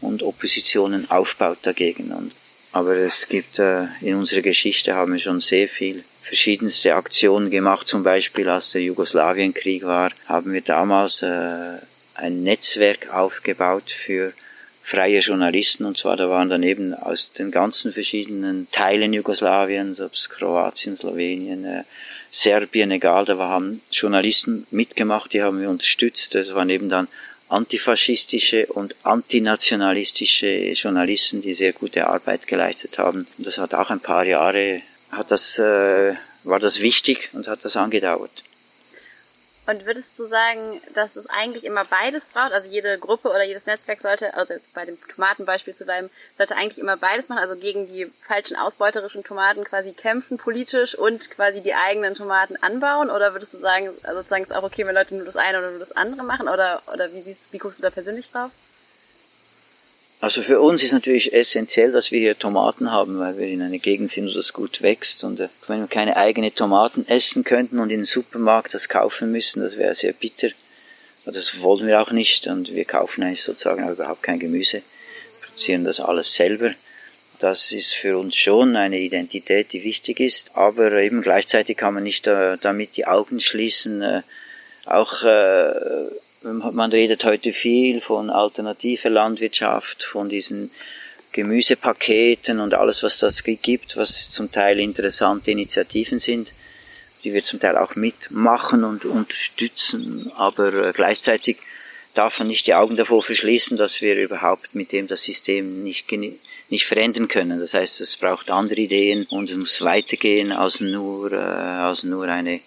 und 0.00 0.22
Oppositionen 0.22 1.10
aufbaut 1.10 1.58
dagegen. 1.62 2.12
Und, 2.12 2.30
aber 2.70 2.94
es 2.94 3.26
gibt 3.28 3.58
äh, 3.58 3.86
in 4.02 4.14
unserer 4.14 4.42
Geschichte 4.42 4.94
haben 4.94 5.14
wir 5.14 5.18
schon 5.18 5.40
sehr 5.40 5.68
viel 5.68 6.04
verschiedenste 6.22 6.94
Aktionen 6.94 7.50
gemacht. 7.50 7.88
Zum 7.88 8.04
Beispiel, 8.04 8.48
als 8.48 8.70
der 8.70 8.82
Jugoslawienkrieg 8.82 9.82
war, 9.82 10.12
haben 10.26 10.52
wir 10.52 10.60
damals 10.60 11.22
äh, 11.22 11.78
ein 12.14 12.44
Netzwerk 12.44 13.12
aufgebaut 13.12 13.90
für 13.90 14.32
freie 14.86 15.18
Journalisten 15.18 15.84
und 15.84 15.98
zwar 15.98 16.16
da 16.16 16.30
waren 16.30 16.48
dann 16.48 16.62
eben 16.62 16.94
aus 16.94 17.32
den 17.32 17.50
ganzen 17.50 17.92
verschiedenen 17.92 18.68
Teilen 18.70 19.12
Jugoslawiens, 19.12 20.00
ob 20.00 20.14
es 20.14 20.28
Kroatien, 20.28 20.96
Slowenien, 20.96 21.64
äh, 21.64 21.82
Serbien, 22.30 22.92
egal, 22.92 23.24
da 23.24 23.36
haben 23.36 23.80
Journalisten 23.90 24.64
mitgemacht, 24.70 25.32
die 25.32 25.42
haben 25.42 25.60
wir 25.60 25.70
unterstützt. 25.70 26.34
Das 26.34 26.54
waren 26.54 26.70
eben 26.70 26.88
dann 26.88 27.08
antifaschistische 27.48 28.66
und 28.66 28.94
antinationalistische 29.02 30.72
Journalisten, 30.72 31.42
die 31.42 31.54
sehr 31.54 31.72
gute 31.72 32.06
Arbeit 32.06 32.46
geleistet 32.46 32.98
haben. 32.98 33.26
Das 33.38 33.58
hat 33.58 33.74
auch 33.74 33.90
ein 33.90 34.00
paar 34.00 34.24
Jahre 34.24 34.82
hat 35.10 35.30
das, 35.30 35.58
äh, 35.58 36.14
war 36.44 36.60
das 36.60 36.80
wichtig 36.80 37.30
und 37.32 37.48
hat 37.48 37.64
das 37.64 37.76
angedauert. 37.76 38.42
Und 39.66 39.84
würdest 39.84 40.16
du 40.18 40.24
sagen, 40.24 40.80
dass 40.94 41.16
es 41.16 41.28
eigentlich 41.28 41.64
immer 41.64 41.84
beides 41.84 42.24
braucht? 42.24 42.52
Also 42.52 42.70
jede 42.70 42.98
Gruppe 42.98 43.30
oder 43.30 43.42
jedes 43.42 43.66
Netzwerk 43.66 44.00
sollte, 44.00 44.32
also 44.34 44.54
jetzt 44.54 44.72
bei 44.72 44.84
dem 44.84 44.96
Tomatenbeispiel 45.08 45.74
zu 45.74 45.84
bleiben, 45.84 46.08
sollte 46.38 46.54
eigentlich 46.54 46.78
immer 46.78 46.96
beides 46.96 47.28
machen, 47.28 47.40
also 47.40 47.56
gegen 47.56 47.88
die 47.88 48.06
falschen 48.26 48.56
ausbeuterischen 48.56 49.24
Tomaten 49.24 49.64
quasi 49.64 49.92
kämpfen 49.92 50.38
politisch 50.38 50.94
und 50.94 51.30
quasi 51.30 51.62
die 51.62 51.74
eigenen 51.74 52.14
Tomaten 52.14 52.56
anbauen? 52.62 53.10
Oder 53.10 53.34
würdest 53.34 53.54
du 53.54 53.58
sagen, 53.58 53.88
also 54.04 54.18
sozusagen 54.18 54.44
ist 54.44 54.54
auch 54.54 54.62
okay, 54.62 54.86
wenn 54.86 54.94
Leute 54.94 55.16
nur 55.16 55.26
das 55.26 55.36
eine 55.36 55.58
oder 55.58 55.70
nur 55.70 55.80
das 55.80 55.92
andere 55.92 56.22
machen? 56.22 56.48
Oder, 56.48 56.82
oder 56.92 57.12
wie 57.12 57.22
siehst, 57.22 57.52
wie 57.52 57.58
guckst 57.58 57.80
du 57.80 57.82
da 57.82 57.90
persönlich 57.90 58.30
drauf? 58.30 58.52
Also 60.20 60.42
für 60.42 60.60
uns 60.60 60.82
ist 60.82 60.92
natürlich 60.92 61.34
essentiell, 61.34 61.92
dass 61.92 62.10
wir 62.10 62.18
hier 62.18 62.38
Tomaten 62.38 62.90
haben, 62.90 63.18
weil 63.18 63.36
wir 63.36 63.48
in 63.48 63.60
einer 63.60 63.78
Gegend 63.78 64.10
sind, 64.10 64.28
wo 64.28 64.32
das 64.32 64.52
gut 64.52 64.80
wächst. 64.80 65.24
Und 65.24 65.40
äh, 65.40 65.48
wenn 65.68 65.80
wir 65.80 65.88
keine 65.88 66.16
eigenen 66.16 66.54
Tomaten 66.54 67.06
essen 67.06 67.44
könnten 67.44 67.78
und 67.78 67.90
in 67.90 68.00
den 68.00 68.06
Supermarkt 68.06 68.72
das 68.72 68.88
kaufen 68.88 69.30
müssen, 69.30 69.60
das 69.62 69.76
wäre 69.76 69.94
sehr 69.94 70.14
bitter. 70.14 70.48
Das 71.26 71.60
wollen 71.60 71.86
wir 71.86 72.00
auch 72.00 72.12
nicht. 72.12 72.46
Und 72.46 72.72
wir 72.72 72.84
kaufen 72.84 73.24
eigentlich 73.24 73.42
sozusagen 73.42 73.84
auch 73.84 73.92
überhaupt 73.92 74.22
kein 74.22 74.38
Gemüse, 74.38 74.82
produzieren 75.42 75.84
das 75.84 76.00
alles 76.00 76.32
selber. 76.32 76.72
Das 77.38 77.70
ist 77.72 77.92
für 77.92 78.16
uns 78.16 78.36
schon 78.36 78.76
eine 78.76 78.98
Identität, 78.98 79.72
die 79.72 79.84
wichtig 79.84 80.20
ist. 80.20 80.52
Aber 80.54 80.92
eben 80.92 81.20
gleichzeitig 81.20 81.76
kann 81.76 81.92
man 81.92 82.04
nicht 82.04 82.26
äh, 82.26 82.56
damit 82.62 82.96
die 82.96 83.06
Augen 83.06 83.40
schließen. 83.40 84.00
Äh, 84.00 84.22
auch 84.86 85.22
man 86.52 86.92
redet 86.92 87.24
heute 87.24 87.52
viel 87.52 88.00
von 88.00 88.30
alternativer 88.30 89.10
Landwirtschaft, 89.10 90.04
von 90.04 90.28
diesen 90.28 90.70
Gemüsepaketen 91.32 92.60
und 92.60 92.74
alles, 92.74 93.02
was 93.02 93.18
das 93.18 93.42
gibt, 93.42 93.96
was 93.96 94.30
zum 94.30 94.50
Teil 94.50 94.80
interessante 94.80 95.50
Initiativen 95.50 96.20
sind, 96.20 96.52
die 97.24 97.34
wir 97.34 97.44
zum 97.44 97.60
Teil 97.60 97.76
auch 97.76 97.96
mitmachen 97.96 98.84
und 98.84 99.04
unterstützen. 99.04 100.30
Aber 100.36 100.72
äh, 100.72 100.92
gleichzeitig 100.92 101.58
darf 102.14 102.38
man 102.38 102.48
nicht 102.48 102.66
die 102.66 102.74
Augen 102.74 102.96
davor 102.96 103.22
verschließen, 103.22 103.76
dass 103.76 104.00
wir 104.00 104.16
überhaupt 104.16 104.74
mit 104.74 104.92
dem 104.92 105.08
das 105.08 105.24
System 105.24 105.82
nicht, 105.82 106.10
nicht 106.70 106.86
verändern 106.86 107.28
können. 107.28 107.60
Das 107.60 107.74
heißt, 107.74 108.00
es 108.00 108.16
braucht 108.16 108.50
andere 108.50 108.80
Ideen 108.80 109.26
und 109.28 109.50
es 109.50 109.56
muss 109.56 109.82
weitergehen 109.82 110.52
als 110.52 110.80
nur, 110.80 111.32
äh, 111.32 111.36
als 111.36 112.04
nur 112.04 112.26
eine 112.28 112.60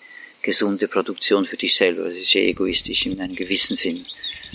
gesunde 0.50 0.88
Produktion 0.88 1.46
für 1.46 1.58
dich 1.58 1.76
selber. 1.76 2.06
Das 2.06 2.14
ist 2.14 2.30
sehr 2.30 2.48
egoistisch 2.48 3.06
in 3.06 3.22
einem 3.22 3.36
gewissen 3.36 3.76
Sinn. 3.76 4.06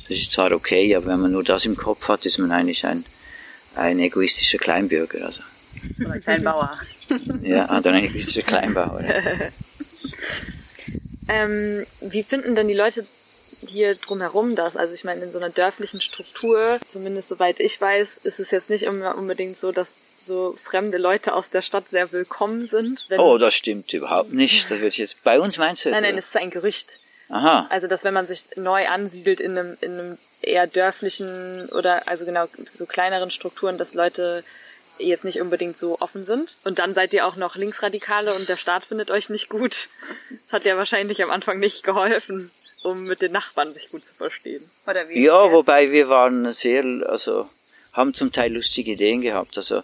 Das 0.08 0.18
ist 0.18 0.32
zwar 0.32 0.50
okay, 0.50 0.94
aber 0.96 1.06
wenn 1.06 1.20
man 1.20 1.32
nur 1.32 1.44
das 1.44 1.64
im 1.64 1.76
Kopf 1.76 2.08
hat, 2.08 2.26
ist 2.26 2.38
man 2.38 2.50
eigentlich 2.50 2.84
ein, 2.84 3.04
ein 3.76 4.00
egoistischer 4.00 4.58
Kleinbürger. 4.58 5.26
Also. 5.26 5.40
Oder 6.00 6.12
ein 6.14 6.22
Kleinbauer. 6.22 6.78
ja, 7.42 7.78
oder 7.78 7.92
ein 7.92 8.04
egoistischer 8.04 8.42
Kleinbauer. 8.42 9.02
Ja. 9.02 9.22
ähm, 11.28 11.86
wie 12.00 12.24
finden 12.24 12.56
denn 12.56 12.66
die 12.66 12.74
Leute 12.74 13.06
hier 13.66 13.94
drumherum 13.94 14.56
das? 14.56 14.76
Also 14.76 14.94
ich 14.94 15.04
meine, 15.04 15.22
in 15.22 15.30
so 15.30 15.38
einer 15.38 15.50
dörflichen 15.50 16.00
Struktur, 16.00 16.80
zumindest 16.84 17.28
soweit 17.28 17.60
ich 17.60 17.80
weiß, 17.80 18.18
ist 18.24 18.40
es 18.40 18.50
jetzt 18.50 18.68
nicht 18.68 18.82
immer 18.82 19.16
unbedingt 19.16 19.58
so, 19.58 19.70
dass 19.70 19.92
so 20.24 20.56
fremde 20.62 20.98
Leute 20.98 21.34
aus 21.34 21.50
der 21.50 21.62
Stadt 21.62 21.88
sehr 21.88 22.12
willkommen 22.12 22.66
sind. 22.66 23.06
oh, 23.18 23.38
das 23.38 23.54
stimmt 23.54 23.92
überhaupt 23.92 24.32
nicht. 24.32 24.70
Das 24.70 24.80
wird 24.80 24.96
jetzt 24.96 25.22
bei 25.22 25.40
uns 25.40 25.58
meinst 25.58 25.84
du? 25.84 25.90
Nein, 25.90 26.02
nein, 26.02 26.18
es 26.18 26.26
ist 26.26 26.36
ein 26.36 26.50
Gerücht. 26.50 26.98
Aha. 27.28 27.66
Also, 27.70 27.86
dass 27.86 28.04
wenn 28.04 28.14
man 28.14 28.26
sich 28.26 28.44
neu 28.56 28.86
ansiedelt 28.86 29.40
in 29.40 29.58
einem, 29.58 29.76
in 29.80 29.92
einem 29.92 30.18
eher 30.42 30.66
dörflichen 30.66 31.68
oder 31.70 32.06
also 32.06 32.24
genau 32.24 32.46
so 32.76 32.86
kleineren 32.86 33.30
Strukturen, 33.30 33.78
dass 33.78 33.94
Leute 33.94 34.44
jetzt 34.98 35.24
nicht 35.24 35.40
unbedingt 35.40 35.78
so 35.78 35.98
offen 36.00 36.24
sind. 36.24 36.54
Und 36.64 36.78
dann 36.78 36.94
seid 36.94 37.12
ihr 37.12 37.26
auch 37.26 37.36
noch 37.36 37.56
Linksradikale 37.56 38.34
und 38.34 38.48
der 38.48 38.56
Staat 38.56 38.84
findet 38.84 39.10
euch 39.10 39.28
nicht 39.28 39.48
gut. 39.48 39.88
Das 40.30 40.52
hat 40.52 40.64
ja 40.64 40.76
wahrscheinlich 40.76 41.22
am 41.22 41.30
Anfang 41.30 41.58
nicht 41.58 41.82
geholfen, 41.82 42.50
um 42.82 43.04
mit 43.04 43.22
den 43.22 43.32
Nachbarn 43.32 43.74
sich 43.74 43.90
gut 43.90 44.04
zu 44.04 44.14
verstehen. 44.14 44.70
Oder 44.86 45.08
wie? 45.08 45.24
Ja, 45.24 45.50
wobei 45.50 45.90
wir 45.90 46.08
waren 46.08 46.52
sehr, 46.54 46.84
also 47.08 47.48
haben 47.92 48.14
zum 48.14 48.32
Teil 48.32 48.52
lustige 48.52 48.92
Ideen 48.92 49.20
gehabt. 49.20 49.56
Also 49.56 49.82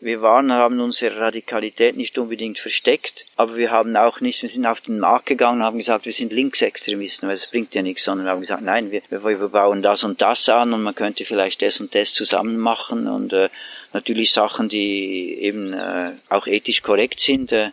wir 0.00 0.22
waren, 0.22 0.52
haben 0.52 0.80
unsere 0.80 1.18
Radikalität 1.18 1.96
nicht 1.96 2.18
unbedingt 2.18 2.58
versteckt, 2.58 3.24
aber 3.36 3.56
wir 3.56 3.70
haben 3.70 3.96
auch 3.96 4.20
nicht, 4.20 4.42
wir 4.42 4.48
sind 4.48 4.66
auf 4.66 4.80
den 4.80 4.98
Markt 4.98 5.26
gegangen 5.26 5.60
und 5.60 5.64
haben 5.64 5.78
gesagt, 5.78 6.06
wir 6.06 6.12
sind 6.12 6.32
Linksextremisten, 6.32 7.28
weil 7.28 7.36
das 7.36 7.46
bringt 7.46 7.74
ja 7.74 7.82
nichts, 7.82 8.04
sondern 8.04 8.26
wir 8.26 8.30
haben 8.32 8.40
gesagt, 8.40 8.62
nein, 8.62 8.90
wir, 8.90 9.02
wir 9.10 9.48
bauen 9.48 9.82
das 9.82 10.04
und 10.04 10.20
das 10.20 10.48
an 10.48 10.72
und 10.72 10.82
man 10.82 10.94
könnte 10.94 11.24
vielleicht 11.24 11.62
das 11.62 11.80
und 11.80 11.94
das 11.94 12.14
zusammen 12.14 12.58
machen 12.58 13.06
und 13.06 13.32
äh, 13.32 13.48
natürlich 13.92 14.32
Sachen, 14.32 14.68
die 14.68 15.34
eben 15.40 15.72
äh, 15.72 16.12
auch 16.28 16.46
ethisch 16.46 16.82
korrekt 16.82 17.20
sind. 17.20 17.52
Äh, 17.52 17.70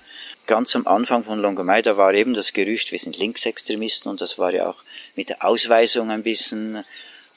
ganz 0.47 0.75
am 0.75 0.87
Anfang 0.87 1.23
von 1.23 1.41
Longomai, 1.41 1.81
da 1.81 1.97
war 1.97 2.13
eben 2.13 2.33
das 2.33 2.53
Gerücht, 2.53 2.91
wir 2.91 2.99
sind 2.99 3.17
Linksextremisten 3.17 4.09
und 4.09 4.21
das 4.21 4.37
war 4.37 4.53
ja 4.53 4.69
auch 4.69 4.77
mit 5.15 5.29
der 5.29 5.43
Ausweisung 5.43 6.11
ein 6.11 6.23
bisschen. 6.23 6.83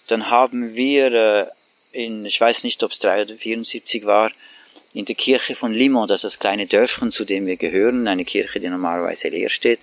Dann 0.09 0.31
haben 0.31 0.75
wir 0.75 1.13
äh, 1.13 1.47
in, 1.93 2.25
ich 2.27 2.41
weiß 2.41 2.65
nicht, 2.65 2.83
ob 2.83 2.93
es 2.93 2.99
3 2.99 3.23
oder 3.23 3.35
74 3.35 4.05
war, 4.07 4.31
in 4.99 5.05
der 5.05 5.15
Kirche 5.15 5.55
von 5.55 5.73
Limon, 5.73 6.09
das 6.09 6.25
ist 6.25 6.33
das 6.35 6.39
kleine 6.41 6.67
Dörfchen, 6.67 7.13
zu 7.13 7.25
dem 7.25 7.47
wir 7.47 7.57
gehören, 7.57 8.09
eine 8.09 8.25
Kirche, 8.25 8.59
die 8.59 8.69
normalerweise 8.69 9.29
leer 9.29 9.49
steht, 9.49 9.79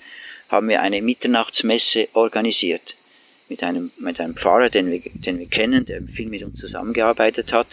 haben 0.49 0.67
wir 0.67 0.81
eine 0.81 1.01
Mitternachtsmesse 1.01 2.09
organisiert. 2.11 2.95
Mit 3.47 3.63
einem, 3.63 3.91
mit 3.97 4.19
einem 4.19 4.35
Pfarrer, 4.35 4.69
den 4.69 4.91
wir, 4.91 4.99
den 4.99 5.39
wir 5.39 5.45
kennen, 5.47 5.85
der 5.85 6.01
viel 6.01 6.27
mit 6.27 6.43
uns 6.43 6.59
zusammengearbeitet 6.59 7.53
hat. 7.53 7.67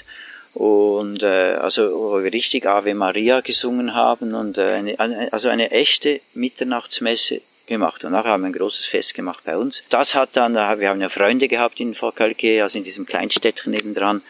Und 0.55 1.25
äh, 1.25 1.57
also 1.61 1.83
wo 1.83 2.23
wir 2.23 2.33
richtig 2.33 2.65
Ave 2.65 2.95
Maria 2.95 3.40
gesungen 3.40 3.93
haben 3.93 4.35
und 4.35 4.57
äh, 4.57 4.95
eine, 4.97 5.33
also 5.33 5.49
eine 5.49 5.73
echte 5.73 6.21
Mitternachtsmesse 6.35 7.40
gemacht. 7.67 8.05
Und 8.05 8.13
nachher 8.13 8.31
haben 8.31 8.43
wir 8.43 8.51
ein 8.51 8.53
großes 8.53 8.85
Fest 8.85 9.15
gemacht 9.15 9.43
bei 9.45 9.57
uns. 9.57 9.83
Das 9.90 10.15
hat 10.15 10.31
dann, 10.35 10.55
wir 10.55 10.88
haben 10.88 11.01
ja 11.01 11.09
Freunde 11.09 11.49
gehabt 11.49 11.81
in 11.81 11.97
Focalquier, 11.97 12.63
also 12.63 12.79
in 12.79 12.85
diesem 12.85 13.05
Kleinstädtchen 13.05 13.73
nebendran. 13.73 14.23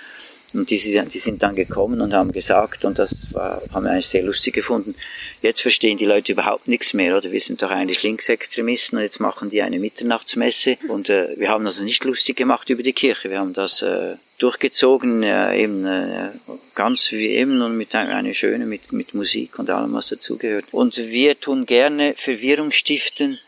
Und 0.55 0.71
die, 0.71 0.79
die 0.79 1.19
sind 1.19 1.43
dann 1.43 1.55
gekommen 1.55 2.01
und 2.01 2.13
haben 2.13 2.33
gesagt, 2.33 2.85
und 2.85 2.99
das 2.99 3.15
war, 3.33 3.63
haben 3.73 3.85
wir 3.85 3.93
eigentlich 3.93 4.09
sehr 4.09 4.23
lustig 4.23 4.55
gefunden, 4.55 4.95
jetzt 5.41 5.63
verstehen 5.63 5.99
die 5.99 6.07
Leute 6.07 6.33
überhaupt 6.33 6.69
nichts 6.69 6.93
mehr, 6.93 7.17
oder? 7.17 7.33
Wir 7.33 7.41
sind 7.41 7.63
doch 7.63 7.71
eigentlich 7.71 8.03
Linksextremisten 8.03 8.99
und 8.99 9.05
jetzt 9.05 9.21
machen 9.21 9.51
die 9.51 9.63
eine 9.63 9.79
Mitternachtsmesse. 9.79 10.77
Und 10.89 11.09
äh, 11.09 11.29
wir 11.37 11.49
haben 11.49 11.67
also 11.67 11.83
nicht 11.83 12.05
lustig 12.05 12.37
gemacht 12.37 12.69
über 12.71 12.83
die 12.83 12.93
Kirche, 12.93 13.31
wir 13.31 13.39
haben 13.39 13.53
das 13.53 13.83
äh, 13.83 14.17
durchgezogen, 14.39 15.23
äh, 15.23 15.57
eben 15.57 15.87
äh, 15.87 16.31
ganz 16.75 17.13
wie 17.13 17.29
eben 17.29 17.63
und 17.63 17.77
mit 17.77 17.95
einer 17.95 18.15
eine 18.15 18.35
schöne, 18.35 18.67
mit, 18.67 18.93
mit 18.93 19.15
Musik 19.15 19.59
und 19.59 19.71
allem, 19.71 19.93
was 19.93 20.09
dazugehört. 20.09 20.67
Und 20.73 20.97
wir 20.97 21.39
tun 21.41 21.67
gerne 21.67 22.15
Verwirrung 22.17 22.73
stiften 22.73 23.39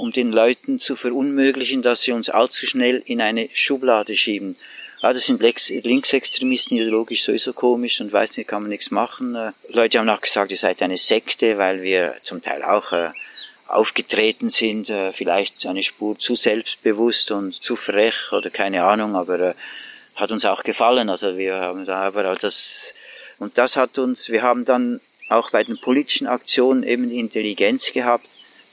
um 0.00 0.12
den 0.12 0.32
Leuten 0.32 0.80
zu 0.80 0.96
verunmöglichen, 0.96 1.82
dass 1.82 2.02
sie 2.02 2.12
uns 2.12 2.30
allzu 2.30 2.66
schnell 2.66 3.02
in 3.04 3.20
eine 3.20 3.48
Schublade 3.52 4.16
schieben. 4.16 4.56
Ah, 5.02 5.14
das 5.14 5.24
sind 5.24 5.40
Linksextremisten 5.40 6.76
ideologisch 6.76 7.24
sowieso 7.24 7.54
komisch 7.54 8.02
und 8.02 8.12
weiß 8.12 8.36
nicht, 8.36 8.48
kann 8.48 8.62
man 8.62 8.68
nichts 8.68 8.90
machen. 8.90 9.34
Äh, 9.34 9.52
Leute 9.70 9.98
haben 9.98 10.10
auch 10.10 10.20
gesagt, 10.20 10.50
ihr 10.50 10.58
seid 10.58 10.82
eine 10.82 10.98
Sekte, 10.98 11.56
weil 11.56 11.82
wir 11.82 12.16
zum 12.22 12.42
Teil 12.42 12.62
auch 12.62 12.92
äh, 12.92 13.08
aufgetreten 13.66 14.50
sind, 14.50 14.90
äh, 14.90 15.12
vielleicht 15.12 15.64
eine 15.64 15.82
Spur 15.82 16.18
zu 16.18 16.36
selbstbewusst 16.36 17.30
und 17.30 17.54
zu 17.54 17.76
frech 17.76 18.30
oder 18.32 18.50
keine 18.50 18.84
Ahnung, 18.84 19.16
aber 19.16 19.54
hat 20.16 20.30
uns 20.32 20.44
auch 20.44 20.64
gefallen. 20.64 21.08
Also 21.08 21.38
wir 21.38 21.54
haben 21.54 21.86
da 21.86 22.02
aber 22.02 22.36
das 22.36 22.92
und 23.38 23.56
das 23.56 23.76
hat 23.76 23.96
uns, 23.98 24.28
wir 24.28 24.42
haben 24.42 24.66
dann 24.66 25.00
auch 25.30 25.50
bei 25.50 25.64
den 25.64 25.78
politischen 25.78 26.26
Aktionen 26.26 26.82
eben 26.82 27.10
Intelligenz 27.10 27.90
gehabt, 27.92 28.26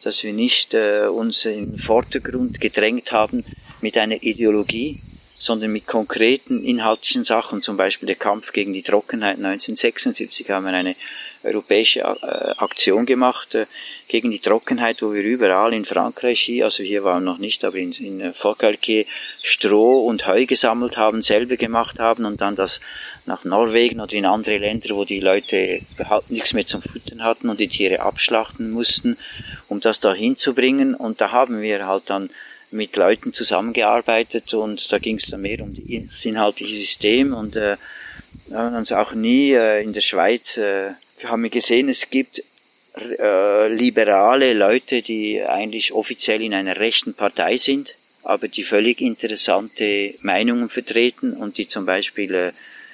dass 0.04 0.24
wir 0.24 0.34
nicht 0.34 0.74
äh, 0.74 1.08
uns 1.08 1.46
in 1.46 1.72
den 1.72 1.80
Vordergrund 1.80 2.60
gedrängt 2.60 3.14
haben 3.14 3.46
mit 3.80 3.98
einer 3.98 4.22
Ideologie, 4.22 5.00
sondern 5.40 5.72
mit 5.72 5.86
konkreten 5.86 6.64
inhaltlichen 6.64 7.24
Sachen, 7.24 7.62
zum 7.62 7.78
Beispiel 7.78 8.08
der 8.08 8.16
Kampf 8.16 8.54
gegen 8.54 8.74
die 8.74 8.84
Trockenheit 8.84 9.38
1976 9.38 10.50
haben 10.50 10.66
wir 10.66 10.74
eine 10.74 10.96
europäische 11.44 12.00
äh, 12.00 12.54
Aktion 12.58 13.06
gemacht 13.06 13.56
äh, 13.56 13.66
gegen 14.08 14.32
die 14.32 14.40
Trockenheit, 14.40 15.02
wo 15.02 15.14
wir 15.14 15.22
überall 15.22 15.74
in 15.74 15.86
Frankreich 15.86 16.42
hier, 16.42 16.66
also 16.66 16.84
hier 16.84 17.04
waren 17.04 17.24
wir 17.24 17.32
noch 17.32 17.38
nicht, 17.38 17.64
aber 17.64 17.78
in, 17.78 17.92
in 17.94 18.34
Forcalquier 18.34 19.06
Stroh 19.44 20.06
und 20.06 20.28
Heu 20.28 20.46
gesammelt 20.46 20.98
haben, 20.98 21.22
selber 21.22 21.58
gemacht 21.58 22.00
haben 22.00 22.26
und 22.26 22.42
dann 22.42 22.56
das 22.56 22.80
nach 23.26 23.44
Norwegen 23.44 24.00
oder 24.00 24.14
in 24.14 24.26
andere 24.26 24.58
Länder, 24.58 24.96
wo 24.96 25.04
die 25.04 25.20
Leute 25.20 25.82
überhaupt 25.96 26.32
nichts 26.32 26.54
mehr 26.54 26.66
zum 26.66 26.82
Futtern 26.82 27.24
hatten 27.24 27.50
und 27.50 27.60
die 27.60 27.68
Tiere 27.68 28.02
abschlachten 28.02 28.72
mussten, 28.72 29.18
um 29.68 29.82
das 29.82 30.00
da 30.00 30.14
hinzubringen. 30.14 30.96
Und 30.96 31.20
da 31.20 31.32
haben 31.32 31.62
wir 31.62 31.86
halt 31.86 32.04
dann 32.08 32.30
mit 32.78 32.96
Leuten 32.96 33.34
zusammengearbeitet 33.34 34.54
und 34.54 34.92
da 34.92 35.00
ging 35.00 35.18
es 35.18 35.26
dann 35.26 35.42
mehr 35.42 35.62
um 35.62 35.76
das 35.76 36.24
inhaltliche 36.24 36.76
System 36.76 37.34
und 37.34 37.56
äh, 37.56 37.76
haben 38.54 38.76
uns 38.76 38.92
auch 38.92 39.14
nie 39.14 39.52
äh, 39.52 39.84
in 39.84 39.94
der 39.94 40.02
Schweiz, 40.02 40.58
äh, 40.58 40.92
haben 41.24 41.44
wir 41.44 41.50
gesehen, 41.50 41.90
es 41.90 42.10
gibt 42.10 42.44
äh, 42.98 43.68
liberale 43.68 44.54
Leute, 44.54 45.02
die 45.02 45.42
eigentlich 45.42 45.92
offiziell 45.92 46.42
in 46.42 46.54
einer 46.54 46.78
rechten 46.78 47.14
Partei 47.14 47.58
sind, 47.58 47.94
aber 48.24 48.48
die 48.48 48.64
völlig 48.64 49.02
interessante 49.02 50.14
Meinungen 50.22 50.70
vertreten 50.70 51.34
und 51.34 51.58
die 51.58 51.68
zum 51.68 51.86
Beispiel 51.86 52.34
äh, 52.34 52.52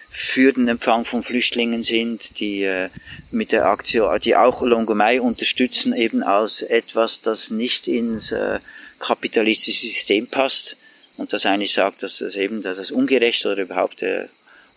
für 0.09 0.53
den 0.53 0.67
Empfang 0.67 1.05
von 1.05 1.23
Flüchtlingen 1.23 1.83
sind, 1.83 2.39
die 2.39 2.63
äh, 2.63 2.89
mit 3.31 3.51
der 3.51 3.65
Aktion, 3.65 4.19
die 4.19 4.35
auch 4.35 4.61
Longomai 4.61 5.19
unterstützen, 5.19 5.93
eben 5.93 6.21
als 6.21 6.61
etwas, 6.61 7.21
das 7.21 7.49
nicht 7.49 7.87
ins 7.87 8.31
äh, 8.31 8.59
kapitalistische 9.03 9.87
System 9.87 10.27
passt 10.27 10.77
und 11.17 11.33
das 11.33 11.45
eigentlich 11.45 11.73
sagt, 11.73 12.03
dass 12.03 12.19
das 12.19 12.35
eben, 12.35 12.63
dass 12.63 12.77
das 12.77 12.91
ungerecht 12.91 13.45
oder 13.45 13.61
überhaupt 13.61 14.01
äh, 14.01 14.27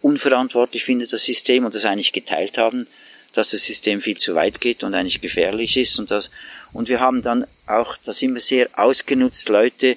unverantwortlich 0.03 0.85
findet, 0.85 1.13
das 1.13 1.25
System 1.25 1.65
und 1.65 1.75
das 1.75 1.85
eigentlich 1.85 2.13
geteilt 2.13 2.59
haben, 2.59 2.87
dass 3.35 3.51
das 3.51 3.65
System 3.65 4.01
viel 4.01 4.17
zu 4.17 4.35
weit 4.35 4.61
geht 4.61 4.83
und 4.83 4.95
eigentlich 4.95 5.21
gefährlich 5.21 5.77
ist 5.77 5.99
und 5.99 6.11
das, 6.11 6.31
und 6.73 6.89
wir 6.89 7.01
haben 7.01 7.23
dann 7.23 7.47
auch 7.67 7.97
das 8.05 8.21
immer 8.23 8.41
sehr 8.41 8.69
ausgenutzt, 8.77 9.49
Leute, 9.49 9.97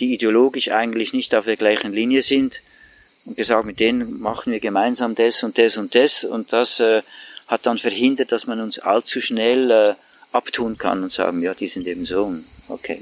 die 0.00 0.14
ideologisch 0.14 0.70
eigentlich 0.70 1.12
nicht 1.12 1.34
auf 1.34 1.44
der 1.44 1.56
gleichen 1.56 1.92
Linie 1.92 2.22
sind, 2.22 2.60
und 3.28 3.36
gesagt, 3.36 3.66
mit 3.66 3.78
denen 3.78 4.20
machen 4.20 4.52
wir 4.52 4.60
gemeinsam 4.60 5.14
das 5.14 5.42
und 5.42 5.58
das 5.58 5.76
und 5.76 5.94
das 5.94 6.24
und 6.24 6.52
das 6.52 6.80
äh, 6.80 7.02
hat 7.46 7.66
dann 7.66 7.78
verhindert, 7.78 8.32
dass 8.32 8.46
man 8.46 8.60
uns 8.60 8.78
allzu 8.78 9.20
schnell 9.20 9.70
äh, 9.70 9.94
abtun 10.32 10.78
kann 10.78 11.02
und 11.02 11.12
sagen, 11.12 11.42
ja, 11.42 11.52
die 11.52 11.68
sind 11.68 11.86
eben 11.86 12.06
so, 12.06 12.34
okay, 12.68 13.00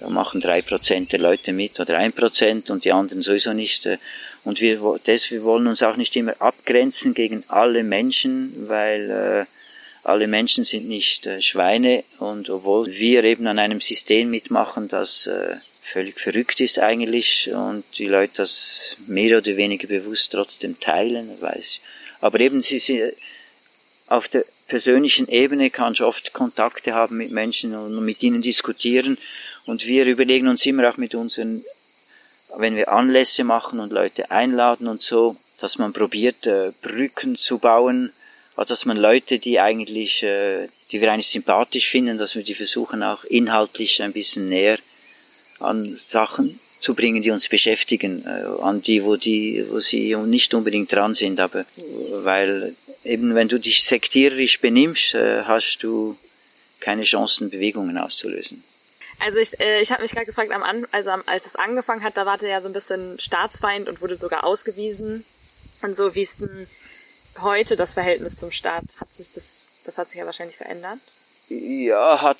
da 0.00 0.08
machen 0.08 0.40
drei 0.40 0.62
Prozent 0.62 1.12
der 1.12 1.20
Leute 1.20 1.52
mit 1.52 1.78
oder 1.78 1.98
ein 1.98 2.12
Prozent 2.12 2.70
und 2.70 2.84
die 2.84 2.92
anderen 2.92 3.22
sowieso 3.22 3.52
nicht. 3.52 3.86
Äh, 3.86 3.98
und 4.44 4.60
wir, 4.60 4.98
das, 5.04 5.30
wir 5.30 5.44
wollen 5.44 5.66
uns 5.66 5.82
auch 5.82 5.96
nicht 5.96 6.16
immer 6.16 6.40
abgrenzen 6.40 7.12
gegen 7.12 7.44
alle 7.48 7.84
Menschen, 7.84 8.68
weil 8.68 9.10
äh, 9.10 9.44
alle 10.02 10.26
Menschen 10.26 10.64
sind 10.64 10.88
nicht 10.88 11.26
äh, 11.26 11.42
Schweine 11.42 12.04
und 12.18 12.48
obwohl 12.48 12.90
wir 12.90 13.22
eben 13.24 13.46
an 13.46 13.58
einem 13.58 13.82
System 13.82 14.30
mitmachen, 14.30 14.88
das 14.88 15.28
völlig 15.82 16.20
verrückt 16.20 16.60
ist 16.60 16.78
eigentlich 16.78 17.50
und 17.52 17.84
die 17.98 18.06
Leute 18.06 18.34
das 18.38 18.96
mehr 19.06 19.38
oder 19.38 19.56
weniger 19.56 19.88
bewusst 19.88 20.30
trotzdem 20.32 20.78
teilen, 20.80 21.28
weiß 21.40 21.58
ich. 21.58 21.80
Aber 22.20 22.38
eben 22.40 22.62
sie 22.62 22.78
sind 22.78 23.12
auf 24.06 24.28
der 24.28 24.44
persönlichen 24.68 25.28
Ebene 25.28 25.68
kannst 25.68 26.00
du 26.00 26.06
oft 26.06 26.32
Kontakte 26.32 26.94
haben 26.94 27.16
mit 27.16 27.32
Menschen 27.32 27.74
und 27.74 28.04
mit 28.04 28.22
ihnen 28.22 28.40
diskutieren 28.40 29.18
und 29.66 29.86
wir 29.86 30.06
überlegen 30.06 30.48
uns 30.48 30.64
immer 30.66 30.90
auch 30.90 30.96
mit 30.96 31.14
unseren, 31.14 31.64
wenn 32.56 32.76
wir 32.76 32.90
Anlässe 32.90 33.44
machen 33.44 33.80
und 33.80 33.92
Leute 33.92 34.30
einladen 34.30 34.88
und 34.88 35.02
so, 35.02 35.36
dass 35.60 35.78
man 35.78 35.92
probiert, 35.92 36.46
äh, 36.46 36.72
Brücken 36.82 37.36
zu 37.36 37.58
bauen, 37.58 38.12
also 38.56 38.70
dass 38.70 38.84
man 38.84 38.96
Leute, 38.96 39.38
die 39.38 39.60
eigentlich, 39.60 40.22
äh, 40.22 40.68
die 40.90 41.00
wir 41.00 41.12
eigentlich 41.12 41.28
sympathisch 41.28 41.88
finden, 41.88 42.18
dass 42.18 42.34
wir 42.34 42.42
die 42.42 42.54
versuchen 42.54 43.02
auch 43.02 43.24
inhaltlich 43.24 44.02
ein 44.02 44.12
bisschen 44.12 44.48
näher 44.48 44.78
an 45.60 45.98
Sachen 46.06 46.58
zu 46.80 46.94
bringen, 46.94 47.22
die 47.22 47.30
uns 47.30 47.48
beschäftigen, 47.48 48.24
äh, 48.24 48.62
an 48.62 48.82
die, 48.82 49.04
wo 49.04 49.16
die, 49.16 49.64
wo 49.70 49.80
sie 49.80 50.16
nicht 50.16 50.54
unbedingt 50.54 50.90
dran 50.90 51.14
sind, 51.14 51.38
aber 51.38 51.64
weil 52.10 52.74
eben 53.04 53.34
wenn 53.34 53.48
du 53.48 53.58
dich 53.58 53.84
sektiererisch 53.84 54.60
benimmst, 54.60 55.14
äh, 55.14 55.42
hast 55.44 55.78
du 55.82 56.16
keine 56.80 57.04
Chancen, 57.04 57.50
Bewegungen 57.50 57.98
auszulösen. 57.98 58.64
Also 59.20 59.38
ich, 59.38 59.58
äh, 59.60 59.80
ich 59.80 59.92
habe 59.92 60.02
mich 60.02 60.12
gerade 60.12 60.26
gefragt, 60.26 60.50
am 60.50 60.62
An 60.62 60.86
also 60.92 61.10
am, 61.10 61.22
als 61.26 61.46
es 61.46 61.56
angefangen 61.56 62.02
hat, 62.02 62.16
da 62.16 62.26
war 62.26 62.38
der 62.38 62.48
ja 62.48 62.60
so 62.60 62.68
ein 62.68 62.72
bisschen 62.72 63.20
Staatsfeind 63.20 63.88
und 63.88 64.00
wurde 64.00 64.16
sogar 64.16 64.44
ausgewiesen. 64.44 65.24
Und 65.82 65.94
so, 65.94 66.14
wie 66.14 66.22
ist 66.22 66.40
denn 66.40 66.66
heute 67.40 67.76
das 67.76 67.94
Verhältnis 67.94 68.36
zum 68.36 68.50
Staat? 68.50 68.84
Hat 68.98 69.08
sich 69.16 69.32
das, 69.32 69.44
das 69.84 69.98
hat 69.98 70.08
sich 70.08 70.18
ja 70.18 70.26
wahrscheinlich 70.26 70.56
verändert? 70.56 70.98
Ja, 71.48 72.22
hat, 72.22 72.38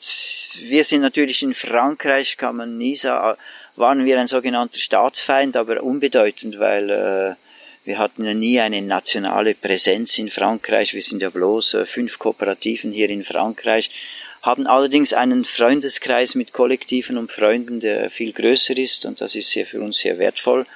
wir 0.60 0.84
sind 0.84 1.00
natürlich 1.00 1.42
in 1.42 1.54
Frankreich, 1.54 2.36
kann 2.36 2.56
man 2.56 2.78
nie 2.78 2.96
sagen, 2.96 3.36
waren 3.76 4.04
wir 4.04 4.20
ein 4.20 4.28
sogenannter 4.28 4.78
Staatsfeind, 4.78 5.56
aber 5.56 5.82
unbedeutend, 5.82 6.58
weil 6.60 6.90
äh, 6.90 7.34
wir 7.84 7.98
hatten 7.98 8.24
ja 8.24 8.34
nie 8.34 8.60
eine 8.60 8.82
nationale 8.82 9.54
Präsenz 9.54 10.16
in 10.18 10.30
Frankreich. 10.30 10.94
Wir 10.94 11.02
sind 11.02 11.22
ja 11.22 11.30
bloß 11.30 11.74
äh, 11.74 11.86
fünf 11.86 12.18
Kooperativen 12.18 12.92
hier 12.92 13.10
in 13.10 13.24
Frankreich, 13.24 13.90
haben 14.42 14.66
allerdings 14.66 15.12
einen 15.12 15.44
Freundeskreis 15.44 16.34
mit 16.34 16.52
Kollektiven 16.52 17.18
und 17.18 17.30
Freunden, 17.30 17.80
der 17.80 18.10
viel 18.10 18.32
größer 18.32 18.76
ist 18.76 19.04
und 19.04 19.20
das 19.20 19.34
ist 19.34 19.50
sehr 19.50 19.66
für 19.66 19.80
uns 19.80 19.98
sehr 19.98 20.18
wertvoll. 20.18 20.66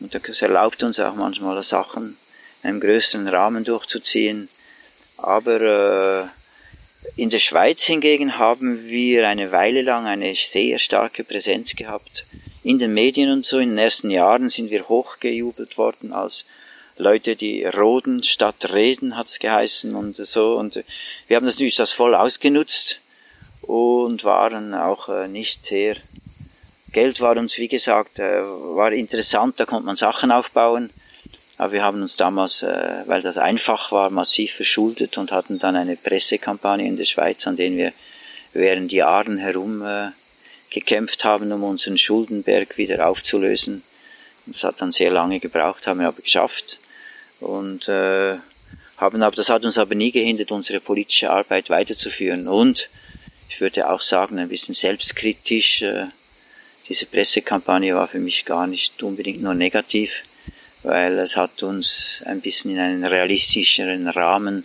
Und 0.00 0.14
das 0.14 0.42
erlaubt 0.42 0.82
uns 0.82 0.98
auch 0.98 1.14
manchmal 1.14 1.62
Sachen 1.62 2.16
in 2.62 2.70
einem 2.70 2.80
größeren 2.80 3.28
Rahmen 3.28 3.62
durchzuziehen. 3.64 4.48
Aber 5.16 6.30
äh, 7.06 7.20
in 7.20 7.30
der 7.30 7.38
Schweiz 7.38 7.84
hingegen 7.84 8.38
haben 8.38 8.86
wir 8.86 9.28
eine 9.28 9.52
Weile 9.52 9.82
lang 9.82 10.06
eine 10.06 10.34
sehr 10.34 10.80
starke 10.80 11.22
Präsenz 11.22 11.76
gehabt. 11.76 12.24
In 12.64 12.80
den 12.80 12.94
Medien 12.94 13.30
und 13.30 13.46
so. 13.46 13.58
In 13.58 13.70
den 13.70 13.78
ersten 13.78 14.10
Jahren 14.10 14.50
sind 14.50 14.70
wir 14.70 14.88
hochgejubelt 14.88 15.78
worden 15.78 16.12
als 16.12 16.44
Leute, 16.96 17.36
die 17.36 17.64
roden 17.64 18.24
statt 18.24 18.72
reden, 18.72 19.16
hat's 19.16 19.38
geheißen 19.38 19.94
und 19.94 20.16
so. 20.16 20.56
Und 20.56 20.82
wir 21.28 21.36
haben 21.36 21.46
das 21.46 21.54
natürlich 21.54 21.76
das 21.76 21.92
voll 21.92 22.14
ausgenutzt 22.14 22.98
und 23.66 24.24
waren 24.24 24.74
auch 24.74 25.08
äh, 25.08 25.28
nicht 25.28 25.66
sehr. 25.66 25.96
Geld 26.92 27.20
war 27.20 27.36
uns, 27.36 27.58
wie 27.58 27.68
gesagt, 27.68 28.18
äh, 28.18 28.42
war 28.42 28.92
interessant, 28.92 29.58
da 29.58 29.66
konnte 29.66 29.86
man 29.86 29.96
Sachen 29.96 30.30
aufbauen. 30.30 30.90
Aber 31.56 31.72
wir 31.72 31.82
haben 31.82 32.02
uns 32.02 32.16
damals, 32.16 32.62
äh, 32.62 33.02
weil 33.06 33.22
das 33.22 33.38
einfach 33.38 33.92
war, 33.92 34.10
massiv 34.10 34.52
verschuldet 34.52 35.18
und 35.18 35.32
hatten 35.32 35.58
dann 35.58 35.76
eine 35.76 35.96
Pressekampagne 35.96 36.86
in 36.86 36.96
der 36.96 37.04
Schweiz, 37.04 37.46
an 37.46 37.56
denen 37.56 37.76
wir 37.76 37.92
während 38.52 38.92
Jahren 38.92 39.38
herum 39.38 39.82
gekämpft 40.70 41.24
haben, 41.24 41.50
um 41.52 41.64
unseren 41.64 41.98
Schuldenberg 41.98 42.76
wieder 42.78 43.08
aufzulösen. 43.08 43.82
Das 44.46 44.62
hat 44.62 44.80
dann 44.80 44.92
sehr 44.92 45.10
lange 45.10 45.40
gebraucht, 45.40 45.86
haben 45.86 46.00
wir 46.00 46.08
aber 46.08 46.22
geschafft. 46.22 46.78
Und 47.40 47.88
äh, 47.88 48.36
haben 48.96 49.22
aber, 49.22 49.36
das 49.36 49.48
hat 49.48 49.64
uns 49.64 49.78
aber 49.78 49.94
nie 49.94 50.12
gehindert, 50.12 50.50
unsere 50.50 50.80
politische 50.80 51.30
Arbeit 51.30 51.70
weiterzuführen. 51.70 52.48
Und 52.48 52.88
ich 53.48 53.60
würde 53.60 53.88
auch 53.90 54.00
sagen, 54.00 54.38
ein 54.38 54.48
bisschen 54.48 54.74
selbstkritisch, 54.74 55.82
äh, 55.82 56.06
diese 56.88 57.06
Pressekampagne 57.06 57.94
war 57.94 58.08
für 58.08 58.18
mich 58.18 58.44
gar 58.44 58.66
nicht 58.66 59.02
unbedingt 59.02 59.42
nur 59.42 59.54
negativ 59.54 60.22
weil 60.84 61.18
es 61.18 61.34
hat 61.34 61.62
uns 61.62 62.22
ein 62.26 62.40
bisschen 62.40 62.72
in 62.72 62.78
einen 62.78 63.04
realistischeren 63.04 64.06
Rahmen 64.06 64.64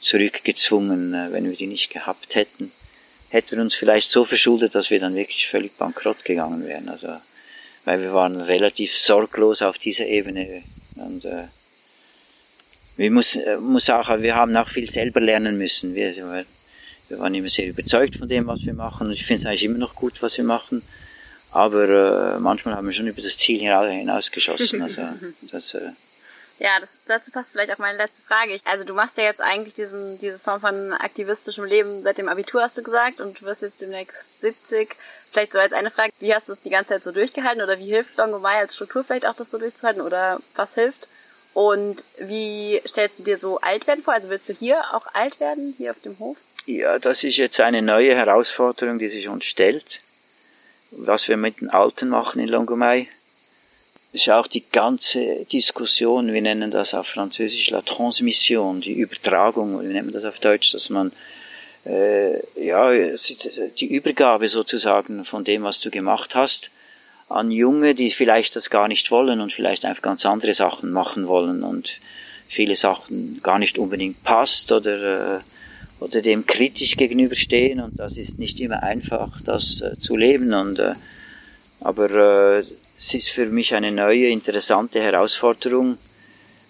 zurückgezwungen, 0.00 1.14
äh, 1.14 1.32
wenn 1.32 1.48
wir 1.48 1.56
die 1.56 1.68
nicht 1.68 1.90
gehabt 1.90 2.34
hätten. 2.34 2.72
Hätten 3.30 3.56
wir 3.56 3.62
uns 3.62 3.74
vielleicht 3.74 4.10
so 4.10 4.24
verschuldet, 4.24 4.74
dass 4.74 4.90
wir 4.90 5.00
dann 5.00 5.14
wirklich 5.14 5.46
völlig 5.46 5.76
bankrott 5.78 6.24
gegangen 6.24 6.66
wären. 6.66 6.88
Also, 6.88 7.16
weil 7.84 8.00
wir 8.00 8.12
waren 8.12 8.40
relativ 8.40 8.96
sorglos 8.98 9.62
auf 9.62 9.78
dieser 9.78 10.06
Ebene 10.06 10.62
und 10.96 11.24
äh, 11.24 11.44
wir 12.96 13.10
muss, 13.10 13.36
äh, 13.36 13.56
muss 13.56 13.88
auch, 13.88 14.08
wir 14.20 14.34
haben 14.34 14.54
auch 14.56 14.68
viel 14.68 14.90
selber 14.90 15.20
lernen 15.20 15.56
müssen. 15.56 15.94
Wir, 15.94 16.44
wir 17.12 17.18
waren 17.18 17.34
immer 17.34 17.50
sehr 17.50 17.68
überzeugt 17.68 18.16
von 18.16 18.28
dem, 18.28 18.46
was 18.46 18.64
wir 18.64 18.72
machen. 18.72 19.12
Ich 19.12 19.26
finde 19.26 19.42
es 19.42 19.46
eigentlich 19.46 19.64
immer 19.64 19.78
noch 19.78 19.94
gut, 19.94 20.22
was 20.22 20.36
wir 20.38 20.44
machen. 20.44 20.82
Aber 21.50 21.84
äh, 22.36 22.38
manchmal 22.38 22.74
haben 22.74 22.86
wir 22.86 22.94
schon 22.94 23.06
über 23.06 23.20
das 23.20 23.36
Ziel 23.36 23.60
hinausgeschossen. 23.60 24.80
Also, 24.82 25.02
das, 25.42 25.74
äh, 25.74 25.90
ja, 26.58 26.80
das, 26.80 26.90
dazu 27.06 27.30
passt 27.30 27.52
vielleicht 27.52 27.70
auch 27.72 27.78
meine 27.78 27.98
letzte 27.98 28.22
Frage. 28.22 28.58
Also 28.64 28.84
du 28.86 28.94
machst 28.94 29.18
ja 29.18 29.24
jetzt 29.24 29.42
eigentlich 29.42 29.74
diesen, 29.74 30.18
diese 30.20 30.38
Form 30.38 30.60
von 30.60 30.92
aktivistischem 30.92 31.64
Leben 31.64 32.02
seit 32.02 32.16
dem 32.16 32.28
Abitur, 32.28 32.62
hast 32.62 32.78
du 32.78 32.82
gesagt, 32.82 33.20
und 33.20 33.40
du 33.40 33.44
wirst 33.44 33.60
jetzt 33.60 33.82
demnächst 33.82 34.40
70. 34.40 34.96
Vielleicht 35.30 35.52
so 35.52 35.58
als 35.58 35.74
eine 35.74 35.90
Frage, 35.90 36.12
wie 36.20 36.34
hast 36.34 36.48
du 36.48 36.52
es 36.52 36.62
die 36.62 36.70
ganze 36.70 36.94
Zeit 36.94 37.04
so 37.04 37.12
durchgehalten 37.12 37.62
oder 37.62 37.78
wie 37.78 37.90
hilft 37.90 38.16
Longomai 38.16 38.56
als 38.56 38.74
Struktur 38.74 39.04
vielleicht 39.04 39.26
auch, 39.26 39.36
das 39.36 39.50
so 39.50 39.58
durchzuhalten 39.58 40.00
oder 40.00 40.40
was 40.54 40.74
hilft? 40.74 41.08
Und 41.52 42.02
wie 42.18 42.80
stellst 42.86 43.18
du 43.18 43.24
dir 43.24 43.38
so 43.38 43.60
alt 43.60 43.86
werden 43.86 44.02
vor? 44.02 44.14
Also 44.14 44.30
willst 44.30 44.48
du 44.48 44.54
hier 44.54 44.94
auch 44.94 45.06
alt 45.12 45.40
werden, 45.40 45.74
hier 45.76 45.90
auf 45.90 46.00
dem 46.00 46.18
Hof? 46.18 46.38
Ja, 46.66 47.00
das 47.00 47.24
ist 47.24 47.38
jetzt 47.38 47.58
eine 47.58 47.82
neue 47.82 48.14
Herausforderung, 48.14 49.00
die 49.00 49.08
sich 49.08 49.26
uns 49.26 49.46
stellt. 49.46 49.98
Was 50.92 51.26
wir 51.26 51.36
mit 51.36 51.60
den 51.60 51.70
Alten 51.70 52.08
machen 52.08 52.40
in 52.40 52.48
Longomai, 52.48 53.08
ist 54.12 54.30
auch 54.30 54.46
die 54.46 54.62
ganze 54.70 55.44
Diskussion, 55.46 56.32
wir 56.32 56.40
nennen 56.40 56.70
das 56.70 56.94
auf 56.94 57.08
Französisch 57.08 57.70
la 57.70 57.82
Transmission, 57.82 58.80
die 58.80 58.92
Übertragung, 58.92 59.82
wir 59.82 59.88
nennen 59.88 60.12
das 60.12 60.24
auf 60.24 60.38
Deutsch, 60.38 60.72
dass 60.72 60.88
man 60.88 61.10
äh, 61.84 62.36
ja 62.62 62.92
die 62.92 63.86
Übergabe 63.86 64.46
sozusagen 64.48 65.24
von 65.24 65.42
dem, 65.42 65.64
was 65.64 65.80
du 65.80 65.90
gemacht 65.90 66.36
hast, 66.36 66.70
an 67.28 67.50
Junge, 67.50 67.96
die 67.96 68.12
vielleicht 68.12 68.54
das 68.54 68.70
gar 68.70 68.86
nicht 68.86 69.10
wollen 69.10 69.40
und 69.40 69.52
vielleicht 69.52 69.84
einfach 69.84 70.02
ganz 70.02 70.24
andere 70.24 70.54
Sachen 70.54 70.92
machen 70.92 71.26
wollen 71.26 71.64
und 71.64 71.90
viele 72.48 72.76
Sachen 72.76 73.40
gar 73.42 73.58
nicht 73.58 73.78
unbedingt 73.78 74.22
passt 74.22 74.70
oder, 74.70 75.38
äh, 75.38 75.40
oder 76.02 76.22
dem 76.22 76.46
kritisch 76.46 76.96
gegenüberstehen. 76.96 77.80
Und 77.80 77.98
das 77.98 78.16
ist 78.16 78.38
nicht 78.38 78.60
immer 78.60 78.82
einfach, 78.82 79.40
das 79.44 79.80
äh, 79.80 79.98
zu 79.98 80.16
leben. 80.16 80.52
Und 80.54 80.78
äh, 80.78 80.94
aber 81.80 82.10
äh, 82.60 82.64
es 82.98 83.14
ist 83.14 83.30
für 83.30 83.46
mich 83.46 83.74
eine 83.74 83.90
neue, 83.90 84.28
interessante 84.28 85.00
Herausforderung, 85.00 85.98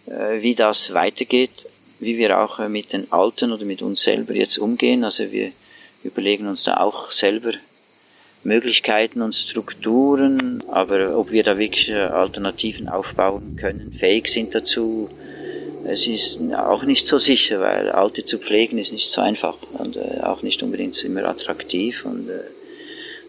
äh, 0.06 0.40
wie 0.40 0.54
das 0.54 0.94
weitergeht, 0.94 1.66
wie 2.00 2.16
wir 2.16 2.38
auch 2.38 2.58
äh, 2.58 2.68
mit 2.68 2.92
den 2.92 3.10
Alten 3.12 3.52
oder 3.52 3.64
mit 3.64 3.82
uns 3.82 4.02
selber 4.02 4.34
jetzt 4.34 4.58
umgehen. 4.58 5.04
Also 5.04 5.30
wir 5.30 5.52
überlegen 6.02 6.48
uns 6.48 6.64
da 6.64 6.78
auch 6.78 7.12
selber 7.12 7.52
Möglichkeiten 8.44 9.22
und 9.22 9.34
Strukturen, 9.34 10.64
aber 10.68 11.16
ob 11.16 11.30
wir 11.30 11.44
da 11.44 11.58
wirklich 11.58 11.88
äh, 11.90 11.94
Alternativen 11.94 12.88
aufbauen 12.88 13.56
können, 13.56 13.94
fähig 13.98 14.28
sind 14.28 14.54
dazu, 14.54 15.10
es 15.84 16.06
ist 16.06 16.38
auch 16.54 16.84
nicht 16.84 17.06
so 17.06 17.18
sicher, 17.18 17.60
weil 17.60 17.90
Alte 17.90 18.24
zu 18.24 18.38
pflegen 18.38 18.78
ist 18.78 18.92
nicht 18.92 19.10
so 19.10 19.20
einfach 19.20 19.56
und 19.78 19.96
äh, 19.96 20.20
auch 20.22 20.42
nicht 20.42 20.62
unbedingt 20.62 21.02
immer 21.04 21.24
attraktiv 21.24 22.04
und 22.04 22.28
äh, 22.28 22.40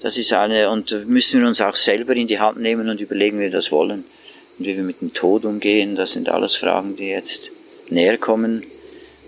das 0.04 0.18
ist 0.18 0.34
eine, 0.34 0.70
und 0.70 1.08
müssen 1.08 1.40
wir 1.40 1.48
uns 1.48 1.62
auch 1.62 1.78
selber 1.78 2.14
in 2.14 2.28
die 2.28 2.40
Hand 2.40 2.60
nehmen 2.60 2.90
und 2.90 3.00
überlegen, 3.00 3.40
wie 3.40 3.44
wir 3.44 3.52
das 3.52 3.72
wollen 3.72 4.04
und 4.60 4.66
wie 4.66 4.76
wir 4.76 4.84
mit 4.84 5.00
dem 5.00 5.14
Tod 5.14 5.46
umgehen. 5.46 5.96
Das 5.96 6.12
sind 6.12 6.28
alles 6.28 6.58
Fragen, 6.58 6.98
die 6.98 7.08
jetzt 7.08 7.50
näher 7.90 8.18
kommen. 8.18 8.64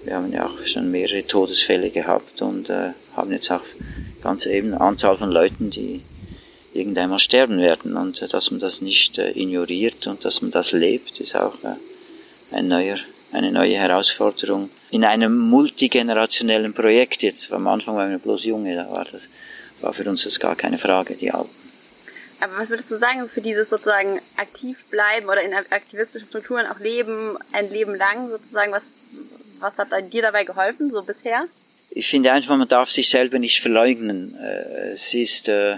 Wir 0.04 0.16
haben 0.16 0.34
ja 0.34 0.46
auch 0.46 0.66
schon 0.66 0.92
mehrere 0.92 1.26
Todesfälle 1.26 1.92
gehabt 1.92 2.42
und 2.42 2.70
äh, 2.70 2.90
haben 3.16 3.32
jetzt 3.32 3.50
auch 3.52 3.64
ganz 4.22 4.46
eben 4.46 4.74
eine 4.74 4.82
Anzahl 4.82 5.16
von 5.16 5.32
Leuten, 5.32 5.70
die 5.72 6.02
irgendeinmal 6.74 7.20
sterben 7.20 7.60
werden 7.60 7.96
und 7.96 8.22
äh, 8.22 8.28
dass 8.28 8.52
man 8.52 8.60
das 8.60 8.82
nicht 8.82 9.18
äh, 9.18 9.32
ignoriert 9.32 10.08
und 10.08 10.26
dass 10.26 10.42
man 10.42 10.52
das 10.52 10.74
lebt, 10.74 11.22
ist 11.22 11.36
auch 11.36 11.56
äh, 11.64 11.76
ein 12.52 12.68
neuer, 12.68 12.98
eine 13.36 13.52
neue 13.52 13.76
Herausforderung. 13.76 14.70
In 14.92 15.04
einem 15.04 15.38
multigenerationellen 15.38 16.74
Projekt 16.74 17.22
jetzt, 17.22 17.52
am 17.52 17.68
Anfang 17.68 17.96
waren 17.96 18.12
wir 18.12 18.20
bloß 18.20 18.44
Junge, 18.46 18.76
da 18.76 18.90
war 18.90 19.06
das, 19.06 19.24
war 19.82 19.94
für 19.94 20.10
uns 20.10 20.24
das 20.24 20.40
gar 20.40 20.56
keine 20.56 20.78
Frage, 20.78 21.16
die 21.16 21.32
Alten. 21.32 21.50
Aber 22.42 22.58
was 22.58 22.70
würdest 22.70 22.92
du 22.92 22.98
sagen 22.98 23.30
für 23.30 23.42
dieses 23.42 23.70
sozusagen 23.70 24.20
aktiv 24.38 24.84
bleiben 24.90 25.28
oder 25.28 25.42
in 25.42 25.54
aktivistischen 25.54 26.28
Strukturen 26.28 26.66
auch 26.68 26.80
leben, 26.80 27.38
ein 27.54 27.70
Leben 27.70 27.96
lang 27.96 28.30
sozusagen, 28.30 28.72
was, 28.72 28.84
was 29.60 29.78
hat 29.78 29.90
dir 30.12 30.22
dabei 30.22 30.44
geholfen, 30.44 30.92
so 30.92 31.02
bisher? 31.02 31.48
ich 31.96 32.08
finde 32.08 32.34
einfach, 32.34 32.58
man 32.58 32.68
darf 32.68 32.92
sich 32.92 33.10
selber 33.10 33.40
nicht 33.40 33.62
verleugnen. 33.62 34.38
Äh, 34.38 34.92
es 34.92 35.14
ist, 35.14 35.48
äh, 35.48 35.78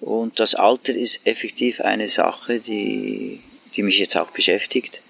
und 0.00 0.38
das 0.38 0.54
Alter 0.54 0.94
ist 0.94 1.20
effektiv 1.24 1.80
eine 1.80 2.08
Sache, 2.08 2.60
die, 2.60 3.40
die 3.74 3.82
mich 3.82 3.98
jetzt 3.98 4.16
auch 4.16 4.30
beschäftigt. 4.30 5.00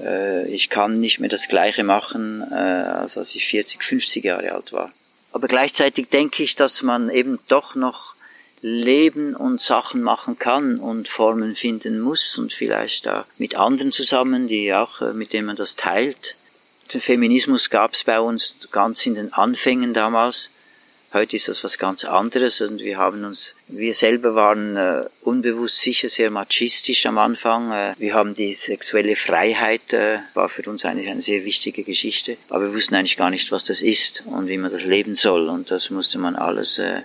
Äh, 0.00 0.48
ich 0.48 0.70
kann 0.70 1.00
nicht 1.00 1.20
mehr 1.20 1.28
das 1.28 1.48
Gleiche 1.48 1.84
machen, 1.84 2.42
als 2.42 3.16
als 3.16 3.34
ich 3.34 3.46
40, 3.46 3.82
50 3.82 4.24
Jahre 4.24 4.52
alt 4.52 4.72
war. 4.72 4.92
Aber 5.32 5.48
gleichzeitig 5.48 6.08
denke 6.08 6.42
ich, 6.42 6.56
dass 6.56 6.82
man 6.82 7.10
eben 7.10 7.38
doch 7.48 7.74
noch 7.74 8.14
leben 8.62 9.36
und 9.36 9.60
Sachen 9.60 10.02
machen 10.02 10.38
kann 10.38 10.78
und 10.78 11.08
Formen 11.08 11.54
finden 11.54 12.00
muss 12.00 12.38
und 12.38 12.52
vielleicht 12.52 13.06
auch 13.06 13.24
mit 13.36 13.54
anderen 13.54 13.92
zusammen, 13.92 14.48
die 14.48 14.72
auch, 14.72 15.00
mit 15.12 15.32
denen 15.32 15.46
man 15.46 15.56
das 15.56 15.76
teilt 15.76 16.36
den 16.92 17.00
Feminismus 17.00 17.70
gab 17.70 17.94
es 17.94 18.04
bei 18.04 18.20
uns 18.20 18.54
ganz 18.70 19.04
in 19.06 19.14
den 19.14 19.32
Anfängen 19.32 19.94
damals. 19.94 20.50
Heute 21.12 21.36
ist 21.36 21.48
das 21.48 21.62
was 21.62 21.78
ganz 21.78 22.04
anderes 22.04 22.60
und 22.60 22.80
wir 22.80 22.98
haben 22.98 23.24
uns, 23.24 23.52
wir 23.68 23.94
selber 23.94 24.34
waren 24.34 24.76
äh, 24.76 25.04
unbewusst 25.22 25.80
sicher 25.80 26.08
sehr 26.08 26.30
machistisch 26.30 27.06
am 27.06 27.16
Anfang. 27.18 27.70
Äh, 27.72 27.94
wir 27.98 28.14
haben 28.14 28.34
die 28.34 28.54
sexuelle 28.54 29.16
Freiheit, 29.16 29.92
äh, 29.92 30.18
war 30.34 30.48
für 30.48 30.68
uns 30.68 30.84
eigentlich 30.84 31.08
eine 31.08 31.22
sehr 31.22 31.44
wichtige 31.44 31.84
Geschichte, 31.84 32.36
aber 32.48 32.64
wir 32.64 32.74
wussten 32.74 32.96
eigentlich 32.96 33.16
gar 33.16 33.30
nicht, 33.30 33.52
was 33.52 33.64
das 33.64 33.80
ist 33.80 34.24
und 34.26 34.48
wie 34.48 34.58
man 34.58 34.72
das 34.72 34.82
leben 34.82 35.14
soll 35.16 35.48
und 35.48 35.70
das 35.70 35.90
musste 35.90 36.18
man 36.18 36.36
alles 36.36 36.78
äh, 36.78 37.02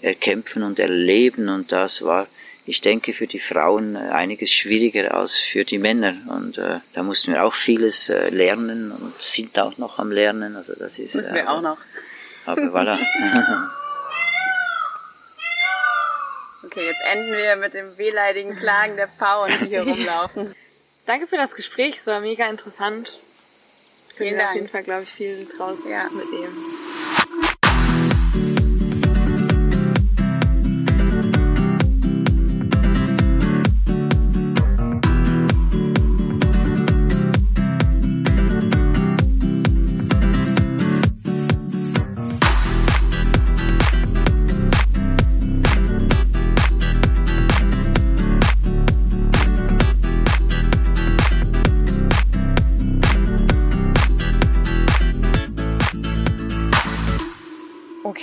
erkämpfen 0.00 0.62
und 0.62 0.78
erleben 0.78 1.48
und 1.48 1.72
das 1.72 2.02
war 2.02 2.28
ich 2.66 2.80
denke, 2.80 3.12
für 3.12 3.26
die 3.26 3.40
Frauen 3.40 3.96
äh, 3.96 3.98
einiges 3.98 4.52
schwieriger 4.52 5.14
als 5.14 5.34
für 5.34 5.64
die 5.64 5.78
Männer. 5.78 6.14
Und 6.28 6.56
äh, 6.58 6.78
da 6.92 7.02
mussten 7.02 7.32
wir 7.32 7.44
auch 7.44 7.54
vieles 7.54 8.08
äh, 8.08 8.28
lernen 8.28 8.92
und 8.92 9.20
sind 9.20 9.58
auch 9.58 9.76
noch 9.78 9.98
am 9.98 10.12
Lernen. 10.12 10.56
Also 10.56 10.74
das 10.78 10.98
ist, 10.98 11.14
Müssen 11.14 11.34
wir 11.34 11.42
äh, 11.42 11.46
auch 11.46 11.62
noch. 11.62 11.78
Aber 12.46 12.72
voilà. 12.72 12.98
okay, 16.64 16.86
jetzt 16.86 17.02
enden 17.12 17.32
wir 17.36 17.56
mit 17.56 17.74
dem 17.74 17.98
wehleidigen 17.98 18.56
Klagen 18.56 18.96
der 18.96 19.08
Frauen, 19.08 19.50
die 19.60 19.66
hier 19.66 19.82
rumlaufen. 19.86 20.54
Danke 21.06 21.26
für 21.26 21.36
das 21.36 21.54
Gespräch, 21.54 21.96
es 21.96 22.06
war 22.06 22.20
mega 22.20 22.48
interessant. 22.48 23.12
Vielen 24.16 24.38
Dank. 24.38 24.50
auf 24.50 24.56
jeden 24.56 24.68
Fall, 24.68 24.82
glaube 24.82 25.02
ich, 25.04 25.10
viel 25.10 25.46
draus 25.56 25.78
ja. 25.88 26.04
mitnehmen. 26.10 26.56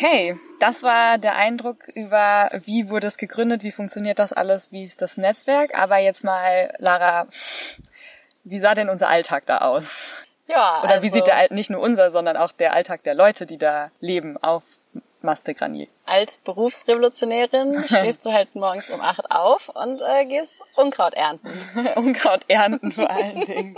Okay, 0.08 0.40
das 0.60 0.84
war 0.84 1.18
der 1.18 1.36
Eindruck 1.36 1.88
über, 1.90 2.50
wie 2.64 2.90
wurde 2.90 3.08
es 3.08 3.18
gegründet, 3.18 3.64
wie 3.64 3.74
funktioniert 3.74 4.20
das 4.20 4.32
alles, 4.32 4.72
wie 4.72 4.84
ist 4.84 5.02
das 5.02 5.18
Netzwerk. 5.18 5.78
Aber 5.78 5.98
jetzt 5.98 6.24
mal, 6.24 6.74
Lara, 6.78 7.28
wie 8.46 8.60
sah 8.60 8.74
denn 8.74 8.90
unser 8.90 9.10
Alltag 9.10 9.46
da 9.48 9.58
aus? 9.58 10.24
Ja. 10.48 10.82
Oder 10.82 10.94
also, 10.94 11.04
wie 11.04 11.10
sieht 11.10 11.28
der 11.28 11.52
nicht 11.52 11.70
nur 11.70 11.82
unser, 11.82 12.12
sondern 12.12 12.38
auch 12.38 12.54
der 12.54 12.72
Alltag 12.72 13.04
der 13.04 13.16
Leute, 13.16 13.46
die 13.46 13.58
da 13.58 13.92
leben 14.00 14.42
auf 14.42 14.64
Maste 15.22 15.54
Granier? 15.54 15.88
Als 16.06 16.38
Berufsrevolutionärin 16.38 17.84
stehst 17.86 18.26
du 18.26 18.32
halt 18.32 18.56
morgens 18.56 18.90
um 18.90 19.02
acht 19.02 19.30
auf 19.30 19.68
und 19.68 20.02
äh, 20.02 20.24
gehst 20.24 20.64
Unkraut 20.78 21.16
ernten. 21.16 21.52
Unkraut 21.96 22.46
ernten 22.48 22.94
vor 22.94 23.10
allen 23.10 23.42
Dingen. 23.46 23.78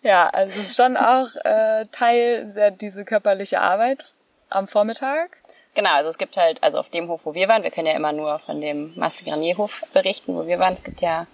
Ja, 0.00 0.30
also 0.30 0.58
es 0.58 0.68
ist 0.70 0.76
schon 0.76 0.96
auch 0.96 1.28
äh, 1.44 1.84
Teil 1.92 2.48
sehr 2.48 2.70
diese 2.70 3.04
körperliche 3.04 3.60
Arbeit 3.60 4.06
am 4.54 4.68
Vormittag. 4.68 5.38
Genau, 5.74 5.90
also 5.94 6.10
es 6.10 6.18
gibt 6.18 6.36
halt, 6.36 6.62
also 6.62 6.78
auf 6.78 6.90
dem 6.90 7.08
Hof, 7.08 7.22
wo 7.24 7.34
wir 7.34 7.48
waren, 7.48 7.62
wir 7.62 7.70
können 7.70 7.86
ja 7.86 7.94
immer 7.94 8.12
nur 8.12 8.38
von 8.38 8.60
dem 8.60 8.92
Master-Granier-Hof 8.96 9.90
berichten, 9.92 10.34
wo 10.34 10.46
wir 10.46 10.58
waren. 10.58 10.74
Es 10.74 10.84
gibt 10.84 11.00
ja 11.00 11.26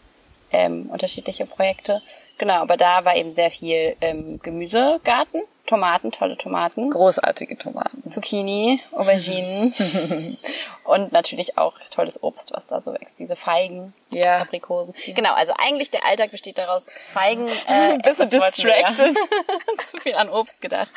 ähm, 0.53 0.89
unterschiedliche 0.91 1.47
Projekte. 1.47 2.03
Genau, 2.39 2.55
aber 2.55 2.77
da 2.77 3.05
war 3.05 3.17
eben 3.17 3.33
sehr 3.33 3.51
viel 3.51 3.97
ähm, 4.01 4.39
Gemüsegarten, 4.41 5.43
Tomaten, 5.69 6.13
tolle 6.13 6.39
Tomaten. 6.39 6.91
Großartige 6.91 7.59
Tomaten. 7.59 8.09
Zucchini, 8.09 8.81
Auberginen. 8.93 9.75
Und 10.85 11.13
natürlich 11.13 11.59
auch 11.59 11.75
tolles 11.91 12.23
Obst, 12.23 12.53
was 12.53 12.67
da 12.67 12.81
so 12.81 12.95
wächst. 12.95 13.19
Diese 13.19 13.37
Feigen, 13.37 13.93
Ja. 14.11 14.39
Aprikosen. 14.41 14.95
Genau, 15.15 15.35
also 15.35 15.53
eigentlich 15.59 15.91
der 15.91 16.07
Alltag 16.07 16.31
besteht 16.31 16.57
daraus, 16.57 16.87
Feigen. 16.91 17.47
Äh, 17.67 17.99
Bisschen 17.99 18.31
distracted. 18.31 19.15
Zu 19.87 19.99
viel 19.99 20.15
an 20.15 20.31
Obst 20.31 20.63
gedacht. 20.63 20.89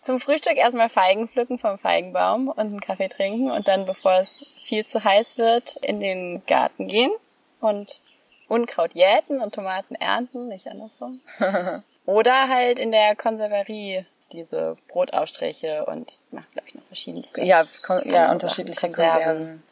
Zum 0.00 0.20
Frühstück 0.20 0.56
erstmal 0.56 0.88
Feigen 0.88 1.26
pflücken 1.28 1.58
vom 1.58 1.76
Feigenbaum 1.76 2.46
und 2.48 2.58
einen 2.60 2.80
Kaffee 2.80 3.08
trinken 3.08 3.50
und 3.50 3.66
dann, 3.66 3.84
bevor 3.84 4.12
es 4.12 4.46
viel 4.62 4.86
zu 4.86 5.02
heiß 5.02 5.38
wird, 5.38 5.74
in 5.82 5.98
den 5.98 6.46
Garten 6.46 6.86
gehen 6.86 7.10
und 7.60 8.00
Unkraut 8.46 8.92
jäten 8.92 9.40
und 9.40 9.56
Tomaten 9.56 9.96
ernten, 9.96 10.46
nicht 10.46 10.68
andersrum. 10.68 11.20
Oder 12.06 12.48
halt 12.48 12.78
in 12.78 12.92
der 12.92 13.16
Konserverie 13.16 14.06
diese 14.32 14.76
Brotaufstriche 14.88 15.84
und 15.86 16.20
macht, 16.30 16.50
glaube 16.52 16.68
ich, 16.68 16.74
noch 16.74 16.84
verschiedenste. 16.84 17.44
Ja, 17.44 17.64
kon 17.82 18.02
ja 18.10 18.30
unterschiedliche 18.30 18.80
Konserven. 18.80 19.22
Konserven. 19.22 19.62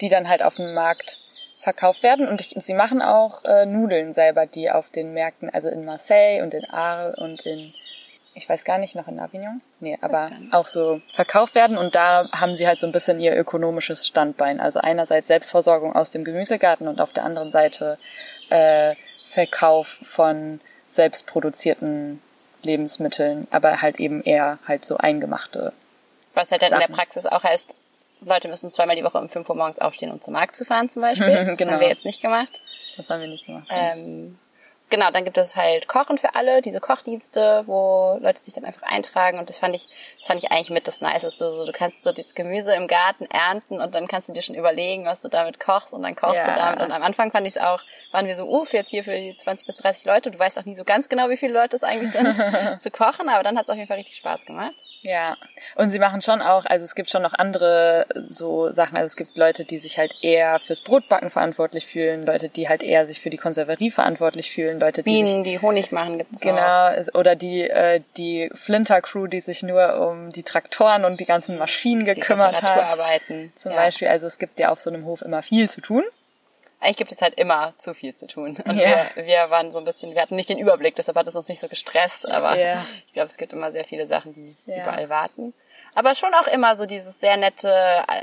die 0.00 0.08
dann 0.08 0.28
halt 0.28 0.42
auf 0.42 0.56
dem 0.56 0.74
Markt 0.74 1.18
verkauft 1.62 2.02
werden. 2.02 2.28
Und 2.28 2.40
ich, 2.40 2.54
sie 2.56 2.74
machen 2.74 3.02
auch 3.02 3.44
äh, 3.44 3.66
Nudeln 3.66 4.12
selber, 4.12 4.46
die 4.46 4.70
auf 4.70 4.90
den 4.90 5.14
Märkten, 5.14 5.48
also 5.50 5.68
in 5.68 5.84
Marseille 5.84 6.42
und 6.42 6.54
in 6.54 6.64
Arles 6.68 7.16
und 7.18 7.46
in, 7.46 7.72
ich 8.34 8.48
weiß 8.48 8.64
gar 8.64 8.78
nicht, 8.78 8.96
noch 8.96 9.06
in 9.06 9.20
Avignon? 9.20 9.60
Nee, 9.80 9.96
aber 10.00 10.30
auch 10.50 10.66
so 10.66 11.00
verkauft 11.12 11.54
werden. 11.54 11.78
Und 11.78 11.94
da 11.94 12.28
haben 12.32 12.54
sie 12.54 12.66
halt 12.66 12.80
so 12.80 12.86
ein 12.86 12.92
bisschen 12.92 13.20
ihr 13.20 13.36
ökonomisches 13.36 14.06
Standbein. 14.06 14.60
Also 14.60 14.80
einerseits 14.80 15.28
Selbstversorgung 15.28 15.94
aus 15.94 16.10
dem 16.10 16.24
Gemüsegarten 16.24 16.88
und 16.88 17.00
auf 17.00 17.12
der 17.12 17.24
anderen 17.24 17.50
Seite 17.50 17.98
äh, 18.50 18.94
Verkauf 19.26 19.98
von 20.02 20.60
selbstproduzierten 20.92 22.22
Lebensmitteln, 22.62 23.48
aber 23.50 23.82
halt 23.82 23.98
eben 23.98 24.22
eher 24.22 24.58
halt 24.66 24.84
so 24.84 24.96
eingemachte. 24.96 25.72
Was 26.34 26.50
halt 26.52 26.62
dann 26.62 26.72
in 26.72 26.78
der 26.78 26.82
Sachen. 26.88 26.94
Praxis 26.94 27.26
auch 27.26 27.42
heißt, 27.42 27.74
Leute 28.20 28.48
müssen 28.48 28.70
zweimal 28.72 28.94
die 28.96 29.02
Woche 29.04 29.18
um 29.18 29.28
5 29.28 29.48
Uhr 29.48 29.56
morgens 29.56 29.78
aufstehen, 29.80 30.12
um 30.12 30.20
zum 30.20 30.34
Markt 30.34 30.54
zu 30.54 30.64
fahren 30.64 30.88
zum 30.88 31.02
Beispiel. 31.02 31.28
Das 31.46 31.58
Genau. 31.58 31.72
haben 31.72 31.80
wir 31.80 31.88
jetzt 31.88 32.04
nicht 32.04 32.22
gemacht. 32.22 32.60
Das 32.96 33.10
haben 33.10 33.20
wir 33.20 33.28
nicht 33.28 33.46
gemacht. 33.46 33.66
Ähm, 33.70 34.38
genau, 34.92 35.10
dann 35.10 35.24
gibt 35.24 35.38
es 35.38 35.56
halt 35.56 35.88
Kochen 35.88 36.18
für 36.18 36.34
alle, 36.36 36.62
diese 36.62 36.78
Kochdienste, 36.78 37.64
wo 37.66 38.18
Leute 38.20 38.40
sich 38.42 38.54
dann 38.54 38.64
einfach 38.64 38.82
eintragen 38.82 39.38
und 39.38 39.48
das 39.48 39.58
fand 39.58 39.74
ich, 39.74 39.88
das 40.18 40.28
fand 40.28 40.42
ich 40.44 40.52
eigentlich 40.52 40.70
mit 40.70 40.86
das 40.86 41.00
Niceste. 41.00 41.50
So, 41.50 41.66
du 41.66 41.72
kannst 41.72 42.04
so 42.04 42.12
das 42.12 42.34
Gemüse 42.34 42.74
im 42.74 42.86
Garten 42.86 43.24
ernten 43.26 43.80
und 43.80 43.94
dann 43.94 44.06
kannst 44.06 44.28
du 44.28 44.32
dir 44.32 44.42
schon 44.42 44.54
überlegen, 44.54 45.04
was 45.04 45.20
du 45.22 45.28
damit 45.28 45.58
kochst 45.58 45.94
und 45.94 46.02
dann 46.02 46.14
kochst 46.14 46.46
Ja. 46.46 46.54
du 46.54 46.60
damit. 46.60 46.80
Und 46.80 46.92
am 46.92 47.02
Anfang 47.02 47.32
fand 47.32 47.46
ich 47.46 47.56
es 47.56 47.62
auch, 47.62 47.80
waren 48.12 48.26
wir 48.26 48.36
so, 48.36 48.44
uff, 48.44 48.72
jetzt 48.72 48.90
hier 48.90 49.02
für 49.02 49.16
die 49.16 49.36
20 49.36 49.66
bis 49.66 49.76
30 49.76 50.04
Leute. 50.04 50.30
Du 50.30 50.38
weißt 50.38 50.58
auch 50.60 50.64
nie 50.66 50.76
so 50.76 50.84
ganz 50.84 51.08
genau, 51.08 51.30
wie 51.30 51.36
viele 51.38 51.54
Leute 51.54 51.74
es 51.76 51.82
eigentlich 51.82 52.12
sind, 52.12 52.36
zu 52.80 52.90
kochen, 52.90 53.28
aber 53.28 53.42
dann 53.42 53.56
hat 53.56 53.64
es 53.64 53.70
auf 53.70 53.76
jeden 53.76 53.88
Fall 53.88 53.96
richtig 53.96 54.16
Spaß 54.16 54.44
gemacht. 54.46 54.84
Ja, 55.04 55.36
und 55.74 55.90
sie 55.90 55.98
machen 55.98 56.20
schon 56.20 56.40
auch, 56.40 56.64
also 56.64 56.84
es 56.84 56.94
gibt 56.94 57.10
schon 57.10 57.22
noch 57.22 57.32
andere 57.34 58.06
so 58.14 58.70
Sachen, 58.70 58.96
also 58.96 59.06
es 59.06 59.16
gibt 59.16 59.36
Leute, 59.36 59.64
die 59.64 59.78
sich 59.78 59.98
halt 59.98 60.14
eher 60.22 60.60
fürs 60.60 60.80
Brotbacken 60.80 61.30
verantwortlich 61.30 61.86
fühlen, 61.86 62.24
Leute, 62.24 62.48
die 62.48 62.68
halt 62.68 62.84
eher 62.84 63.04
sich 63.04 63.20
für 63.20 63.28
die 63.28 63.36
Konserverie 63.36 63.90
verantwortlich 63.90 64.52
fühlen, 64.52 64.78
Leute, 64.82 65.02
die 65.02 65.10
sich, 65.10 65.22
Bienen, 65.32 65.44
die 65.44 65.58
Honig 65.60 65.92
machen, 65.92 66.18
gibt 66.18 66.32
es 66.32 66.40
auch. 66.42 66.46
genau, 66.46 66.88
es- 66.90 67.14
oder 67.14 67.34
die 67.36 67.62
äh, 67.68 68.00
die 68.16 68.50
Flinter 68.54 69.00
Crew, 69.00 69.26
die 69.26 69.40
sich 69.40 69.62
nur 69.62 69.98
um 70.08 70.28
die 70.30 70.42
Traktoren 70.42 71.04
und 71.04 71.20
die 71.20 71.24
ganzen 71.26 71.56
Maschinen 71.58 72.04
Die 72.04 72.14
gekümmert 72.14 72.60
hat. 72.62 72.70
Reparaturarbeiten. 72.70 73.52
Zum 73.56 73.72
ja. 73.72 73.76
Beispiel, 73.78 74.08
also 74.08 74.26
es 74.26 74.38
gibt 74.38 74.58
ja 74.58 74.70
auf 74.70 74.80
so 74.80 74.90
einem 74.90 75.04
Hof 75.04 75.22
immer 75.22 75.42
viel 75.42 75.68
zu 75.70 75.80
tun. 75.80 76.02
Eigentlich 76.80 76.96
gibt 76.96 77.12
es 77.12 77.22
halt 77.22 77.34
immer 77.36 77.72
zu 77.78 77.94
viel 77.94 78.12
zu 78.12 78.26
tun. 78.26 78.58
Und 78.66 78.76
Ja. 78.76 79.06
wir, 79.14 79.24
wir 79.24 79.50
waren 79.50 79.70
so 79.70 79.78
ein 79.78 79.84
bisschen, 79.84 80.14
wir 80.14 80.20
hatten 80.22 80.34
nicht 80.34 80.48
den 80.48 80.58
Überblick, 80.58 80.96
deshalb 80.96 81.16
hat 81.16 81.28
es 81.28 81.34
uns 81.36 81.46
nicht 81.48 81.60
so 81.60 81.68
gestresst, 81.68 82.28
aber 82.28 82.58
Ja. 82.58 82.84
ich 83.06 83.12
glaube, 83.12 83.28
es 83.28 83.36
gibt 83.36 83.52
immer 83.52 83.70
sehr 83.70 83.84
viele 83.84 84.08
Sachen, 84.08 84.34
die 84.34 84.56
Ja. 84.66 84.82
überall 84.82 85.08
warten. 85.08 85.54
Aber 85.94 86.14
schon 86.16 86.32
auch 86.34 86.46
immer 86.48 86.74
so 86.74 86.86
dieses 86.86 87.20
sehr 87.20 87.36
nette, 87.36 87.72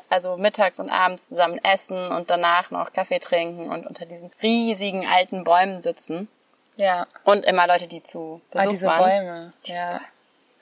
also 0.09 0.35
mittags 0.37 0.79
und 0.81 0.89
abends 0.89 1.29
zusammen 1.29 1.59
essen 1.63 2.09
und 2.11 2.29
danach 2.31 2.69
noch 2.71 2.91
Kaffee 2.91 3.19
trinken 3.19 3.69
und 3.69 3.85
unter 3.87 4.05
diesen 4.05 4.31
riesigen 4.43 5.05
alten 5.07 5.43
Bäumen 5.45 5.79
sitzen. 5.79 6.27
Ja, 6.79 7.07
Und 7.25 7.43
immer 7.43 7.67
Leute, 7.67 7.87
die 7.87 8.01
zu 8.01 8.41
Besuch 8.51 8.65
ah, 8.65 8.69
diese 8.69 8.87
waren. 8.87 9.03
Bäume. 9.03 9.53
Ja. 9.65 9.99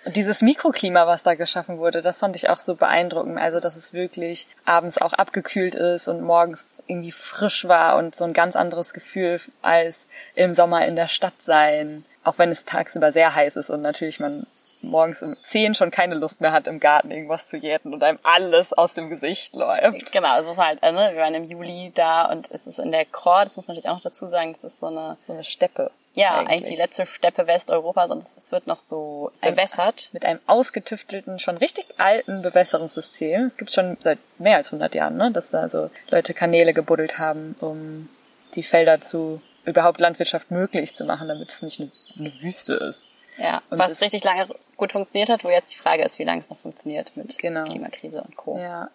Und 0.03 0.15
dieses 0.15 0.41
Mikroklima, 0.41 1.05
was 1.05 1.21
da 1.21 1.35
geschaffen 1.35 1.77
wurde, 1.77 2.01
das 2.01 2.19
fand 2.19 2.35
ich 2.35 2.49
auch 2.49 2.57
so 2.57 2.73
beeindruckend. 2.73 3.37
Also, 3.37 3.59
dass 3.59 3.75
es 3.75 3.93
wirklich 3.93 4.47
abends 4.65 4.97
auch 4.97 5.13
abgekühlt 5.13 5.75
ist 5.75 6.07
und 6.07 6.21
morgens 6.21 6.75
irgendwie 6.87 7.11
frisch 7.11 7.67
war 7.67 7.97
und 7.97 8.15
so 8.15 8.23
ein 8.23 8.33
ganz 8.33 8.55
anderes 8.55 8.93
Gefühl 8.93 9.39
als 9.61 10.07
im 10.33 10.53
Sommer 10.53 10.87
in 10.87 10.95
der 10.95 11.07
Stadt 11.07 11.39
sein. 11.39 12.03
Auch 12.23 12.39
wenn 12.39 12.49
es 12.49 12.65
tagsüber 12.65 13.11
sehr 13.11 13.35
heiß 13.35 13.55
ist 13.55 13.69
und 13.69 13.83
natürlich 13.83 14.19
man 14.19 14.47
morgens 14.89 15.23
um 15.23 15.35
10 15.41 15.75
schon 15.75 15.91
keine 15.91 16.15
Lust 16.15 16.41
mehr 16.41 16.51
hat, 16.51 16.67
im 16.67 16.79
Garten 16.79 17.11
irgendwas 17.11 17.47
zu 17.47 17.57
jäten 17.57 17.93
und 17.93 18.03
einem 18.03 18.19
alles 18.23 18.73
aus 18.73 18.93
dem 18.93 19.09
Gesicht 19.09 19.55
läuft. 19.55 20.11
Genau, 20.11 20.39
es 20.39 20.45
muss 20.45 20.57
halt, 20.57 20.81
ne, 20.81 21.11
wir 21.13 21.21
waren 21.21 21.35
im 21.35 21.43
Juli 21.43 21.91
da 21.93 22.25
und 22.25 22.49
es 22.51 22.67
ist 22.67 22.79
in 22.79 22.91
der 22.91 23.05
Chor, 23.05 23.43
das 23.43 23.57
muss 23.57 23.67
man 23.67 23.75
natürlich 23.75 23.89
auch 23.89 23.97
noch 23.97 24.03
dazu 24.03 24.25
sagen, 24.25 24.51
es 24.51 24.63
ist 24.63 24.79
so 24.79 24.87
eine, 24.87 25.17
So 25.19 25.33
eine 25.33 25.43
Steppe. 25.43 25.91
ja, 26.13 26.37
eigentlich, 26.37 26.69
die 26.71 26.75
letzte 26.75 27.05
Steppe 27.05 27.47
Westeuropas 27.47 28.11
und 28.11 28.19
es, 28.19 28.51
wird 28.51 28.67
noch 28.67 28.79
so 28.79 29.31
bewässert. 29.41 30.09
Mit 30.13 30.25
einem 30.25 30.39
ausgetüftelten, 30.47 31.39
schon 31.39 31.57
richtig 31.57 31.85
alten 31.97 32.41
Bewässerungssystem. 32.41 33.43
Es 33.43 33.57
gibt 33.57 33.71
schon 33.71 33.97
seit 33.99 34.19
mehr 34.37 34.57
als 34.57 34.67
100 34.67 34.95
Jahren, 34.95 35.17
ne, 35.17 35.31
dass 35.31 35.51
da 35.51 35.69
so 35.69 35.89
Leute 36.09 36.33
Kanäle 36.33 36.73
gebuddelt 36.73 37.17
haben, 37.17 37.55
um 37.59 38.09
die 38.55 38.63
Felder 38.63 39.01
zu 39.01 39.41
überhaupt 39.65 39.99
Landwirtschaft 39.99 40.49
möglich 40.49 40.95
zu 40.95 41.03
machen, 41.03 41.27
damit 41.27 41.49
es 41.49 41.61
nicht 41.61 41.79
eine, 41.79 41.91
eine 42.17 42.41
Wüste 42.41 42.73
ist. 42.73 43.05
Ja, 43.37 43.61
Und 43.69 43.79
was 43.79 43.89
das- 43.91 44.01
richtig 44.01 44.23
lange 44.23 44.47
gut 44.77 44.91
funktioniert 44.91 45.29
hat, 45.29 45.43
wo 45.43 45.49
jetzt 45.49 45.71
die 45.73 45.77
Frage 45.77 46.03
ist, 46.03 46.17
wie 46.19 46.23
lange 46.23 46.41
es 46.41 46.49
noch 46.49 46.57
funktioniert 46.57 47.15
mit 47.15 47.37
Genau. 47.37 47.63
Klimakrise 47.65 48.21
und 48.21 48.35
Co. 48.35 48.57
Ja. 48.57 48.89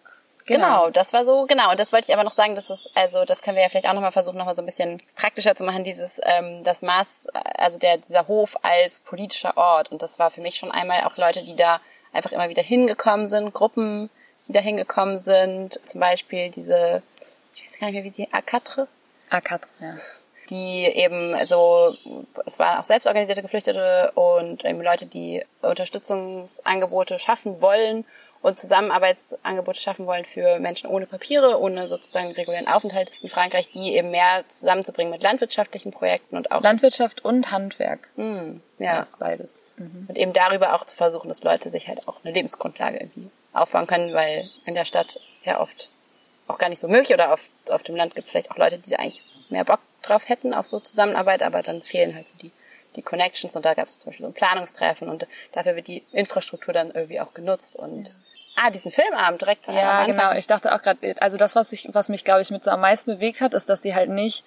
Genau, 0.45 0.89
das 0.89 1.13
war 1.13 1.23
so, 1.23 1.45
genau, 1.45 1.71
und 1.71 1.79
das 1.79 1.93
wollte 1.93 2.07
ich 2.09 2.13
aber 2.13 2.25
noch 2.25 2.33
sagen, 2.33 2.53
dass 2.55 2.69
es, 2.69 2.89
also 2.95 3.23
das 3.23 3.41
können 3.41 3.55
wir 3.55 3.63
ja 3.63 3.69
vielleicht 3.69 3.87
auch 3.87 3.93
nochmal 3.93 4.11
versuchen, 4.11 4.37
nochmal 4.37 4.55
so 4.55 4.61
ein 4.61 4.65
bisschen 4.65 5.01
praktischer 5.15 5.55
zu 5.55 5.63
machen, 5.63 5.85
dieses, 5.85 6.19
ähm, 6.25 6.65
das 6.65 6.81
Maß, 6.81 7.27
also 7.57 7.79
der, 7.79 7.95
dieser 7.97 8.27
Hof 8.27 8.57
als 8.61 8.99
politischer 8.99 9.55
Ort. 9.55 9.89
Und 9.93 10.01
das 10.01 10.19
war 10.19 10.31
für 10.31 10.41
mich 10.41 10.55
schon 10.57 10.69
einmal 10.69 11.05
auch 11.05 11.15
Leute, 11.15 11.43
die 11.43 11.55
da 11.55 11.79
einfach 12.11 12.33
immer 12.33 12.49
wieder 12.49 12.61
hingekommen 12.61 13.25
sind, 13.25 13.53
Gruppen, 13.53 14.09
die 14.49 14.51
da 14.51 14.59
hingekommen 14.59 15.17
sind, 15.17 15.79
zum 15.87 16.01
Beispiel 16.01 16.49
diese, 16.51 17.01
ich 17.55 17.63
weiß 17.63 17.79
gar 17.79 17.87
nicht 17.87 17.93
mehr, 17.95 18.03
wie 18.03 18.09
sie, 18.09 18.27
Akatre, 18.33 18.89
Akat, 19.29 19.61
ja. 19.79 19.95
Die 20.49 20.85
eben 20.85 21.33
so, 21.45 21.95
es 22.45 22.59
waren 22.59 22.79
auch 22.79 22.83
selbstorganisierte 22.83 23.41
Geflüchtete 23.41 24.11
und 24.15 24.63
eben 24.65 24.81
Leute, 24.81 25.05
die 25.05 25.43
Unterstützungsangebote 25.61 27.19
schaffen 27.19 27.61
wollen 27.61 28.05
und 28.43 28.59
Zusammenarbeitsangebote 28.59 29.79
schaffen 29.79 30.05
wollen 30.05 30.25
für 30.25 30.59
Menschen 30.59 30.89
ohne 30.89 31.07
Papiere, 31.07 31.59
ohne 31.59 31.87
sozusagen 31.87 32.31
regulären 32.33 32.67
Aufenthalt 32.67 33.09
in 33.21 33.29
Frankreich, 33.29 33.69
die 33.71 33.95
eben 33.95 34.11
mehr 34.11 34.43
zusammenzubringen 34.47 35.11
mit 35.11 35.23
landwirtschaftlichen 35.23 35.91
Projekten 35.91 36.35
und 36.35 36.51
auch 36.51 36.61
Landwirtschaft 36.61 37.23
und 37.23 37.51
Handwerk. 37.51 38.09
Hm, 38.15 38.61
ja. 38.79 38.99
Das 38.99 39.15
beides. 39.17 39.61
Mhm. 39.77 40.05
und 40.09 40.17
eben 40.17 40.33
darüber 40.33 40.75
auch 40.75 40.85
zu 40.85 40.95
versuchen, 40.95 41.29
dass 41.29 41.43
Leute 41.43 41.69
sich 41.69 41.87
halt 41.87 42.07
auch 42.07 42.19
eine 42.23 42.33
Lebensgrundlage 42.33 42.97
irgendwie 42.99 43.29
aufbauen 43.53 43.87
können, 43.87 44.13
weil 44.13 44.49
in 44.65 44.75
der 44.75 44.85
Stadt 44.85 45.15
ist 45.15 45.37
es 45.37 45.45
ja 45.45 45.59
oft 45.59 45.89
auch 46.47 46.57
gar 46.57 46.69
nicht 46.69 46.81
so 46.81 46.87
möglich 46.87 47.13
oder 47.13 47.33
auf, 47.33 47.49
auf 47.69 47.83
dem 47.83 47.95
Land 47.95 48.13
gibt 48.13 48.25
es 48.25 48.31
vielleicht 48.31 48.51
auch 48.51 48.57
Leute, 48.57 48.77
die 48.77 48.89
da 48.89 48.97
eigentlich 48.97 49.23
mehr 49.49 49.63
Bock 49.63 49.79
drauf 50.03 50.29
hätten 50.29 50.53
auf 50.53 50.67
so 50.67 50.79
Zusammenarbeit, 50.79 51.43
aber 51.43 51.63
dann 51.63 51.81
fehlen 51.81 52.15
halt 52.15 52.27
so 52.27 52.35
die, 52.41 52.51
die 52.95 53.01
Connections 53.01 53.55
und 53.55 53.65
da 53.65 53.73
gab 53.73 53.87
es 53.87 53.99
zum 53.99 54.11
Beispiel 54.11 54.25
so 54.25 54.29
ein 54.29 54.33
Planungstreffen 54.33 55.09
und 55.09 55.27
dafür 55.51 55.75
wird 55.75 55.87
die 55.87 56.03
Infrastruktur 56.11 56.73
dann 56.73 56.91
irgendwie 56.91 57.19
auch 57.19 57.33
genutzt 57.33 57.75
und 57.75 58.13
ah, 58.55 58.69
diesen 58.69 58.91
Filmabend 58.91 59.41
direkt 59.41 59.67
Ja, 59.67 60.05
genau. 60.05 60.33
Ich 60.33 60.47
dachte 60.47 60.73
auch 60.73 60.81
gerade, 60.81 61.15
also 61.21 61.37
das, 61.37 61.55
was 61.55 61.71
ich, 61.71 61.89
was 61.91 62.09
mich, 62.09 62.23
glaube 62.23 62.41
ich, 62.41 62.51
mit 62.51 62.63
so 62.63 62.71
am 62.71 62.81
meisten 62.81 63.15
bewegt 63.15 63.41
hat, 63.41 63.53
ist, 63.53 63.69
dass 63.69 63.81
sie 63.81 63.95
halt 63.95 64.09
nicht, 64.09 64.45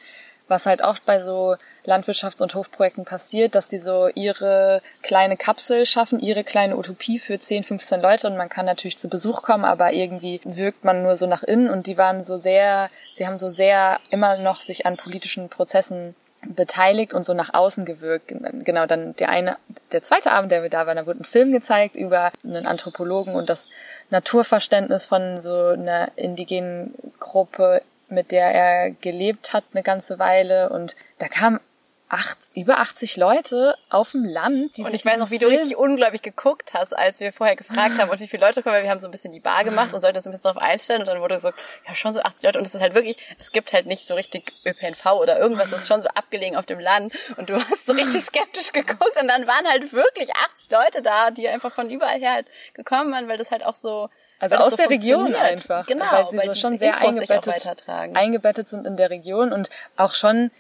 was 0.49 0.67
halt 0.67 0.83
oft 0.83 1.05
bei 1.05 1.21
so 1.21 1.57
Landwirtschafts- 1.87 2.43
und 2.43 2.55
Hofprojekten 2.55 3.05
passiert, 3.05 3.55
dass 3.55 3.69
die 3.69 3.79
so 3.79 4.09
ihre 4.09 4.83
kleine 5.03 5.37
Kapsel 5.37 5.87
schaffen, 5.87 6.21
ihre 6.21 6.45
kleine 6.45 6.77
Utopie 6.77 7.19
für 7.19 7.39
10, 7.39 7.65
15 7.65 8.01
Leute 8.01 8.27
und 8.27 8.37
man 8.37 8.49
kann 8.49 8.67
natürlich 8.67 8.99
zu 8.99 9.09
Besuch 9.09 9.43
kommen, 9.43 9.65
aber 9.65 9.93
irgendwie 9.93 10.41
wirkt 10.45 10.85
man 10.85 11.03
nur 11.03 11.17
so 11.17 11.27
nach 11.27 11.43
innen 11.43 11.71
und 11.71 11.87
die 11.87 11.99
waren 11.99 12.23
so 12.23 12.37
sehr, 12.39 12.91
sie 13.15 13.27
haben 13.27 13.39
so 13.39 13.49
sehr 13.49 13.99
immer 14.11 14.39
noch 14.39 14.61
sich 14.61 14.87
an 14.87 14.97
politischen 14.97 15.49
Prozessen 15.49 16.15
beteiligt 16.55 17.15
und 17.15 17.25
so 17.25 17.35
nach 17.35 17.55
außen 17.55 17.85
gewirkt. 17.85 18.29
Genau, 18.29 18.87
dann 18.87 19.17
der 19.17 19.31
eine, 19.31 19.57
der 19.93 20.03
zweite 20.03 20.33
Abend, 20.33 20.53
der 20.53 20.63
wir 20.63 20.71
da 20.71 20.87
waren, 20.87 20.97
da 20.97 21.07
wurde 21.07 21.21
ein 21.21 21.25
Film 21.25 21.53
gezeigt 21.53 21.97
über 21.97 22.31
einen 22.45 22.67
Anthropologen 22.67 23.35
und 23.35 23.49
das 23.49 23.69
Naturverständnis 24.11 25.07
von 25.07 25.41
so 25.41 25.69
einer 25.69 26.11
indigenen 26.17 26.95
Gruppe, 27.19 27.83
mit 28.09 28.33
der 28.33 28.47
er 28.47 28.91
gelebt 28.91 29.53
hat 29.53 29.65
eine 29.73 29.83
ganze 29.83 30.19
Weile. 30.19 30.71
Und 30.71 30.97
da 31.19 31.29
kam 31.29 31.61
acht, 32.09 32.39
über 32.55 32.79
80 32.79 33.17
Leute 33.17 33.77
auf 33.91 34.13
dem 34.13 34.25
Land, 34.25 34.77
die 34.77 34.83
Und 34.85 34.95
ich 34.95 35.05
weiß 35.05 35.19
noch, 35.19 35.31
wie 35.31 35.39
du 35.39 35.47
Film- 35.47 35.59
richtig 35.59 35.77
ungläubig 35.77 36.23
geguckt 36.23 36.73
hast, 36.73 36.97
als 36.97 37.19
wir 37.21 37.33
vorher 37.33 37.57
gefragt 37.57 37.99
haben, 37.99 38.11
und 38.11 38.21
wie 38.21 38.29
viele 38.29 38.47
Leute 38.47 38.63
kommen, 38.63 38.77
weil 38.77 38.85
wir 38.85 38.91
haben 38.91 39.01
so 39.01 39.09
ein 39.09 39.11
bisschen 39.11 39.33
die 39.33 39.41
Bar 39.41 39.65
gemacht 39.65 39.93
und 39.93 40.01
sollten 40.01 40.17
uns 40.17 40.27
ein 40.27 40.31
bisschen 40.31 40.53
darauf 40.53 40.63
einstellen 40.63 41.01
und 41.01 41.09
dann 41.09 41.21
wurde 41.21 41.35
gesagt, 41.35 41.59
ja, 41.87 41.95
schon 41.95 42.15
so 42.15 42.23
80 42.23 42.43
Leute 42.45 42.59
und 42.61 42.67
es 42.67 42.75
ist 42.75 42.81
halt 42.81 42.95
wirklich, 42.95 43.17
es 43.41 43.51
gibt 43.51 43.73
halt 43.73 43.87
nicht 43.87 44.07
so 44.07 44.15
richtig 44.15 44.53
ÖPNV 44.65 45.05
oder 45.15 45.39
irgendwas, 45.39 45.71
das 45.71 45.81
ist 45.83 45.89
schon 45.89 46.01
so 46.01 46.09
abgelegen 46.09 46.57
auf 46.57 46.67
dem 46.67 46.79
Land 46.79 47.13
und 47.37 47.51
du 47.51 47.55
hast 47.71 47.87
so 47.87 47.93
richtig 47.95 48.23
skeptisch 48.23 48.73
geguckt 48.73 49.17
und 49.21 49.27
dann 49.27 49.47
waren 49.49 49.67
halt 49.67 49.93
wirklich 49.93 50.31
80 50.53 50.71
Leute 50.71 51.03
da, 51.03 51.31
die 51.33 51.49
einfach 51.49 51.73
von 51.73 51.91
überall 51.91 52.19
her 52.21 52.35
halt 52.35 52.47
gekommen 52.75 53.11
waren, 53.13 53.29
weil 53.29 53.39
das 53.39 53.51
halt 53.51 53.65
auch 53.65 53.75
so, 53.75 54.09
Also 54.39 54.55
weil 54.55 54.63
aus 54.63 54.71
so 54.71 54.77
der 54.77 54.91
Region 54.91 55.35
einfach. 55.35 55.87
Genau, 55.87 56.05
weil 56.13 56.27
sie 56.31 56.39
so 56.47 56.53
die 56.53 56.61
schon 56.61 56.79
sehr 56.79 56.97
eingebettet, 56.99 57.47
weitertragen. 57.47 58.17
eingebettet 58.17 58.69
sind 58.69 58.87
in 58.87 58.97
der 58.97 59.11
Region 59.11 59.53
und 59.53 59.71
auch 59.97 60.15
schon 60.15 60.53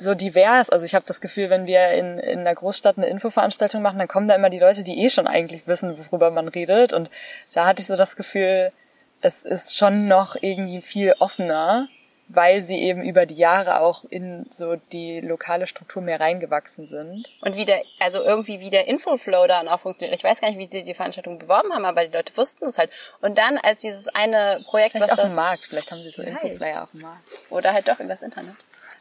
so 0.00 0.14
divers. 0.14 0.70
Also 0.70 0.84
ich 0.84 0.94
habe 0.94 1.06
das 1.06 1.20
Gefühl, 1.20 1.50
wenn 1.50 1.66
wir 1.66 1.90
in, 1.90 2.18
in 2.18 2.40
einer 2.40 2.54
Großstadt 2.54 2.98
eine 2.98 3.06
Infoveranstaltung 3.06 3.82
machen, 3.82 3.98
dann 3.98 4.08
kommen 4.08 4.28
da 4.28 4.34
immer 4.34 4.50
die 4.50 4.58
Leute, 4.58 4.82
die 4.82 5.04
eh 5.04 5.10
schon 5.10 5.26
eigentlich 5.26 5.66
wissen, 5.66 5.98
worüber 5.98 6.30
man 6.30 6.48
redet. 6.48 6.92
Und 6.92 7.10
da 7.54 7.66
hatte 7.66 7.82
ich 7.82 7.88
so 7.88 7.96
das 7.96 8.16
Gefühl, 8.16 8.72
es 9.20 9.44
ist 9.44 9.76
schon 9.76 10.06
noch 10.06 10.36
irgendwie 10.40 10.80
viel 10.80 11.14
offener, 11.18 11.88
weil 12.28 12.60
sie 12.60 12.78
eben 12.78 13.02
über 13.02 13.24
die 13.24 13.34
Jahre 13.36 13.80
auch 13.80 14.04
in 14.04 14.46
so 14.50 14.76
die 14.92 15.20
lokale 15.20 15.66
Struktur 15.66 16.02
mehr 16.02 16.20
reingewachsen 16.20 16.86
sind. 16.86 17.26
Und 17.40 17.56
wie 17.56 17.64
der, 17.64 17.82
also 18.00 18.22
irgendwie 18.22 18.60
wie 18.60 18.70
der 18.70 18.86
Infoflow 18.86 19.46
dann 19.46 19.66
auch 19.66 19.80
funktioniert. 19.80 20.16
Ich 20.16 20.24
weiß 20.24 20.40
gar 20.40 20.48
nicht, 20.48 20.58
wie 20.58 20.66
sie 20.66 20.82
die 20.82 20.94
Veranstaltung 20.94 21.38
beworben 21.38 21.72
haben, 21.72 21.86
aber 21.86 22.06
die 22.06 22.14
Leute 22.14 22.36
wussten 22.36 22.66
es 22.66 22.76
halt. 22.76 22.90
Und 23.22 23.38
dann, 23.38 23.56
als 23.56 23.80
dieses 23.80 24.08
eine 24.08 24.60
Projekt, 24.66 24.92
Vielleicht 24.92 25.10
was 25.10 25.18
auf 25.18 25.24
dem 25.24 25.34
Markt, 25.34 25.64
vielleicht 25.64 25.90
haben 25.90 26.02
sie 26.02 26.10
so. 26.10 26.22
Infoflyer 26.22 26.82
auf 26.82 26.90
dem 26.90 27.00
Markt. 27.00 27.22
oder 27.50 27.72
halt 27.72 27.88
doch 27.88 27.98
übers 27.98 28.22
Internet. 28.22 28.56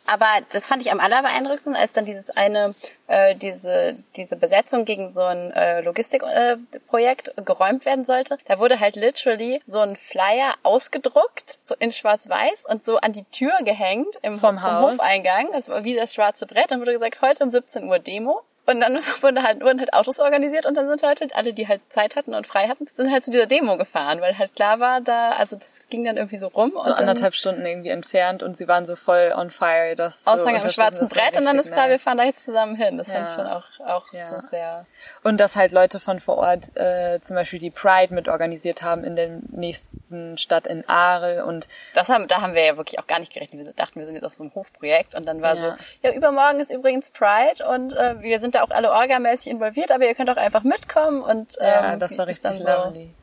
Aber 0.07 0.27
das 0.51 0.67
fand 0.67 0.81
ich 0.81 0.91
am 0.91 0.99
allerbeeindruckendsten, 0.99 1.75
als 1.75 1.93
dann 1.93 2.05
dieses 2.05 2.35
eine, 2.35 2.73
äh, 3.07 3.35
diese, 3.35 3.97
diese 4.15 4.37
Besetzung 4.37 4.85
gegen 4.85 5.11
so 5.11 5.21
ein 5.21 5.51
äh, 5.51 5.81
Logistikprojekt 5.81 7.33
äh, 7.37 7.41
geräumt 7.43 7.85
werden 7.85 8.05
sollte. 8.05 8.37
Da 8.45 8.57
wurde 8.59 8.79
halt 8.79 8.95
literally 8.95 9.61
so 9.65 9.79
ein 9.79 9.95
Flyer 9.95 10.53
ausgedruckt, 10.63 11.59
so 11.63 11.75
in 11.79 11.91
schwarz-weiß 11.91 12.65
und 12.69 12.85
so 12.85 12.97
an 12.97 13.11
die 13.11 13.25
Tür 13.25 13.51
gehängt 13.63 14.17
im, 14.21 14.39
Vom 14.39 14.63
Haus. 14.63 14.93
Hofeingang. 14.93 15.49
Das 15.51 15.67
war 15.69 15.83
wie 15.83 15.95
das 15.95 16.13
schwarze 16.13 16.45
Brett. 16.45 16.71
Dann 16.71 16.79
wurde 16.79 16.93
gesagt, 16.93 17.21
heute 17.21 17.43
um 17.43 17.51
17 17.51 17.83
Uhr 17.87 17.99
Demo. 17.99 18.43
Und 18.69 18.79
dann 18.81 18.95
wurden 19.21 19.41
halt, 19.43 19.61
wurden 19.61 19.79
halt 19.79 19.93
Autos 19.93 20.19
organisiert 20.19 20.65
und 20.65 20.75
dann 20.75 20.87
sind 20.87 21.01
Leute, 21.01 21.27
alle, 21.33 21.53
die 21.53 21.67
halt 21.67 21.81
Zeit 21.89 22.15
hatten 22.15 22.33
und 22.33 22.45
frei 22.45 22.67
hatten, 22.67 22.87
sind 22.93 23.11
halt 23.11 23.23
zu 23.25 23.31
dieser 23.31 23.45
Demo 23.45 23.77
gefahren, 23.77 24.19
weil 24.21 24.37
halt 24.37 24.53
klar 24.55 24.79
war, 24.79 25.01
da, 25.01 25.31
also 25.31 25.55
das 25.55 25.87
ging 25.89 26.03
dann 26.03 26.17
irgendwie 26.17 26.37
so 26.37 26.47
rum. 26.47 26.71
So 26.75 26.81
und 26.81 26.91
anderthalb 26.93 27.33
Stunden 27.33 27.65
irgendwie 27.65 27.89
entfernt 27.89 28.43
und 28.43 28.57
sie 28.57 28.67
waren 28.67 28.85
so 28.85 28.95
voll 28.95 29.33
on 29.35 29.49
fire. 29.51 29.95
Das 29.95 30.25
so 30.25 30.31
Aushang 30.31 30.61
am 30.61 30.69
schwarzen 30.69 31.07
Brett 31.09 31.37
und 31.37 31.45
dann 31.45 31.57
ist 31.57 31.71
klar, 31.71 31.85
wir 31.87 31.93
nice. 31.95 32.01
fahren 32.03 32.17
da 32.17 32.23
jetzt 32.25 32.43
zusammen 32.43 32.75
hin. 32.75 32.97
Das 32.97 33.11
fand 33.11 33.25
Ja. 33.25 33.29
ich 33.29 33.35
schon 33.35 33.47
auch, 33.47 33.65
auch 33.87 34.13
Ja. 34.13 34.25
so 34.25 34.35
sehr. 34.49 34.85
Und 35.23 35.37
dass 35.39 35.55
halt 35.55 35.71
Leute 35.71 35.99
von 35.99 36.19
vor 36.19 36.37
Ort 36.37 36.75
äh, 36.75 37.19
zum 37.21 37.35
Beispiel 37.35 37.59
die 37.59 37.71
Pride 37.71 38.13
mit 38.13 38.27
organisiert 38.27 38.81
haben 38.81 39.03
in 39.05 39.15
der 39.15 39.29
nächsten 39.49 40.37
Stadt 40.37 40.67
in 40.67 40.87
Aarel 40.89 41.41
und 41.43 41.67
Das 41.93 42.09
haben, 42.09 42.27
da 42.27 42.41
haben 42.41 42.53
wir 42.53 42.65
ja 42.65 42.77
wirklich 42.77 42.99
auch 42.99 43.07
gar 43.07 43.19
nicht 43.19 43.33
gerechnet. 43.33 43.65
Wir 43.65 43.73
dachten, 43.73 43.99
wir 43.99 44.05
sind 44.05 44.15
jetzt 44.15 44.25
auf 44.25 44.33
so 44.33 44.43
einem 44.43 44.53
Hofprojekt 44.55 45.15
und 45.15 45.25
dann 45.25 45.41
war 45.41 45.55
Ja. 45.55 45.61
so, 45.61 45.73
ja, 46.03 46.13
übermorgen 46.13 46.59
ist 46.59 46.71
übrigens 46.71 47.09
Pride 47.09 47.65
und 47.69 47.93
äh, 47.95 48.21
wir 48.21 48.39
sind 48.39 48.55
da 48.57 48.63
auch 48.63 48.71
alle 48.71 48.91
orgamäßig 48.91 49.51
involviert, 49.51 49.91
aber 49.91 50.05
ihr 50.05 50.15
könnt 50.15 50.29
auch 50.29 50.37
einfach 50.37 50.63
mitkommen 50.63 51.21
und 51.21 51.55
ähm, 51.59 51.67
ja, 51.67 51.95
das 51.95 52.17
war 52.17 52.27
richtig 52.27 52.43
dann 52.43 52.57
lovely. 52.59 53.13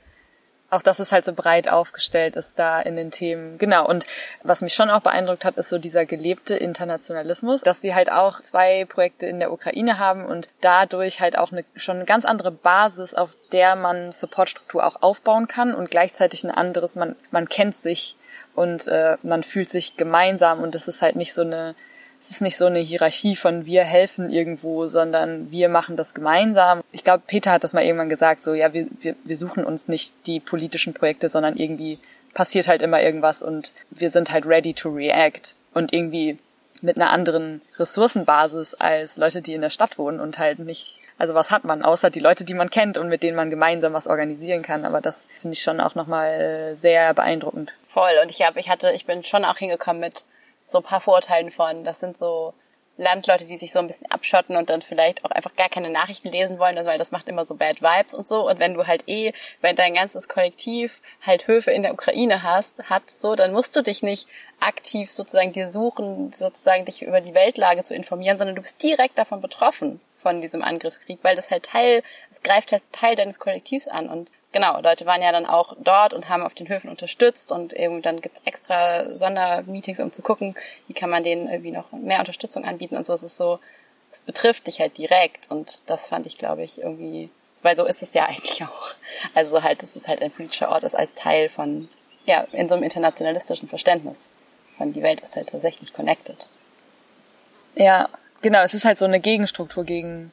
Auch 0.70 0.82
dass 0.82 0.98
es 0.98 1.12
halt 1.12 1.24
so 1.24 1.32
breit 1.34 1.68
aufgestellt 1.68 2.34
ist 2.34 2.58
da 2.58 2.80
in 2.80 2.96
den 2.96 3.12
Themen. 3.12 3.58
Genau. 3.58 3.86
Und 3.86 4.06
was 4.42 4.60
mich 4.60 4.74
schon 4.74 4.90
auch 4.90 5.02
beeindruckt 5.02 5.44
hat, 5.44 5.56
ist 5.56 5.68
so 5.68 5.78
dieser 5.78 6.04
gelebte 6.04 6.56
Internationalismus, 6.56 7.60
dass 7.60 7.80
sie 7.80 7.94
halt 7.94 8.10
auch 8.10 8.40
zwei 8.40 8.84
Projekte 8.86 9.26
in 9.26 9.38
der 9.38 9.52
Ukraine 9.52 9.98
haben 10.00 10.24
und 10.24 10.48
dadurch 10.62 11.20
halt 11.20 11.38
auch 11.38 11.52
eine, 11.52 11.64
schon 11.76 11.96
eine 11.96 12.06
ganz 12.06 12.24
andere 12.24 12.50
Basis, 12.50 13.14
auf 13.14 13.36
der 13.52 13.76
man 13.76 14.10
Supportstruktur 14.10 14.84
auch 14.84 15.00
aufbauen 15.00 15.46
kann 15.46 15.74
und 15.74 15.92
gleichzeitig 15.92 16.42
ein 16.42 16.50
anderes, 16.50 16.96
man, 16.96 17.14
man 17.30 17.48
kennt 17.48 17.76
sich 17.76 18.16
und 18.56 18.88
äh, 18.88 19.16
man 19.22 19.44
fühlt 19.44 19.70
sich 19.70 19.96
gemeinsam 19.96 20.60
und 20.60 20.74
es 20.74 20.88
ist 20.88 21.02
halt 21.02 21.14
nicht 21.14 21.34
so 21.34 21.42
eine 21.42 21.76
es 22.24 22.30
ist 22.30 22.40
nicht 22.40 22.56
so 22.56 22.64
eine 22.64 22.78
Hierarchie 22.78 23.36
von 23.36 23.66
wir 23.66 23.84
helfen 23.84 24.30
irgendwo, 24.30 24.86
sondern 24.86 25.50
wir 25.50 25.68
machen 25.68 25.94
das 25.96 26.14
gemeinsam. 26.14 26.82
Ich 26.90 27.04
glaube, 27.04 27.22
Peter 27.26 27.52
hat 27.52 27.64
das 27.64 27.74
mal 27.74 27.84
irgendwann 27.84 28.08
gesagt, 28.08 28.44
so 28.44 28.54
ja, 28.54 28.72
wir, 28.72 28.86
wir, 29.00 29.14
wir 29.24 29.36
suchen 29.36 29.62
uns 29.62 29.88
nicht 29.88 30.14
die 30.26 30.40
politischen 30.40 30.94
Projekte, 30.94 31.28
sondern 31.28 31.58
irgendwie 31.58 31.98
passiert 32.32 32.66
halt 32.66 32.80
immer 32.80 33.02
irgendwas 33.02 33.42
und 33.42 33.72
wir 33.90 34.10
sind 34.10 34.32
halt 34.32 34.46
ready 34.46 34.72
to 34.72 34.88
react 34.88 35.54
und 35.74 35.92
irgendwie 35.92 36.38
mit 36.80 36.96
einer 36.96 37.10
anderen 37.10 37.60
Ressourcenbasis 37.78 38.72
als 38.74 39.18
Leute, 39.18 39.42
die 39.42 39.52
in 39.52 39.60
der 39.60 39.70
Stadt 39.70 39.98
wohnen 39.98 40.18
und 40.18 40.38
halt 40.38 40.60
nicht, 40.60 41.00
also 41.18 41.34
was 41.34 41.50
hat 41.50 41.64
man, 41.64 41.82
außer 41.82 42.08
die 42.08 42.20
Leute, 42.20 42.44
die 42.44 42.54
man 42.54 42.70
kennt 42.70 42.96
und 42.96 43.10
mit 43.10 43.22
denen 43.22 43.36
man 43.36 43.50
gemeinsam 43.50 43.92
was 43.92 44.06
organisieren 44.06 44.62
kann. 44.62 44.86
Aber 44.86 45.02
das 45.02 45.26
finde 45.40 45.54
ich 45.54 45.62
schon 45.62 45.80
auch 45.80 45.94
nochmal 45.94 46.74
sehr 46.74 47.12
beeindruckend. 47.12 47.72
Voll. 47.86 48.12
Und 48.22 48.30
ich 48.30 48.42
habe, 48.42 48.60
ich 48.60 48.70
hatte, 48.70 48.92
ich 48.92 49.04
bin 49.04 49.24
schon 49.24 49.44
auch 49.44 49.58
hingekommen 49.58 50.00
mit 50.00 50.24
so 50.74 50.80
ein 50.80 50.84
paar 50.84 51.00
Vorurteilen 51.00 51.52
von, 51.52 51.84
das 51.84 52.00
sind 52.00 52.18
so 52.18 52.52
Landleute, 52.96 53.44
die 53.44 53.56
sich 53.56 53.72
so 53.72 53.78
ein 53.78 53.86
bisschen 53.86 54.10
abschotten 54.10 54.56
und 54.56 54.70
dann 54.70 54.82
vielleicht 54.82 55.24
auch 55.24 55.30
einfach 55.30 55.54
gar 55.54 55.68
keine 55.68 55.88
Nachrichten 55.88 56.28
lesen 56.28 56.58
wollen, 56.58 56.76
also 56.76 56.90
weil 56.90 56.98
das 56.98 57.12
macht 57.12 57.28
immer 57.28 57.46
so 57.46 57.54
Bad 57.54 57.80
Vibes 57.80 58.12
und 58.12 58.26
so. 58.26 58.48
Und 58.48 58.58
wenn 58.58 58.74
du 58.74 58.88
halt 58.88 59.04
eh, 59.06 59.32
wenn 59.60 59.76
dein 59.76 59.94
ganzes 59.94 60.28
Kollektiv 60.28 61.00
halt 61.24 61.46
Höfe 61.46 61.70
in 61.70 61.82
der 61.82 61.92
Ukraine 61.92 62.42
hast, 62.42 62.90
hat, 62.90 63.08
so, 63.08 63.36
dann 63.36 63.52
musst 63.52 63.76
du 63.76 63.82
dich 63.82 64.02
nicht 64.02 64.28
aktiv 64.58 65.12
sozusagen 65.12 65.52
dir 65.52 65.70
suchen, 65.70 66.32
sozusagen 66.32 66.84
dich 66.84 67.02
über 67.02 67.20
die 67.20 67.34
Weltlage 67.34 67.84
zu 67.84 67.94
informieren, 67.94 68.38
sondern 68.38 68.56
du 68.56 68.62
bist 68.62 68.82
direkt 68.82 69.16
davon 69.16 69.40
betroffen 69.40 70.00
von 70.24 70.40
diesem 70.40 70.62
Angriffskrieg, 70.62 71.18
weil 71.20 71.36
das 71.36 71.50
halt 71.50 71.66
Teil, 71.66 72.02
es 72.30 72.42
greift 72.42 72.72
halt 72.72 72.82
Teil 72.92 73.14
deines 73.14 73.38
Kollektivs 73.38 73.88
an 73.88 74.08
und 74.08 74.30
genau, 74.52 74.80
Leute 74.80 75.04
waren 75.04 75.20
ja 75.20 75.32
dann 75.32 75.44
auch 75.44 75.76
dort 75.78 76.14
und 76.14 76.30
haben 76.30 76.42
auf 76.42 76.54
den 76.54 76.68
Höfen 76.68 76.88
unterstützt 76.88 77.52
und 77.52 77.74
eben 77.74 78.00
dann 78.00 78.22
gibt's 78.22 78.40
extra 78.46 79.14
Sondermeetings, 79.14 80.00
um 80.00 80.12
zu 80.12 80.22
gucken, 80.22 80.54
wie 80.88 80.94
kann 80.94 81.10
man 81.10 81.24
denen 81.24 81.50
irgendwie 81.50 81.72
noch 81.72 81.92
mehr 81.92 82.20
Unterstützung 82.20 82.64
anbieten 82.64 82.96
und 82.96 83.04
so. 83.04 83.12
Es 83.12 83.22
ist 83.22 83.36
so, 83.36 83.60
es 84.10 84.22
betrifft 84.22 84.66
dich 84.66 84.80
halt 84.80 84.96
direkt 84.96 85.50
und 85.50 85.90
das 85.90 86.08
fand 86.08 86.26
ich, 86.26 86.38
glaube 86.38 86.62
ich, 86.62 86.80
irgendwie, 86.80 87.28
weil 87.62 87.76
so 87.76 87.84
ist 87.84 88.02
es 88.02 88.14
ja 88.14 88.24
eigentlich 88.28 88.64
auch. 88.64 88.94
Also 89.34 89.62
halt, 89.62 89.82
dass 89.82 89.94
es 89.94 90.08
halt 90.08 90.22
ein 90.22 90.30
politischer 90.30 90.70
Ort 90.70 90.84
ist 90.84 90.94
als 90.94 91.14
Teil 91.14 91.50
von, 91.50 91.90
ja, 92.24 92.46
in 92.52 92.70
so 92.70 92.76
einem 92.76 92.84
internationalistischen 92.84 93.68
Verständnis 93.68 94.30
von 94.78 94.94
die 94.94 95.02
Welt 95.02 95.20
ist 95.20 95.36
halt 95.36 95.50
tatsächlich 95.50 95.92
connected. 95.92 96.48
Ja, 97.74 98.08
genau, 98.44 98.62
es 98.62 98.74
ist 98.74 98.84
halt 98.84 98.98
so 98.98 99.06
eine 99.06 99.18
Gegenstruktur 99.20 99.84
gegen 99.84 100.30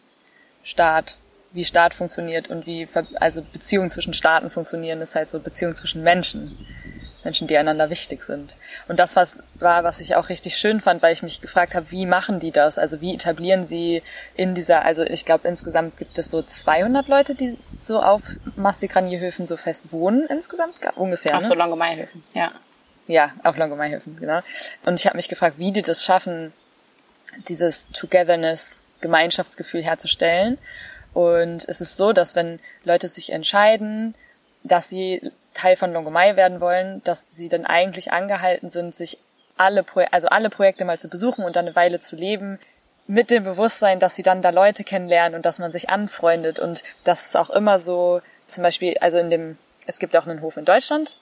Staat, 0.63 1.17
wie 1.53 1.65
Staat 1.65 1.93
funktioniert 1.95 2.49
und 2.49 2.67
wie 2.67 2.87
also 3.15 3.41
Beziehungen 3.41 3.89
zwischen 3.89 4.13
Staaten 4.13 4.51
funktionieren, 4.51 5.01
ist 5.01 5.15
halt 5.15 5.29
so 5.29 5.39
Beziehungen 5.39 5.75
zwischen 5.75 6.03
Menschen. 6.03 6.57
Menschen, 7.23 7.47
die 7.47 7.55
einander 7.55 7.91
wichtig 7.91 8.23
sind. 8.23 8.55
Und 8.87 8.99
das 8.99 9.15
was 9.15 9.43
war, 9.55 9.83
was 9.83 9.99
ich 9.99 10.15
auch 10.15 10.29
richtig 10.29 10.57
schön 10.57 10.81
fand, 10.81 11.03
weil 11.03 11.13
ich 11.13 11.21
mich 11.21 11.39
gefragt 11.39 11.75
habe, 11.75 11.91
wie 11.91 12.07
machen 12.07 12.39
die 12.39 12.49
das? 12.49 12.79
Also 12.79 12.99
wie 12.99 13.13
etablieren 13.13 13.63
sie 13.63 14.01
in 14.35 14.55
dieser, 14.55 14.83
also 14.83 15.03
ich 15.03 15.23
glaube 15.23 15.47
insgesamt 15.47 15.97
gibt 15.97 16.17
es 16.17 16.31
so 16.31 16.41
200 16.41 17.07
Leute, 17.07 17.35
die 17.35 17.57
so 17.77 18.01
auf 18.01 18.23
Mastigraniehöfen 18.55 19.45
so 19.45 19.55
fest 19.55 19.91
wohnen 19.91 20.25
insgesamt, 20.29 20.79
ungefähr. 20.95 21.37
Auf 21.37 21.43
ne? 21.43 21.49
so 21.49 21.53
Longomaihöfen, 21.53 22.23
ja. 22.33 22.51
Ja, 23.07 23.31
auf 23.43 23.55
Longomaihöfen, 23.55 24.17
genau. 24.19 24.39
Und 24.85 24.99
ich 24.99 25.05
habe 25.05 25.17
mich 25.17 25.29
gefragt, 25.29 25.59
wie 25.59 25.71
die 25.71 25.83
das 25.83 26.03
schaffen, 26.03 26.53
dieses 27.47 27.87
Togetherness, 27.91 28.81
Gemeinschaftsgefühl 29.01 29.83
herzustellen. 29.83 30.57
Und 31.13 31.67
es 31.67 31.81
ist 31.81 31.97
so, 31.97 32.13
dass 32.13 32.35
wenn 32.35 32.59
Leute 32.83 33.07
sich 33.07 33.31
entscheiden, 33.31 34.15
dass 34.63 34.89
sie 34.89 35.31
Teil 35.53 35.75
von 35.75 35.91
Longomai 35.91 36.35
werden 36.35 36.61
wollen, 36.61 37.03
dass 37.03 37.31
sie 37.31 37.49
dann 37.49 37.65
eigentlich 37.65 38.13
angehalten 38.13 38.69
sind, 38.69 38.95
sich 38.95 39.17
alle, 39.57 39.83
Pro 39.83 40.01
also 40.11 40.27
alle 40.27 40.49
Projekte 40.49 40.85
mal 40.85 40.99
zu 40.99 41.09
besuchen 41.09 41.43
und 41.43 41.55
dann 41.55 41.65
eine 41.65 41.75
Weile 41.75 41.99
zu 41.99 42.15
leben, 42.15 42.59
mit 43.07 43.29
dem 43.29 43.43
Bewusstsein, 43.43 43.99
dass 43.99 44.15
sie 44.15 44.23
dann 44.23 44.41
da 44.41 44.51
Leute 44.51 44.83
kennenlernen 44.83 45.35
und 45.35 45.45
dass 45.45 45.59
man 45.59 45.71
sich 45.71 45.89
anfreundet 45.89 46.59
und 46.59 46.83
das 47.03 47.25
ist 47.25 47.37
auch 47.37 47.49
immer 47.49 47.77
so, 47.77 48.21
zum 48.47 48.63
Beispiel, 48.63 48.97
also 48.99 49.17
in 49.17 49.29
dem, 49.29 49.57
es 49.85 49.99
gibt 49.99 50.15
auch 50.15 50.27
einen 50.27 50.41
Hof 50.41 50.55
in 50.55 50.65
Deutschland, 50.65 51.17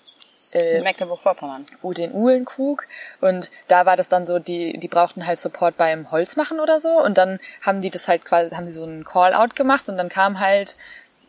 In 0.52 0.84
Mecklenburg-Vorpommern. 0.84 1.66
U 1.84 1.94
den 1.94 2.14
Uhlenkrug. 2.14 2.86
Und 3.22 3.52
da 3.68 3.86
war 3.86 3.98
das 3.98 4.10
dann 4.10 4.26
so, 4.26 4.40
die, 4.40 4.78
die 4.80 4.88
brauchten 4.88 5.28
halt 5.28 5.38
Support 5.38 5.78
beim 5.78 6.10
Holzmachen 6.12 6.60
oder 6.60 6.80
so. 6.80 6.90
Und 6.90 7.18
dann 7.18 7.40
haben 7.62 7.82
die 7.82 7.92
das 7.92 8.08
halt 8.08 8.26
quasi, 8.26 8.50
haben 8.56 8.66
die 8.66 8.72
so 8.72 8.84
einen 8.84 9.06
Call-out 9.06 9.56
gemacht. 9.56 9.90
Und 9.90 9.98
dann 9.98 10.10
kamen 10.10 10.40
halt 10.40 10.76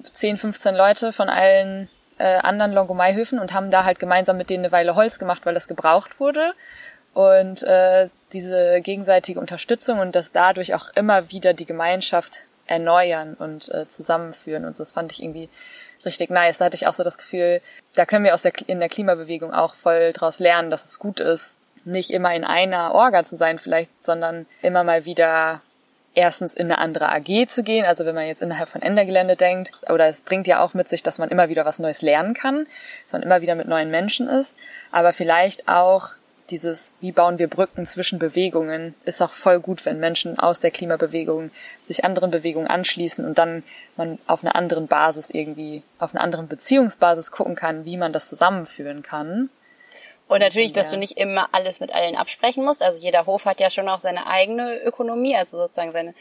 10, 0.03 0.39
15 0.39 0.75
Leute 0.75 1.13
von 1.13 1.29
allen 1.29 1.91
äh, 2.19 2.37
anderen 2.39 2.73
Longomai-Höfen 2.73 3.39
und 3.39 3.53
haben 3.53 3.71
da 3.71 3.85
halt 3.85 3.99
gemeinsam 3.99 4.37
mit 4.37 4.51
denen 4.51 4.65
eine 4.65 4.73
Weile 4.73 4.95
Holz 4.95 5.19
gemacht, 5.19 5.45
weil 5.45 5.55
das 5.55 5.69
gebraucht 5.69 6.21
wurde. 6.21 6.55
Und 7.13 7.63
äh, 7.63 8.09
diese 8.33 8.81
gegenseitige 8.81 9.41
Unterstützung 9.41 9.99
und 9.99 10.15
das 10.15 10.33
dadurch 10.33 10.75
auch 10.75 10.91
immer 10.95 11.31
wieder 11.31 11.55
die 11.55 11.67
Gemeinschaft 11.67 12.41
erneuern 12.67 13.35
und 13.35 13.69
äh, 13.75 13.89
zusammenführen. 13.89 14.65
Und 14.65 14.77
so, 14.77 14.83
das 14.83 14.93
fand 14.93 15.13
ich 15.13 15.23
irgendwie 15.23 15.49
richtig 16.05 16.31
nice. 16.31 16.59
Da 16.59 16.67
hatte 16.67 16.77
ich 16.77 16.87
auch 16.87 16.95
so 16.95 17.03
das 17.03 17.19
Gefühl, 17.19 17.61
da 17.95 18.07
können 18.07 18.25
wir 18.25 18.35
aus 18.35 18.43
der, 18.43 18.53
in 18.67 18.81
der 18.81 18.89
Klimabewegung 18.89 19.53
auch 19.53 19.75
voll 19.75 20.13
draus 20.13 20.39
lernen, 20.39 20.71
dass 20.71 20.85
es 20.85 20.99
gut 20.99 21.21
ist, 21.21 21.57
nicht 21.85 22.11
immer 22.11 22.35
in 22.35 22.45
einer 22.45 22.95
Orga 22.95 23.25
zu 23.25 23.37
sein 23.37 23.59
vielleicht, 23.59 23.91
sondern 24.03 24.47
immer 24.63 24.85
mal 24.85 25.05
wieder 25.05 25.63
erstens 26.15 26.55
in 26.55 26.67
eine 26.67 26.79
andere 26.79 27.11
AG 27.11 27.47
zu 27.49 27.63
gehen, 27.63 27.87
also 27.87 28.05
wenn 28.05 28.15
man 28.15 28.27
jetzt 28.27 28.43
innerhalb 28.43 28.69
von 28.69 28.83
Endergelände 28.83 29.37
denkt, 29.37 29.73
oder 29.89 30.09
es 30.09 30.21
bringt 30.21 30.47
ja 30.47 30.63
auch 30.63 30.75
mit 30.75 30.89
sich, 30.89 31.03
dass 31.03 31.19
man 31.19 31.29
immer 31.29 31.49
wieder 31.49 31.65
was 31.65 31.79
Neues 31.79 32.03
lernen 32.03 32.35
kann, 32.35 32.67
dass 33.05 33.13
man 33.13 33.23
immer 33.23 33.41
wieder 33.41 33.55
mit 33.55 33.69
neuen 33.69 33.91
Menschen 33.91 34.29
ist, 34.29 34.59
aber 34.91 35.13
vielleicht 35.13 35.69
auch 35.69 36.09
dieses, 36.51 36.93
wie 37.01 37.13
bauen 37.13 37.39
wir 37.39 37.49
Brücken 37.49 37.87
zwischen 37.87 38.19
Bewegungen, 38.19 38.95
ist 39.05 39.23
auch 39.23 39.33
voll 39.33 39.61
gut, 39.61 39.87
wenn 39.87 40.01
Menschen 40.01 40.39
aus 40.39 40.61
der 40.61 40.71
Klimabewegung 40.71 41.51
sich 41.87 42.05
anderen 42.05 42.31
Bewegungen 42.31 42.67
anschließen 42.67 43.25
und 43.25 43.39
dann 43.39 43.63
man 43.97 44.19
auf 44.27 44.43
einer 44.43 44.57
anderen 44.57 44.87
Basis 44.87 45.31
irgendwie, 45.31 45.83
auf 45.99 46.15
einer 46.15 46.23
anderen 46.23 46.49
Beziehungsbasis 46.49 47.31
gucken 47.31 47.55
kann, 47.55 47.85
wie 47.85 47.97
man 47.97 48.13
das 48.13 48.29
zusammenführen 48.29 49.03
kann. 49.03 49.51
Und 50.29 50.39
natürlich, 50.39 50.73
dass 50.73 50.91
du 50.91 50.97
nicht 50.97 51.19
immer 51.19 51.49
alles 51.51 51.81
mit 51.81 51.93
allen 51.93 52.15
absprechen 52.15 52.65
musst. 52.65 52.85
Also 52.85 53.01
jeder 53.01 53.27
Hof 53.27 53.47
hat 53.47 53.59
ja 53.59 53.69
schon 53.69 53.89
auch 53.89 53.99
seine 53.99 54.29
eigene 54.29 54.81
Ökonomie, 54.81 55.35
also 55.35 55.59
sozusagen 55.59 55.91
seine 55.91 56.15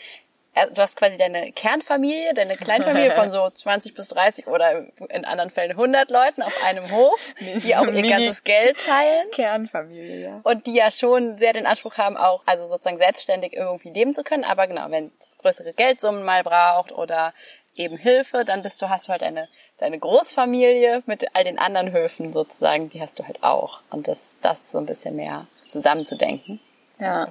du 0.56 0.82
hast 0.82 0.98
quasi 0.98 1.18
deine 1.18 1.52
Kernfamilie, 1.52 2.34
deine 2.34 2.56
Kleinfamilie 2.56 3.12
von 3.12 3.30
so 3.30 3.50
20 3.54 3.94
bis 3.94 4.10
30 4.10 4.48
oder 4.48 4.86
in 5.10 5.26
anderen 5.26 5.50
Fällen 5.50 5.72
100 5.72 6.10
Leuten 6.12 6.42
auf 6.42 6.54
einem 6.66 6.90
Hof, 6.92 7.20
die 7.40 7.76
auch 7.76 7.88
ihr 7.88 8.08
ganzes 8.08 8.44
Geld 8.44 8.80
teilen. 8.80 9.30
Kernfamilie, 9.32 10.22
ja. 10.22 10.42
Und 10.44 10.68
die 10.68 10.74
ja 10.74 10.92
schon 10.92 11.38
sehr 11.38 11.54
den 11.54 11.66
Anspruch 11.66 11.98
haben, 11.98 12.18
auch 12.18 12.42
also 12.46 12.66
sozusagen 12.66 12.98
selbstständig 12.98 13.54
irgendwie 13.54 13.90
leben 13.90 14.14
zu 14.14 14.24
können. 14.24 14.44
Aber 14.44 14.68
genau, 14.68 14.90
wenn 14.90 15.12
es 15.20 15.38
größere 15.38 15.74
Geldsummen 15.74 16.24
mal 16.24 16.44
braucht 16.44 16.92
oder 16.92 17.34
eben 17.76 17.98
Hilfe, 17.98 18.44
dann 18.44 18.62
bist 18.62 18.82
du, 18.82 18.90
hast 18.90 19.08
du 19.08 19.12
halt 19.12 19.24
eine 19.24 19.48
deine 19.80 19.98
Großfamilie 19.98 21.04
mit 21.06 21.36
all 21.36 21.44
den 21.44 21.58
anderen 21.58 21.92
Höfen 21.92 22.34
sozusagen, 22.34 22.90
die 22.90 23.02
hast 23.02 23.18
du 23.18 23.26
halt 23.26 23.44
auch. 23.44 23.82
Und 23.90 24.08
das, 24.08 24.40
das 24.42 24.72
so 24.72 24.78
ein 24.78 24.86
bisschen 24.86 25.16
mehr 25.16 25.48
zusammenzudenken. 25.68 26.60
Ja. 27.00 27.28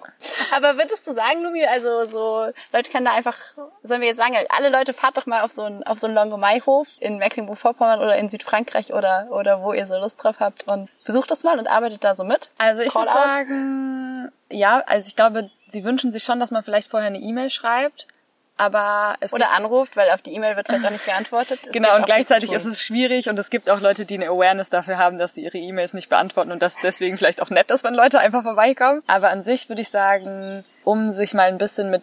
Aber 0.54 0.76
würdest 0.78 1.06
du 1.06 1.12
sagen, 1.12 1.42
Lumi, 1.42 1.64
also 1.66 2.06
so 2.06 2.50
Leute 2.72 2.90
können 2.90 3.04
da 3.04 3.12
einfach, 3.12 3.36
sollen 3.82 4.00
wir 4.00 4.08
jetzt 4.08 4.16
sagen, 4.16 4.34
alle 4.48 4.70
Leute 4.70 4.92
fahrt 4.92 5.18
doch 5.18 5.26
mal 5.26 5.42
auf 5.42 5.52
so 5.52 5.62
einen 5.62 5.82
auf 5.82 5.98
so 5.98 6.06
einen 6.06 6.16
Longomai-Hof 6.16 6.88
in 7.00 7.18
Mecklenburg-Vorpommern 7.18 8.00
oder 8.00 8.16
in 8.16 8.28
Südfrankreich 8.28 8.94
oder 8.94 9.28
oder 9.30 9.62
wo 9.62 9.72
ihr 9.72 9.86
so 9.86 9.98
Lust 9.98 10.22
drauf 10.24 10.36
habt 10.40 10.66
und 10.66 10.88
besucht 11.04 11.30
das 11.30 11.44
mal 11.44 11.58
und 11.58 11.68
arbeitet 11.68 12.02
da 12.02 12.14
so 12.14 12.24
mit. 12.24 12.50
Also 12.58 12.82
ich 12.82 12.94
würde 12.94 13.10
sagen, 13.10 14.32
ja, 14.50 14.82
also 14.86 15.06
ich 15.06 15.16
glaube, 15.16 15.50
sie 15.68 15.84
wünschen 15.84 16.10
sich 16.10 16.24
schon, 16.24 16.40
dass 16.40 16.50
man 16.50 16.62
vielleicht 16.62 16.90
vorher 16.90 17.08
eine 17.08 17.18
E-Mail 17.18 17.50
schreibt, 17.50 18.08
aber 18.58 19.16
es 19.20 19.32
Oder 19.32 19.52
anruft, 19.52 19.96
weil 19.96 20.10
auf 20.10 20.20
die 20.20 20.34
E-Mail 20.34 20.56
wird 20.56 20.66
vielleicht 20.66 20.84
auch 20.84 20.90
nicht 20.90 21.04
geantwortet. 21.04 21.60
Es 21.64 21.72
Genau, 21.72 21.96
und 21.96 22.06
gleichzeitig 22.06 22.52
ist 22.52 22.64
es 22.64 22.80
schwierig 22.80 23.28
und 23.28 23.38
es 23.38 23.50
gibt 23.50 23.70
auch 23.70 23.80
Leute, 23.80 24.04
die 24.04 24.14
eine 24.14 24.28
Awareness 24.28 24.68
dafür 24.68 24.98
haben, 24.98 25.16
dass 25.16 25.34
sie 25.34 25.44
ihre 25.44 25.58
E-Mails 25.58 25.94
nicht 25.94 26.08
beantworten 26.08 26.52
und 26.52 26.60
das 26.60 26.76
deswegen 26.82 27.16
vielleicht 27.16 27.40
auch 27.40 27.50
nett 27.50 27.70
ist, 27.70 27.84
wenn 27.84 27.94
Leute 27.94 28.18
einfach 28.18 28.42
vorbeikommen. 28.42 29.02
Aber 29.06 29.30
an 29.30 29.42
sich 29.42 29.68
würde 29.68 29.82
ich 29.82 29.90
sagen, 29.90 30.64
um 30.84 31.10
sich 31.10 31.34
mal 31.34 31.48
ein 31.48 31.58
bisschen 31.58 31.90
mit 31.90 32.02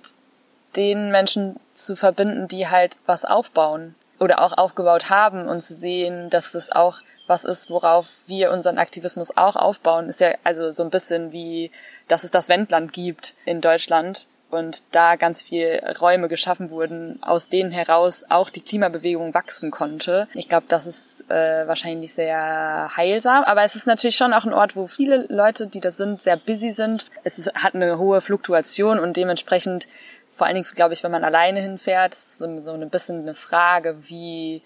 den 0.76 1.12
Menschen 1.12 1.60
zu 1.74 1.96
verbinden, 1.96 2.48
die 2.48 2.68
halt 2.68 2.98
was 3.06 3.26
aufbauen 3.26 3.96
oder 4.20 4.42
auch 4.42 4.58
aufgebaut 4.58 5.10
haben 5.10 5.48
und 5.48 5.62
zu 5.62 5.74
sehen, 5.74 6.30
dass 6.30 6.54
das 6.54 6.72
auch 6.72 7.00
was 7.28 7.44
ist, 7.44 7.70
worauf 7.70 8.18
wir 8.28 8.52
unseren 8.52 8.78
Aktivismus 8.78 9.36
auch 9.36 9.56
aufbauen, 9.56 10.10
ist 10.10 10.20
ja 10.20 10.36
also 10.44 10.72
so 10.72 10.84
ein 10.84 10.90
bisschen 10.90 11.32
wie, 11.32 11.72
dass 12.08 12.24
es 12.24 12.32
das 12.32 12.50
Wendland 12.50 12.94
gibt 12.94 13.34
in 13.46 13.62
Deutschland 13.62 14.28
und 14.56 14.84
da 14.92 15.16
ganz 15.16 15.42
viel 15.42 15.82
Räume 16.00 16.28
geschaffen 16.28 16.70
wurden, 16.70 17.20
aus 17.22 17.50
denen 17.50 17.72
heraus 17.72 18.26
auch 18.30 18.50
die 18.50 18.62
Klimabewegung 18.62 19.34
wachsen 19.34 19.72
konnte. 19.72 20.28
Ich 20.34 20.50
glaube, 20.50 20.66
das 20.68 20.88
ist 20.88 21.30
äh, 21.30 21.68
wahrscheinlich 21.68 22.14
sehr 22.14 22.92
heilsam, 22.96 23.44
aber 23.44 23.64
es 23.64 23.76
ist 23.76 23.88
natürlich 23.88 24.16
schon 24.16 24.34
auch 24.34 24.46
ein 24.46 24.54
Ort, 24.54 24.76
wo 24.76 24.88
viele 24.88 25.26
Leute, 25.30 25.68
die 25.68 25.82
da 25.82 25.92
sind, 25.92 26.22
sehr 26.22 26.38
busy 26.38 26.72
sind. 26.72 27.06
Es 27.24 27.38
ist, 27.38 27.54
hat 27.54 27.76
eine 27.76 27.98
hohe 27.98 28.22
Fluktuation 28.22 29.00
und 29.00 29.18
dementsprechend, 29.18 29.88
vor 30.34 30.48
allen 30.48 30.56
Dingen, 30.56 30.68
glaube 30.76 30.94
ich, 30.94 31.04
wenn 31.04 31.12
man 31.12 31.24
alleine 31.24 31.62
hinfährt, 31.62 32.14
ist 32.14 32.28
es 32.28 32.38
so, 32.40 32.62
so 32.62 32.72
ein 32.74 32.90
bisschen 32.90 33.22
eine 33.22 33.36
Frage, 33.36 33.98
wie 34.08 34.62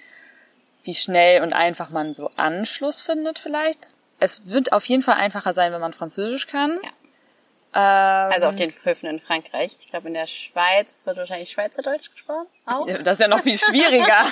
wie 0.84 0.96
schnell 0.96 1.44
und 1.44 1.54
einfach 1.54 1.90
man 1.90 2.14
so 2.14 2.30
Anschluss 2.36 3.02
findet 3.02 3.40
vielleicht. 3.40 3.90
Es 4.20 4.48
wird 4.48 4.74
auf 4.74 4.86
jeden 4.86 5.02
Fall 5.02 5.16
einfacher 5.16 5.54
sein, 5.54 5.72
wenn 5.72 5.82
man 5.82 5.94
Französisch 5.94 6.48
kann. 6.48 6.78
Ja. 6.84 6.90
Ähm, 7.74 8.32
Also 8.34 8.48
auf 8.48 8.56
den 8.56 8.72
Höfen 8.84 9.08
in 9.08 9.20
Frankreich. 9.20 9.78
Ich 9.80 9.90
glaube, 9.92 10.08
in 10.08 10.14
der 10.16 10.26
Schweiz 10.28 11.06
wird 11.06 11.18
wahrscheinlich 11.18 11.52
Schweizerdeutsch 11.52 12.12
gesprochen. 12.12 12.48
Auch. 12.66 12.88
das 13.04 13.14
ist 13.14 13.20
ja 13.22 13.28
noch 13.28 13.42
viel 13.42 13.58
schwieriger. 13.58 14.24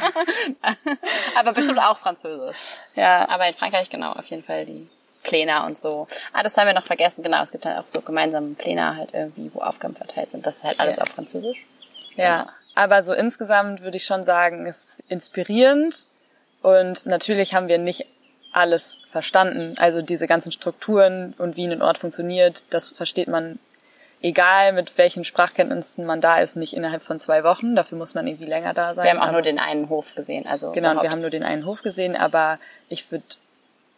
Aber 1.39 1.53
bestimmt 1.53 1.79
auch 1.79 1.97
Französisch. 1.97 2.57
ja. 2.95 3.27
Aber 3.29 3.47
in 3.47 3.53
Frankreich 3.53 3.89
genau, 3.89 4.11
auf 4.13 4.25
jeden 4.25 4.43
Fall 4.43 4.65
die 4.65 4.87
Pläne 5.23 5.63
und 5.65 5.77
so. 5.77 6.07
Ah, 6.33 6.41
das 6.43 6.55
haben 6.57 6.67
wir 6.67 6.73
noch 6.73 6.85
vergessen. 6.85 7.21
Genau, 7.23 7.41
es 7.43 7.51
gibt 7.51 7.65
halt 7.65 7.77
auch 7.77 7.87
so 7.87 8.01
gemeinsame 8.01 8.55
Pläne 8.55 8.95
halt 8.95 9.13
irgendwie, 9.13 9.51
wo 9.53 9.59
Aufgaben 9.61 9.95
verteilt 9.95 10.31
sind. 10.31 10.45
Das 10.47 10.57
ist 10.57 10.63
halt 10.63 10.79
alles 10.79 10.97
Ja. 10.97 11.03
auf 11.03 11.09
Französisch. 11.09 11.65
Ja. 12.15 12.47
Aber 12.75 13.03
so 13.03 13.13
insgesamt 13.13 13.81
würde 13.81 13.97
ich 13.97 14.05
schon 14.05 14.23
sagen, 14.23 14.65
es 14.65 14.85
ist 14.99 15.03
inspirierend 15.09 16.05
und 16.61 17.05
natürlich 17.05 17.53
haben 17.53 17.67
wir 17.67 17.77
nicht 17.77 18.05
alles 18.57 18.99
verstanden. 19.09 19.75
Also 19.77 20.01
diese 20.01 20.27
ganzen 20.27 20.51
Strukturen 20.51 21.33
und 21.37 21.55
wie 21.55 21.65
ein 21.65 21.81
Ort 21.81 21.97
funktioniert, 21.97 22.63
das 22.71 22.89
versteht 22.89 23.27
man, 23.27 23.59
egal 24.21 24.73
mit 24.73 24.97
welchen 24.97 25.23
Sprachkenntnissen 25.23 26.05
man 26.05 26.21
da 26.21 26.39
ist, 26.39 26.55
nicht 26.55 26.73
innerhalb 26.73 27.03
von 27.03 27.19
zwei 27.19 27.43
Wochen. 27.43 27.75
Dafür 27.75 27.97
muss 27.97 28.15
man 28.15 28.25
irgendwie 28.27 28.45
länger 28.45 28.73
da 28.73 28.95
sein. 28.95 29.03
Wir 29.05 29.11
haben 29.11 29.19
auch 29.19 29.23
Aber- 29.25 29.33
nur 29.33 29.41
den 29.43 29.59
einen 29.59 29.89
Hof 29.89 30.15
gesehen. 30.15 30.47
Also 30.47 30.71
Genau, 30.71 30.89
und 30.89 30.95
wir 30.95 31.01
überhaupt. 31.01 31.11
haben 31.11 31.21
nur 31.21 31.29
den 31.29 31.43
einen 31.43 31.65
Hof 31.65 31.83
gesehen, 31.83 32.15
aber 32.15 32.59
ich 32.89 33.11
würde 33.11 33.23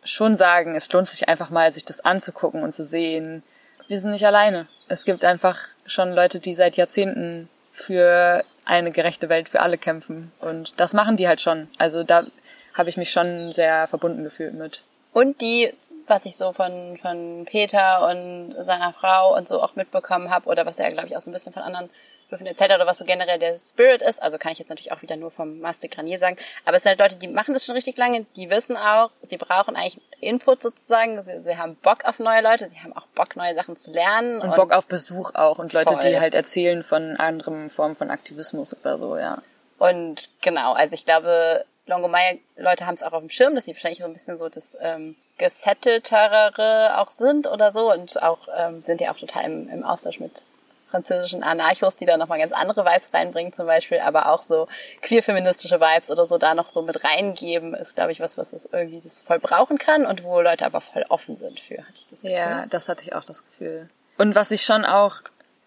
schon 0.04 0.36
sagen, 0.36 0.76
es 0.76 0.92
lohnt 0.92 1.08
sich 1.08 1.28
einfach 1.30 1.50
mal, 1.50 1.72
sich 1.72 1.86
das 1.86 2.00
anzugucken 2.04 2.64
und 2.64 2.74
zu 2.74 2.84
sehen, 2.84 3.44
wir 3.88 4.00
sind 4.00 4.12
nicht 4.12 4.26
alleine. 4.26 4.68
Es 4.88 5.04
gibt 5.06 5.26
einfach 5.26 5.58
schon 5.86 6.14
Leute, 6.14 6.40
die 6.40 6.54
seit 6.54 6.78
Jahrzehnten 6.78 7.50
für 7.74 8.44
eine 8.66 8.92
gerechte 8.92 9.30
Welt 9.30 9.50
für 9.50 9.62
alle 9.62 9.78
kämpfen. 9.78 10.32
Und 10.40 10.80
das 10.80 10.94
machen 10.94 11.16
die 11.18 11.28
halt 11.28 11.42
schon. 11.42 11.68
Also 11.78 12.04
da 12.04 12.26
habe 12.74 12.90
ich 12.90 12.98
mich 12.98 13.12
schon 13.12 13.52
sehr 13.52 13.88
verbunden 13.88 14.24
gefühlt 14.24 14.54
mit. 14.54 14.82
Und 15.14 15.42
die, 15.42 15.74
was 16.08 16.26
ich 16.26 16.36
so 16.36 16.54
von, 16.54 16.98
von 16.98 17.46
Peter 17.46 18.08
und 18.08 18.56
seiner 18.60 18.94
Frau 18.94 19.36
und 19.36 19.48
so 19.48 19.62
auch 19.62 19.76
mitbekommen 19.76 20.30
habe, 20.30 20.48
oder 20.50 20.66
was 20.66 20.80
er, 20.80 20.92
glaube 20.92 21.08
ich, 21.08 21.18
auch 21.18 21.22
so 21.22 21.30
ein 21.30 21.34
bisschen 21.34 21.54
von 21.54 21.64
anderen 21.64 21.90
Höfen 22.30 22.46
erzählt 22.46 22.72
oder 22.72 22.86
was 22.86 23.00
so 23.00 23.06
generell 23.06 23.40
der 23.40 23.58
Spirit 23.58 24.02
ist, 24.02 24.22
also 24.22 24.38
kann 24.38 24.52
ich 24.52 24.60
jetzt 24.60 24.70
natürlich 24.70 24.92
auch 24.92 25.02
wieder 25.02 25.16
nur 25.16 25.32
vom 25.32 25.60
Master 25.60 25.88
Granier 25.88 26.20
sagen, 26.20 26.38
aber 26.66 26.78
es 26.78 26.84
sind 26.84 26.92
halt 26.92 27.00
Leute, 27.00 27.16
die 27.16 27.28
machen 27.28 27.54
das 27.54 27.66
schon 27.66 27.76
richtig 27.76 27.98
lange, 27.98 28.26
die 28.36 28.50
wissen 28.50 28.78
auch, 28.78 29.10
sie 29.22 29.38
brauchen 29.38 29.76
eigentlich 29.76 30.00
Input 30.20 30.62
sozusagen, 30.62 31.22
sie, 31.24 31.42
sie 31.42 31.58
haben 31.58 31.76
Bock 31.78 32.06
auf 32.06 32.20
neue 32.20 32.42
Leute, 32.42 32.70
sie 32.70 32.78
haben 32.80 32.96
auch 32.96 33.08
Bock, 33.16 33.36
neue 33.36 33.56
Sachen 33.56 33.76
zu 33.76 33.92
lernen. 33.92 34.42
Und 34.42 34.56
Bock 34.56 34.72
auf 34.72 34.86
Besuch 34.86 35.34
auch 35.34 35.58
und 35.58 35.74
Leute, 35.74 35.94
Voll. 35.94 36.04
die 36.04 36.20
halt 36.20 36.36
erzählen 36.36 36.84
von 36.84 37.18
anderen 37.18 37.70
Formen 37.70 37.96
von 37.96 38.12
Aktivismus 38.12 38.76
oder 38.80 38.98
so, 38.98 39.18
ja. 39.18 39.42
Und 39.80 40.30
genau, 40.42 40.74
also 40.74 40.94
ich 40.94 41.06
glaube, 41.06 41.66
Longomai-Leute 41.90 42.86
haben 42.86 42.94
es 42.94 43.04
auch 43.04 43.14
auf 43.14 43.20
dem 43.20 43.30
Schirm, 43.30 43.56
dass 43.56 43.66
sie 43.66 43.74
wahrscheinlich 43.74 44.00
so 44.00 44.06
ein 44.06 44.14
bisschen 44.14 44.38
so 44.38 44.48
das 44.48 44.78
ähm, 44.80 45.16
gesetteltere 45.38 46.98
auch 46.98 47.12
sind 47.12 47.48
oder 47.48 47.74
so 47.74 47.92
und 47.92 48.22
auch 48.22 48.48
ähm, 48.56 48.84
sind 48.84 49.02
ja 49.02 49.12
auch 49.12 49.18
total 49.18 49.46
im, 49.46 49.70
im 49.70 49.84
Austausch 49.84 50.20
mit 50.20 50.44
französischen 50.90 51.44
Anarchos, 51.44 51.98
die 51.98 52.06
da 52.06 52.18
nochmal 52.18 52.40
ganz 52.40 52.52
andere 52.52 52.84
Vibes 52.84 53.14
reinbringen 53.14 53.54
zum 53.54 53.68
Beispiel, 53.68 54.00
aber 54.00 54.32
auch 54.32 54.42
so 54.42 54.68
queer-feministische 55.02 55.80
Vibes 55.80 56.10
oder 56.10 56.26
so 56.26 56.38
da 56.38 56.56
noch 56.56 56.72
so 56.72 56.82
mit 56.82 57.04
reingeben, 57.04 57.74
ist, 57.76 57.96
glaube 57.96 58.12
ich, 58.12 58.20
was, 58.20 58.38
was 58.38 58.54
es 58.54 58.68
irgendwie 58.72 59.00
das 59.02 59.20
voll 59.20 59.40
brauchen 59.40 59.78
kann 59.78 60.06
und 60.06 60.24
wo 60.24 60.42
Leute 60.42 60.66
aber 60.66 60.82
voll 60.82 61.06
offen 61.10 61.36
sind 61.36 61.60
für, 61.60 61.78
hatte 61.78 62.00
ich 62.00 62.08
das 62.08 62.22
Gefühl. 62.22 62.38
Ja, 62.38 62.66
das 62.66 62.90
hatte 62.90 63.04
ich 63.04 63.14
auch 63.14 63.24
das 63.24 63.44
Gefühl. 63.46 63.90
Und 64.18 64.36
was 64.36 64.52
ich 64.52 64.64
schon 64.64 64.84
auch 64.84 65.18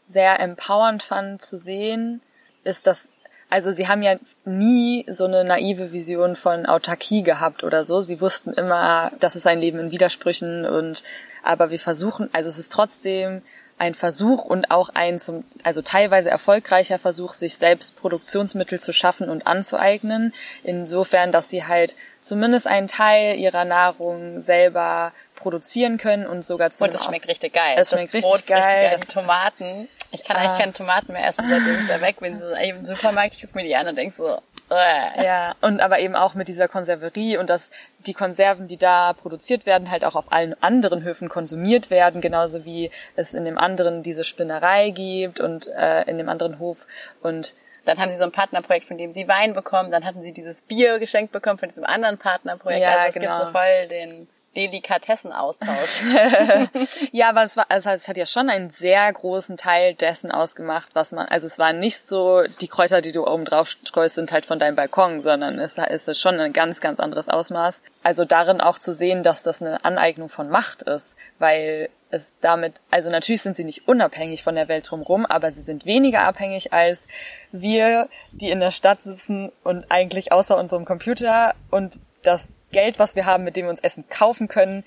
sehr 0.06 0.40
empowernd 0.40 1.02
fand 1.02 1.40
zu 1.40 1.56
sehen, 1.56 2.20
ist, 2.64 2.86
dass, 2.86 3.08
also 3.52 3.70
sie 3.70 3.86
haben 3.86 4.02
ja 4.02 4.16
nie 4.46 5.04
so 5.08 5.26
eine 5.26 5.44
naive 5.44 5.92
Vision 5.92 6.36
von 6.36 6.64
Autarkie 6.64 7.22
gehabt 7.22 7.64
oder 7.64 7.84
so. 7.84 8.00
Sie 8.00 8.22
wussten 8.22 8.54
immer, 8.54 9.12
das 9.20 9.36
ist 9.36 9.46
ein 9.46 9.58
Leben 9.58 9.78
in 9.78 9.90
Widersprüchen 9.90 10.64
und, 10.64 11.04
aber 11.42 11.70
wir 11.70 11.78
versuchen, 11.78 12.30
also 12.32 12.48
es 12.48 12.58
ist 12.58 12.72
trotzdem 12.72 13.42
ein 13.76 13.92
Versuch 13.92 14.46
und 14.46 14.70
auch 14.70 14.88
ein 14.94 15.18
zum, 15.18 15.44
also 15.64 15.82
teilweise 15.82 16.30
erfolgreicher 16.30 16.98
Versuch, 16.98 17.34
sich 17.34 17.58
selbst 17.58 17.94
Produktionsmittel 17.96 18.80
zu 18.80 18.94
schaffen 18.94 19.28
und 19.28 19.46
anzueignen. 19.46 20.32
Insofern, 20.62 21.30
dass 21.30 21.50
sie 21.50 21.66
halt 21.66 21.94
zumindest 22.22 22.66
einen 22.66 22.88
Teil 22.88 23.36
ihrer 23.36 23.66
Nahrung 23.66 24.40
selber 24.40 25.12
produzieren 25.34 25.98
können 25.98 26.26
und 26.26 26.42
sogar 26.42 26.70
zu 26.70 26.84
Und 26.84 26.94
es 26.94 27.04
schmeckt 27.04 27.28
richtig 27.28 27.52
geil. 27.52 27.74
Es 27.76 27.90
das 27.90 27.98
schmeckt 27.98 28.14
richtig 28.14 28.30
Brot 28.30 28.40
ist 28.40 28.50
richtig 28.50 28.64
geil. 28.64 28.90
geil. 28.92 29.00
Die 29.02 29.12
Tomaten. 29.12 29.88
Ich 30.12 30.24
kann 30.24 30.36
eigentlich 30.36 30.52
Ah. 30.52 30.58
keine 30.58 30.72
Tomaten 30.72 31.12
mehr 31.12 31.26
essen, 31.26 31.44
seitdem 31.48 31.80
ich 31.80 31.88
da 31.88 32.00
weg 32.00 32.20
bin. 32.20 32.38
So, 32.38 32.44
ey, 32.50 32.70
Im 32.70 32.84
Supermarkt, 32.84 33.32
ich 33.34 33.40
gucke 33.40 33.56
mir 33.56 33.64
die 33.64 33.74
an 33.74 33.88
und 33.88 33.96
denk 33.96 34.12
so, 34.12 34.38
äh. 34.70 35.24
Ja, 35.24 35.54
und 35.60 35.80
aber 35.80 35.98
eben 35.98 36.14
auch 36.14 36.34
mit 36.34 36.48
dieser 36.48 36.68
Konserverie 36.68 37.36
und 37.38 37.50
dass 37.50 37.70
die 38.06 38.14
Konserven, 38.14 38.68
die 38.68 38.76
da 38.76 39.12
produziert 39.12 39.66
werden, 39.66 39.90
halt 39.90 40.04
auch 40.04 40.14
auf 40.14 40.32
allen 40.32 40.54
anderen 40.62 41.02
Höfen 41.02 41.28
konsumiert 41.28 41.90
werden, 41.90 42.20
genauso 42.20 42.64
wie 42.64 42.90
es 43.16 43.34
in 43.34 43.44
dem 43.44 43.58
anderen 43.58 44.02
diese 44.02 44.24
Spinnerei 44.24 44.90
gibt 44.90 45.40
und 45.40 45.66
äh, 45.66 46.02
in 46.02 46.18
dem 46.18 46.28
anderen 46.28 46.58
Hof 46.58 46.86
und 47.22 47.54
Dann 47.84 47.98
haben 47.98 48.08
sie 48.10 48.16
so 48.16 48.22
ein 48.24 48.30
Partnerprojekt, 48.30 48.86
von 48.86 48.96
dem 48.96 49.12
sie 49.12 49.26
Wein 49.26 49.54
bekommen. 49.54 49.90
Dann 49.90 50.04
hatten 50.04 50.22
sie 50.22 50.32
dieses 50.32 50.62
Bier 50.62 51.00
geschenkt 51.00 51.32
bekommen 51.32 51.58
von 51.58 51.68
diesem 51.68 51.84
anderen 51.84 52.16
Partnerprojekt. 52.16 52.80
Ja, 52.80 52.90
also 52.90 53.08
es 53.08 53.14
genau. 53.14 53.34
gibt 53.34 53.46
so 53.46 53.50
voll 53.50 53.88
den, 53.90 54.28
Delikatessenaustausch. 54.56 56.02
ja, 57.12 57.30
aber 57.30 57.42
es 57.44 57.56
war, 57.56 57.66
also 57.68 57.90
es 57.90 58.08
hat 58.08 58.16
ja 58.16 58.26
schon 58.26 58.50
einen 58.50 58.70
sehr 58.70 59.12
großen 59.12 59.56
Teil 59.56 59.94
dessen 59.94 60.30
ausgemacht, 60.30 60.94
was 60.94 61.12
man, 61.12 61.26
also 61.28 61.46
es 61.46 61.58
waren 61.58 61.78
nicht 61.78 62.06
so, 62.06 62.42
die 62.60 62.68
Kräuter, 62.68 63.00
die 63.00 63.12
du 63.12 63.26
oben 63.26 63.44
drauf 63.44 63.68
streust, 63.68 64.16
sind 64.16 64.32
halt 64.32 64.46
von 64.46 64.58
deinem 64.58 64.76
Balkon, 64.76 65.20
sondern 65.20 65.58
es 65.58 65.78
ist 65.78 66.20
schon 66.20 66.38
ein 66.38 66.52
ganz, 66.52 66.80
ganz 66.80 67.00
anderes 67.00 67.28
Ausmaß. 67.28 67.82
Also 68.02 68.24
darin 68.24 68.60
auch 68.60 68.78
zu 68.78 68.92
sehen, 68.92 69.22
dass 69.22 69.42
das 69.42 69.62
eine 69.62 69.84
Aneignung 69.84 70.28
von 70.28 70.50
Macht 70.50 70.82
ist, 70.82 71.16
weil 71.38 71.88
es 72.10 72.36
damit, 72.40 72.74
also 72.90 73.10
natürlich 73.10 73.42
sind 73.42 73.56
sie 73.56 73.64
nicht 73.64 73.88
unabhängig 73.88 74.42
von 74.42 74.54
der 74.54 74.68
Welt 74.68 74.90
drumherum, 74.90 75.24
aber 75.24 75.50
sie 75.50 75.62
sind 75.62 75.86
weniger 75.86 76.20
abhängig 76.20 76.72
als 76.72 77.08
wir, 77.52 78.08
die 78.32 78.50
in 78.50 78.60
der 78.60 78.70
Stadt 78.70 79.02
sitzen 79.02 79.50
und 79.64 79.90
eigentlich 79.90 80.30
außer 80.30 80.58
unserem 80.58 80.84
Computer 80.84 81.54
und 81.70 82.00
das 82.22 82.52
Geld, 82.72 82.98
was 82.98 83.16
wir 83.16 83.26
haben, 83.26 83.44
mit 83.44 83.56
dem 83.56 83.66
wir 83.66 83.70
uns 83.70 83.80
Essen 83.80 84.04
kaufen 84.08 84.48
können. 84.48 84.84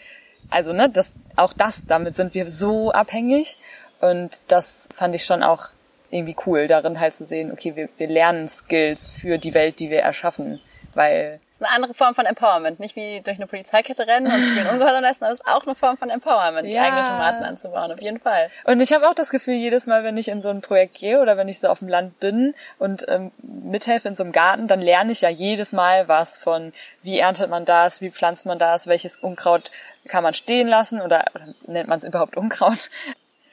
Also, 0.49 0.73
ne, 0.73 0.89
das, 0.89 1.13
auch 1.35 1.53
das, 1.53 1.85
damit 1.85 2.15
sind 2.15 2.33
wir 2.33 2.51
so 2.51 2.91
abhängig. 2.91 3.57
Und 4.01 4.39
das 4.47 4.89
fand 4.93 5.15
ich 5.15 5.25
schon 5.25 5.43
auch 5.43 5.69
irgendwie 6.11 6.35
cool, 6.45 6.67
darin 6.67 6.99
halt 6.99 7.13
zu 7.13 7.25
sehen, 7.25 7.51
okay, 7.51 7.75
wir, 7.75 7.89
wir 7.97 8.07
lernen 8.07 8.47
Skills 8.47 9.09
für 9.09 9.37
die 9.37 9.53
Welt, 9.53 9.79
die 9.79 9.89
wir 9.89 10.01
erschaffen 10.01 10.61
weil 10.95 11.39
das 11.49 11.61
ist 11.61 11.63
eine 11.63 11.75
andere 11.75 11.93
Form 11.93 12.15
von 12.15 12.25
Empowerment, 12.25 12.79
nicht 12.79 12.95
wie 12.95 13.21
durch 13.21 13.37
eine 13.37 13.47
Polizeikette 13.47 14.07
rennen 14.07 14.27
und 14.27 14.43
spielen 14.45 14.67
ungehorsam 14.67 15.03
leisten, 15.03 15.25
aber 15.25 15.33
es 15.33 15.39
ist 15.39 15.47
auch 15.47 15.63
eine 15.65 15.75
Form 15.75 15.97
von 15.97 16.09
Empowerment, 16.09 16.67
ja. 16.67 16.83
eigene 16.83 17.03
Tomaten 17.03 17.43
anzubauen, 17.43 17.91
auf 17.91 18.01
jeden 18.01 18.19
Fall. 18.19 18.49
Und 18.63 18.81
ich 18.81 18.91
habe 18.93 19.07
auch 19.09 19.13
das 19.13 19.29
Gefühl, 19.29 19.53
jedes 19.53 19.87
Mal, 19.87 20.03
wenn 20.03 20.17
ich 20.17 20.27
in 20.27 20.41
so 20.41 20.49
ein 20.49 20.61
Projekt 20.61 20.95
gehe 20.95 21.21
oder 21.21 21.37
wenn 21.37 21.47
ich 21.47 21.59
so 21.59 21.67
auf 21.67 21.79
dem 21.79 21.87
Land 21.87 22.19
bin 22.19 22.55
und 22.79 23.05
ähm, 23.07 23.31
mithelfe 23.43 24.07
in 24.07 24.15
so 24.15 24.23
einem 24.23 24.31
Garten, 24.31 24.67
dann 24.67 24.81
lerne 24.81 25.11
ich 25.11 25.21
ja 25.21 25.29
jedes 25.29 25.71
Mal 25.71 26.07
was 26.07 26.37
von, 26.37 26.73
wie 27.03 27.19
erntet 27.19 27.49
man 27.49 27.65
das, 27.65 28.01
wie 28.01 28.11
pflanzt 28.11 28.45
man 28.45 28.59
das, 28.59 28.87
welches 28.87 29.17
Unkraut 29.17 29.71
kann 30.07 30.23
man 30.23 30.33
stehen 30.33 30.67
lassen 30.67 31.01
oder, 31.01 31.25
oder 31.33 31.47
nennt 31.67 31.87
man 31.87 31.99
es 31.99 32.05
überhaupt 32.05 32.37
Unkraut? 32.37 32.89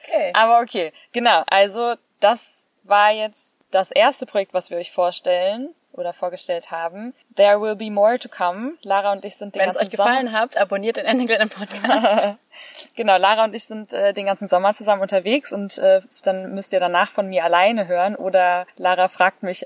Okay. 0.05 0.31
Aber 0.33 0.59
okay, 0.59 0.91
genau, 1.11 1.43
also 1.47 1.95
das 2.19 2.67
war 2.83 3.11
jetzt 3.11 3.53
das 3.71 3.91
erste 3.91 4.25
Projekt, 4.25 4.53
was 4.53 4.69
wir 4.69 4.77
euch 4.77 4.91
vorstellen 4.91 5.73
oder 5.93 6.13
vorgestellt 6.13 6.71
haben. 6.71 7.13
There 7.35 7.61
will 7.61 7.75
be 7.75 7.89
more 7.89 8.19
to 8.19 8.29
come. 8.29 8.73
Lara 8.81 9.11
und 9.11 9.23
ich 9.25 9.35
sind 9.35 9.55
den 9.55 9.61
Wenn 9.61 9.65
ganzen 9.67 9.81
es 9.81 9.87
euch 9.87 9.91
gefallen 9.91 10.27
Sommer 10.27 10.39
habt, 10.39 10.57
abonniert 10.57 10.97
den 10.97 11.05
Ending 11.05 11.27
Podcast. 11.49 12.43
genau, 12.95 13.17
Lara 13.17 13.45
und 13.45 13.53
ich 13.53 13.65
sind 13.65 13.93
äh, 13.93 14.13
den 14.13 14.25
ganzen 14.25 14.47
Sommer 14.47 14.73
zusammen 14.73 15.01
unterwegs 15.01 15.51
und 15.51 15.77
äh, 15.77 16.01
dann 16.23 16.53
müsst 16.53 16.73
ihr 16.73 16.79
danach 16.79 17.11
von 17.11 17.29
mir 17.29 17.43
alleine 17.43 17.87
hören 17.87 18.15
oder 18.15 18.65
Lara 18.77 19.07
fragt 19.07 19.43
mich 19.43 19.65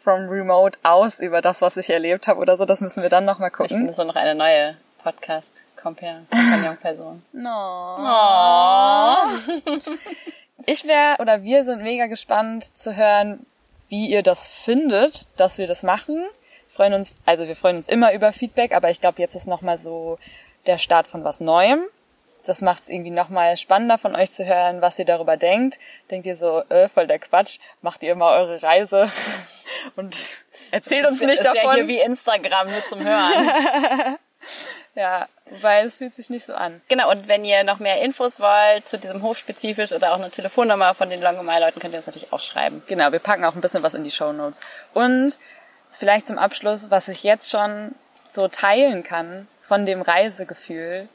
from 0.00 0.28
remote 0.28 0.78
aus 0.82 1.18
über 1.18 1.40
das, 1.42 1.62
was 1.62 1.76
ich 1.76 1.90
erlebt 1.90 2.26
habe 2.26 2.40
oder 2.40 2.56
so. 2.56 2.64
Das 2.64 2.80
müssen 2.80 3.02
wir 3.02 3.10
dann 3.10 3.24
nochmal 3.24 3.50
gucken. 3.50 3.66
Ich 3.66 3.76
finde 3.76 3.92
so 3.92 4.04
noch 4.04 4.16
eine 4.16 4.34
neue 4.34 4.76
Podcast 5.02 5.62
Kompagnon-Person. 5.84 7.22
No. 7.32 7.96
no. 7.98 9.16
ich 10.66 10.86
wäre 10.86 11.16
oder 11.18 11.42
wir 11.42 11.64
sind 11.64 11.82
mega 11.82 12.06
gespannt 12.06 12.76
zu 12.78 12.96
hören, 12.96 13.44
wie 13.94 14.06
ihr 14.08 14.24
das 14.24 14.48
findet, 14.48 15.24
dass 15.36 15.56
wir 15.56 15.68
das 15.68 15.84
machen. 15.84 16.16
Wir 16.16 16.74
freuen 16.74 16.94
uns, 16.94 17.14
also 17.24 17.46
wir 17.46 17.54
freuen 17.54 17.76
uns 17.76 17.86
immer 17.86 18.12
über 18.12 18.32
Feedback, 18.32 18.72
aber 18.72 18.90
ich 18.90 19.00
glaube, 19.00 19.20
jetzt 19.22 19.36
ist 19.36 19.46
nochmal 19.46 19.78
so 19.78 20.18
der 20.66 20.78
Start 20.78 21.06
von 21.06 21.22
was 21.22 21.38
Neuem. 21.38 21.84
Das 22.44 22.60
macht 22.60 22.82
es 22.82 22.88
irgendwie 22.88 23.12
nochmal 23.12 23.56
spannender 23.56 23.96
von 23.96 24.16
euch 24.16 24.32
zu 24.32 24.44
hören, 24.44 24.80
was 24.80 24.98
ihr 24.98 25.04
darüber 25.04 25.36
denkt. 25.36 25.78
Denkt 26.10 26.26
ihr 26.26 26.34
so, 26.34 26.64
äh, 26.70 26.88
voll 26.88 27.06
der 27.06 27.20
Quatsch, 27.20 27.58
macht 27.82 28.02
ihr 28.02 28.10
immer 28.10 28.32
eure 28.32 28.60
Reise 28.64 29.08
und 29.96 30.42
erzählt 30.72 31.06
uns 31.06 31.20
nicht 31.20 31.38
das 31.38 31.54
davon. 31.54 31.70
Ja 31.70 31.74
hier 31.74 31.88
wie 31.88 32.00
Instagram 32.00 32.72
nur 32.72 32.84
zum 32.86 33.04
Hören. 33.04 34.18
Ja, 34.94 35.26
weil 35.60 35.86
es 35.86 35.98
fühlt 35.98 36.14
sich 36.14 36.30
nicht 36.30 36.46
so 36.46 36.54
an. 36.54 36.80
Genau, 36.88 37.10
und 37.10 37.26
wenn 37.26 37.44
ihr 37.44 37.64
noch 37.64 37.80
mehr 37.80 38.00
Infos 38.00 38.38
wollt 38.38 38.88
zu 38.88 38.96
diesem 38.96 39.22
Hof 39.22 39.38
spezifisch 39.38 39.92
oder 39.92 40.12
auch 40.12 40.18
eine 40.18 40.30
Telefonnummer 40.30 40.94
von 40.94 41.10
den 41.10 41.20
Longomai-Leuten, 41.20 41.80
könnt 41.80 41.94
ihr 41.94 41.98
das 41.98 42.06
natürlich 42.06 42.32
auch 42.32 42.42
schreiben. 42.42 42.82
Genau, 42.86 43.10
wir 43.10 43.18
packen 43.18 43.44
auch 43.44 43.54
ein 43.54 43.60
bisschen 43.60 43.82
was 43.82 43.94
in 43.94 44.04
die 44.04 44.12
Show 44.12 44.32
Notes. 44.32 44.60
Und 44.92 45.36
vielleicht 45.88 46.28
zum 46.28 46.38
Abschluss, 46.38 46.90
was 46.90 47.08
ich 47.08 47.24
jetzt 47.24 47.50
schon 47.50 47.94
so 48.30 48.46
teilen 48.48 49.02
kann 49.02 49.48
von 49.60 49.84
dem 49.84 50.00
Reisegefühl, 50.00 51.08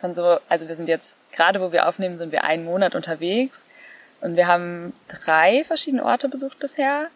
von 0.00 0.14
so, 0.14 0.38
also 0.48 0.68
wir 0.68 0.74
sind 0.74 0.88
jetzt, 0.88 1.16
gerade 1.32 1.60
wo 1.60 1.72
wir 1.72 1.88
aufnehmen, 1.88 2.16
sind 2.16 2.32
wir 2.32 2.44
einen 2.44 2.64
Monat 2.64 2.94
unterwegs 2.94 3.66
und 4.20 4.36
wir 4.36 4.46
haben 4.46 4.94
drei 5.08 5.64
verschiedene 5.64 6.04
Orte 6.04 6.28
besucht 6.28 6.58
bisher 6.58 7.08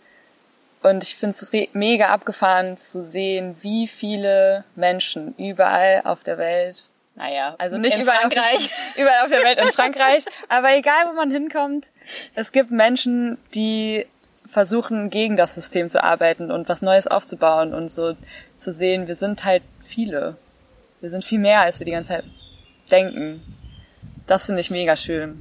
und 0.83 1.03
ich 1.03 1.17
finde 1.17 1.37
es 1.39 1.53
mega 1.75 2.09
abgefahren 2.09 2.77
zu 2.77 3.03
sehen, 3.03 3.57
wie 3.61 3.87
viele 3.87 4.65
Menschen 4.77 5.35
überall 5.37 6.03
auf 6.05 6.23
der 6.23 6.39
Welt, 6.39 6.89
naja, 7.17 7.55
also 7.59 7.77
nicht 7.77 7.99
überall 7.99 8.21
Frankreich. 8.21 8.67
Auf, 8.67 8.97
überall 8.99 9.25
auf 9.25 9.31
der 9.31 9.43
Welt 9.43 9.59
in 9.59 9.73
Frankreich, 9.73 10.25
aber 10.49 10.75
egal 10.75 11.07
wo 11.09 11.13
man 11.13 11.31
hinkommt, 11.31 11.89
es 12.35 12.53
gibt 12.53 12.71
Menschen, 12.71 13.37
die 13.55 14.07
versuchen 14.47 15.11
gegen 15.11 15.37
das 15.37 15.55
System 15.55 15.89
zu 15.89 16.03
arbeiten 16.03 16.51
und 16.51 16.69
was 16.69 16.83
Neues 16.83 17.07
aufzubauen 17.07 17.75
und 17.75 17.91
so 17.91 18.17
zu 18.57 18.73
sehen, 18.73 19.07
wir 19.07 19.15
sind 19.15 19.45
halt 19.45 19.63
viele. 19.83 20.37
Wir 21.01 21.11
sind 21.11 21.25
viel 21.25 21.39
mehr, 21.39 21.61
als 21.61 21.79
wir 21.79 21.85
die 21.85 21.93
ganze 21.93 22.09
Zeit 22.09 22.25
denken. 22.91 23.43
Das 24.27 24.47
finde 24.47 24.61
ich 24.61 24.71
mega 24.71 24.97
schön. 24.97 25.39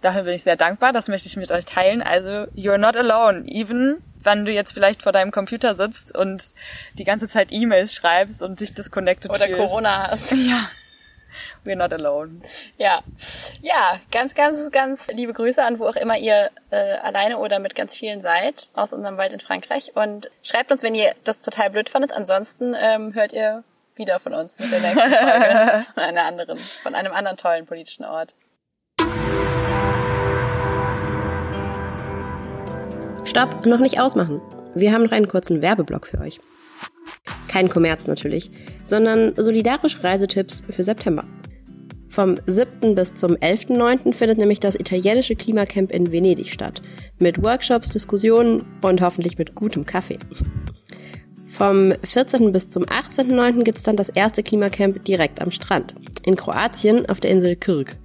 Dafür 0.00 0.24
bin 0.24 0.34
ich 0.34 0.42
sehr 0.42 0.56
dankbar, 0.56 0.92
das 0.92 1.08
möchte 1.08 1.28
ich 1.28 1.36
mit 1.36 1.52
euch 1.52 1.64
teilen. 1.64 2.02
Also, 2.02 2.48
you're 2.56 2.78
not 2.78 2.96
alone, 2.96 3.44
even 3.46 4.02
wenn 4.24 4.44
du 4.44 4.52
jetzt 4.52 4.72
vielleicht 4.72 5.02
vor 5.02 5.12
deinem 5.12 5.30
Computer 5.30 5.74
sitzt 5.74 6.16
und 6.16 6.54
die 6.94 7.04
ganze 7.04 7.28
Zeit 7.28 7.48
E-Mails 7.50 7.94
schreibst 7.94 8.42
und 8.42 8.60
dich 8.60 8.74
disconnected 8.74 9.30
Oder 9.30 9.46
fühlst. 9.46 9.60
Corona 9.60 10.08
hast. 10.10 10.34
Ja. 10.42 10.68
We're 11.64 11.76
not 11.76 11.92
alone. 11.92 12.40
Ja. 12.76 13.02
Ja, 13.60 14.00
ganz, 14.10 14.34
ganz, 14.34 14.70
ganz 14.72 15.06
liebe 15.08 15.32
Grüße 15.32 15.62
an 15.62 15.78
wo 15.78 15.86
auch 15.86 15.96
immer 15.96 16.18
ihr 16.18 16.50
äh, 16.70 16.94
alleine 16.96 17.38
oder 17.38 17.60
mit 17.60 17.74
ganz 17.74 17.94
vielen 17.94 18.20
seid 18.20 18.70
aus 18.74 18.92
unserem 18.92 19.16
Wald 19.16 19.32
in 19.32 19.40
Frankreich. 19.40 19.92
Und 19.94 20.30
schreibt 20.42 20.72
uns, 20.72 20.82
wenn 20.82 20.94
ihr 20.94 21.14
das 21.24 21.40
total 21.42 21.70
blöd 21.70 21.88
fandet. 21.88 22.12
Ansonsten 22.12 22.74
ähm, 22.76 23.14
hört 23.14 23.32
ihr 23.32 23.62
wieder 23.94 24.18
von 24.18 24.34
uns 24.34 24.58
mit 24.58 24.72
der 24.72 24.80
nächsten 24.80 25.00
Folge 25.00 25.86
von 25.94 26.02
einer 26.02 26.24
anderen, 26.24 26.58
von 26.58 26.94
einem 26.94 27.12
anderen 27.12 27.36
tollen 27.36 27.66
politischen 27.66 28.04
Ort. 28.04 28.34
Stopp, 33.32 33.64
noch 33.64 33.78
nicht 33.78 33.98
ausmachen. 33.98 34.42
Wir 34.74 34.92
haben 34.92 35.04
noch 35.04 35.12
einen 35.12 35.26
kurzen 35.26 35.62
Werbeblock 35.62 36.06
für 36.06 36.20
euch. 36.20 36.38
Kein 37.48 37.70
Kommerz 37.70 38.06
natürlich, 38.06 38.50
sondern 38.84 39.32
solidarische 39.38 40.04
Reisetipps 40.04 40.62
für 40.68 40.82
September. 40.82 41.24
Vom 42.10 42.34
7. 42.46 42.94
bis 42.94 43.14
zum 43.14 43.36
11.9. 43.36 44.12
findet 44.12 44.36
nämlich 44.36 44.60
das 44.60 44.74
italienische 44.74 45.34
Klimacamp 45.34 45.92
in 45.92 46.12
Venedig 46.12 46.52
statt. 46.52 46.82
Mit 47.18 47.42
Workshops, 47.42 47.88
Diskussionen 47.88 48.66
und 48.82 49.00
hoffentlich 49.00 49.38
mit 49.38 49.54
gutem 49.54 49.86
Kaffee. 49.86 50.18
Vom 51.46 51.94
14. 52.04 52.52
bis 52.52 52.68
zum 52.68 52.82
18.9. 52.84 53.62
gibt's 53.62 53.82
dann 53.82 53.96
das 53.96 54.10
erste 54.10 54.42
Klimacamp 54.42 55.06
direkt 55.06 55.40
am 55.40 55.50
Strand. 55.50 55.94
In 56.26 56.36
Kroatien 56.36 57.08
auf 57.08 57.20
der 57.20 57.30
Insel 57.30 57.56
Krk. 57.56 57.96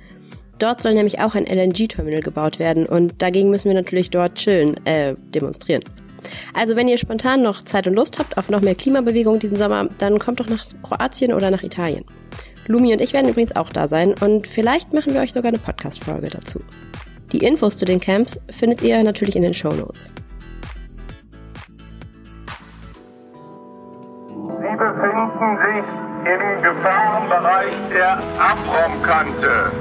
Dort 0.60 0.82
soll 0.82 0.94
nämlich 0.94 1.22
auch 1.22 1.36
ein 1.36 1.46
LNG-Terminal 1.46 2.22
gebaut 2.22 2.60
werden 2.60 2.86
und 2.86 3.22
dagegen 3.22 3.50
müssen 3.50 3.70
wir 3.70 3.76
natürlich 3.76 4.10
dort 4.10 4.36
chillen, 4.36 4.76
äh, 4.86 5.16
demonstrieren. 5.34 5.84
Also 6.54 6.76
wenn 6.76 6.88
ihr 6.88 6.98
spontan 6.98 7.42
noch 7.42 7.64
Zeit 7.64 7.88
und 7.88 7.94
Lust 7.94 8.20
habt 8.20 8.38
auf 8.38 8.50
noch 8.50 8.62
mehr 8.62 8.76
Klimabewegung 8.76 9.40
diesen 9.40 9.58
Sommer, 9.58 9.88
dann 9.98 10.20
kommt 10.20 10.40
doch 10.40 10.48
nach 10.48 10.66
Kroatien 10.84 11.34
oder 11.34 11.52
nach 11.52 11.64
Italien. 11.64 12.06
Lumi 12.66 12.92
und 12.92 13.02
ich 13.02 13.14
werden 13.14 13.30
übrigens 13.30 13.56
auch 13.56 13.70
da 13.70 13.88
sein 13.88 14.14
und 14.20 14.48
vielleicht 14.48 14.94
machen 14.94 15.14
wir 15.14 15.22
euch 15.22 15.32
sogar 15.32 15.50
eine 15.50 15.60
Podcast-Folge 15.60 16.30
dazu. 16.30 16.60
Die 17.32 17.40
Infos 17.40 17.78
zu 17.78 17.86
den 17.86 18.00
Camps 18.00 18.40
findet 18.50 18.82
ihr 18.82 19.02
natürlich 19.04 19.36
in 19.36 19.44
den 19.44 19.54
Show 19.54 19.70
Notes. 19.70 20.12
Sie 24.28 24.76
befinden 24.78 25.58
sich 25.64 25.86
im 26.26 26.64
Gefahrenbereich 26.64 27.76
der 27.94 28.18
Abraumkante. 28.40 29.72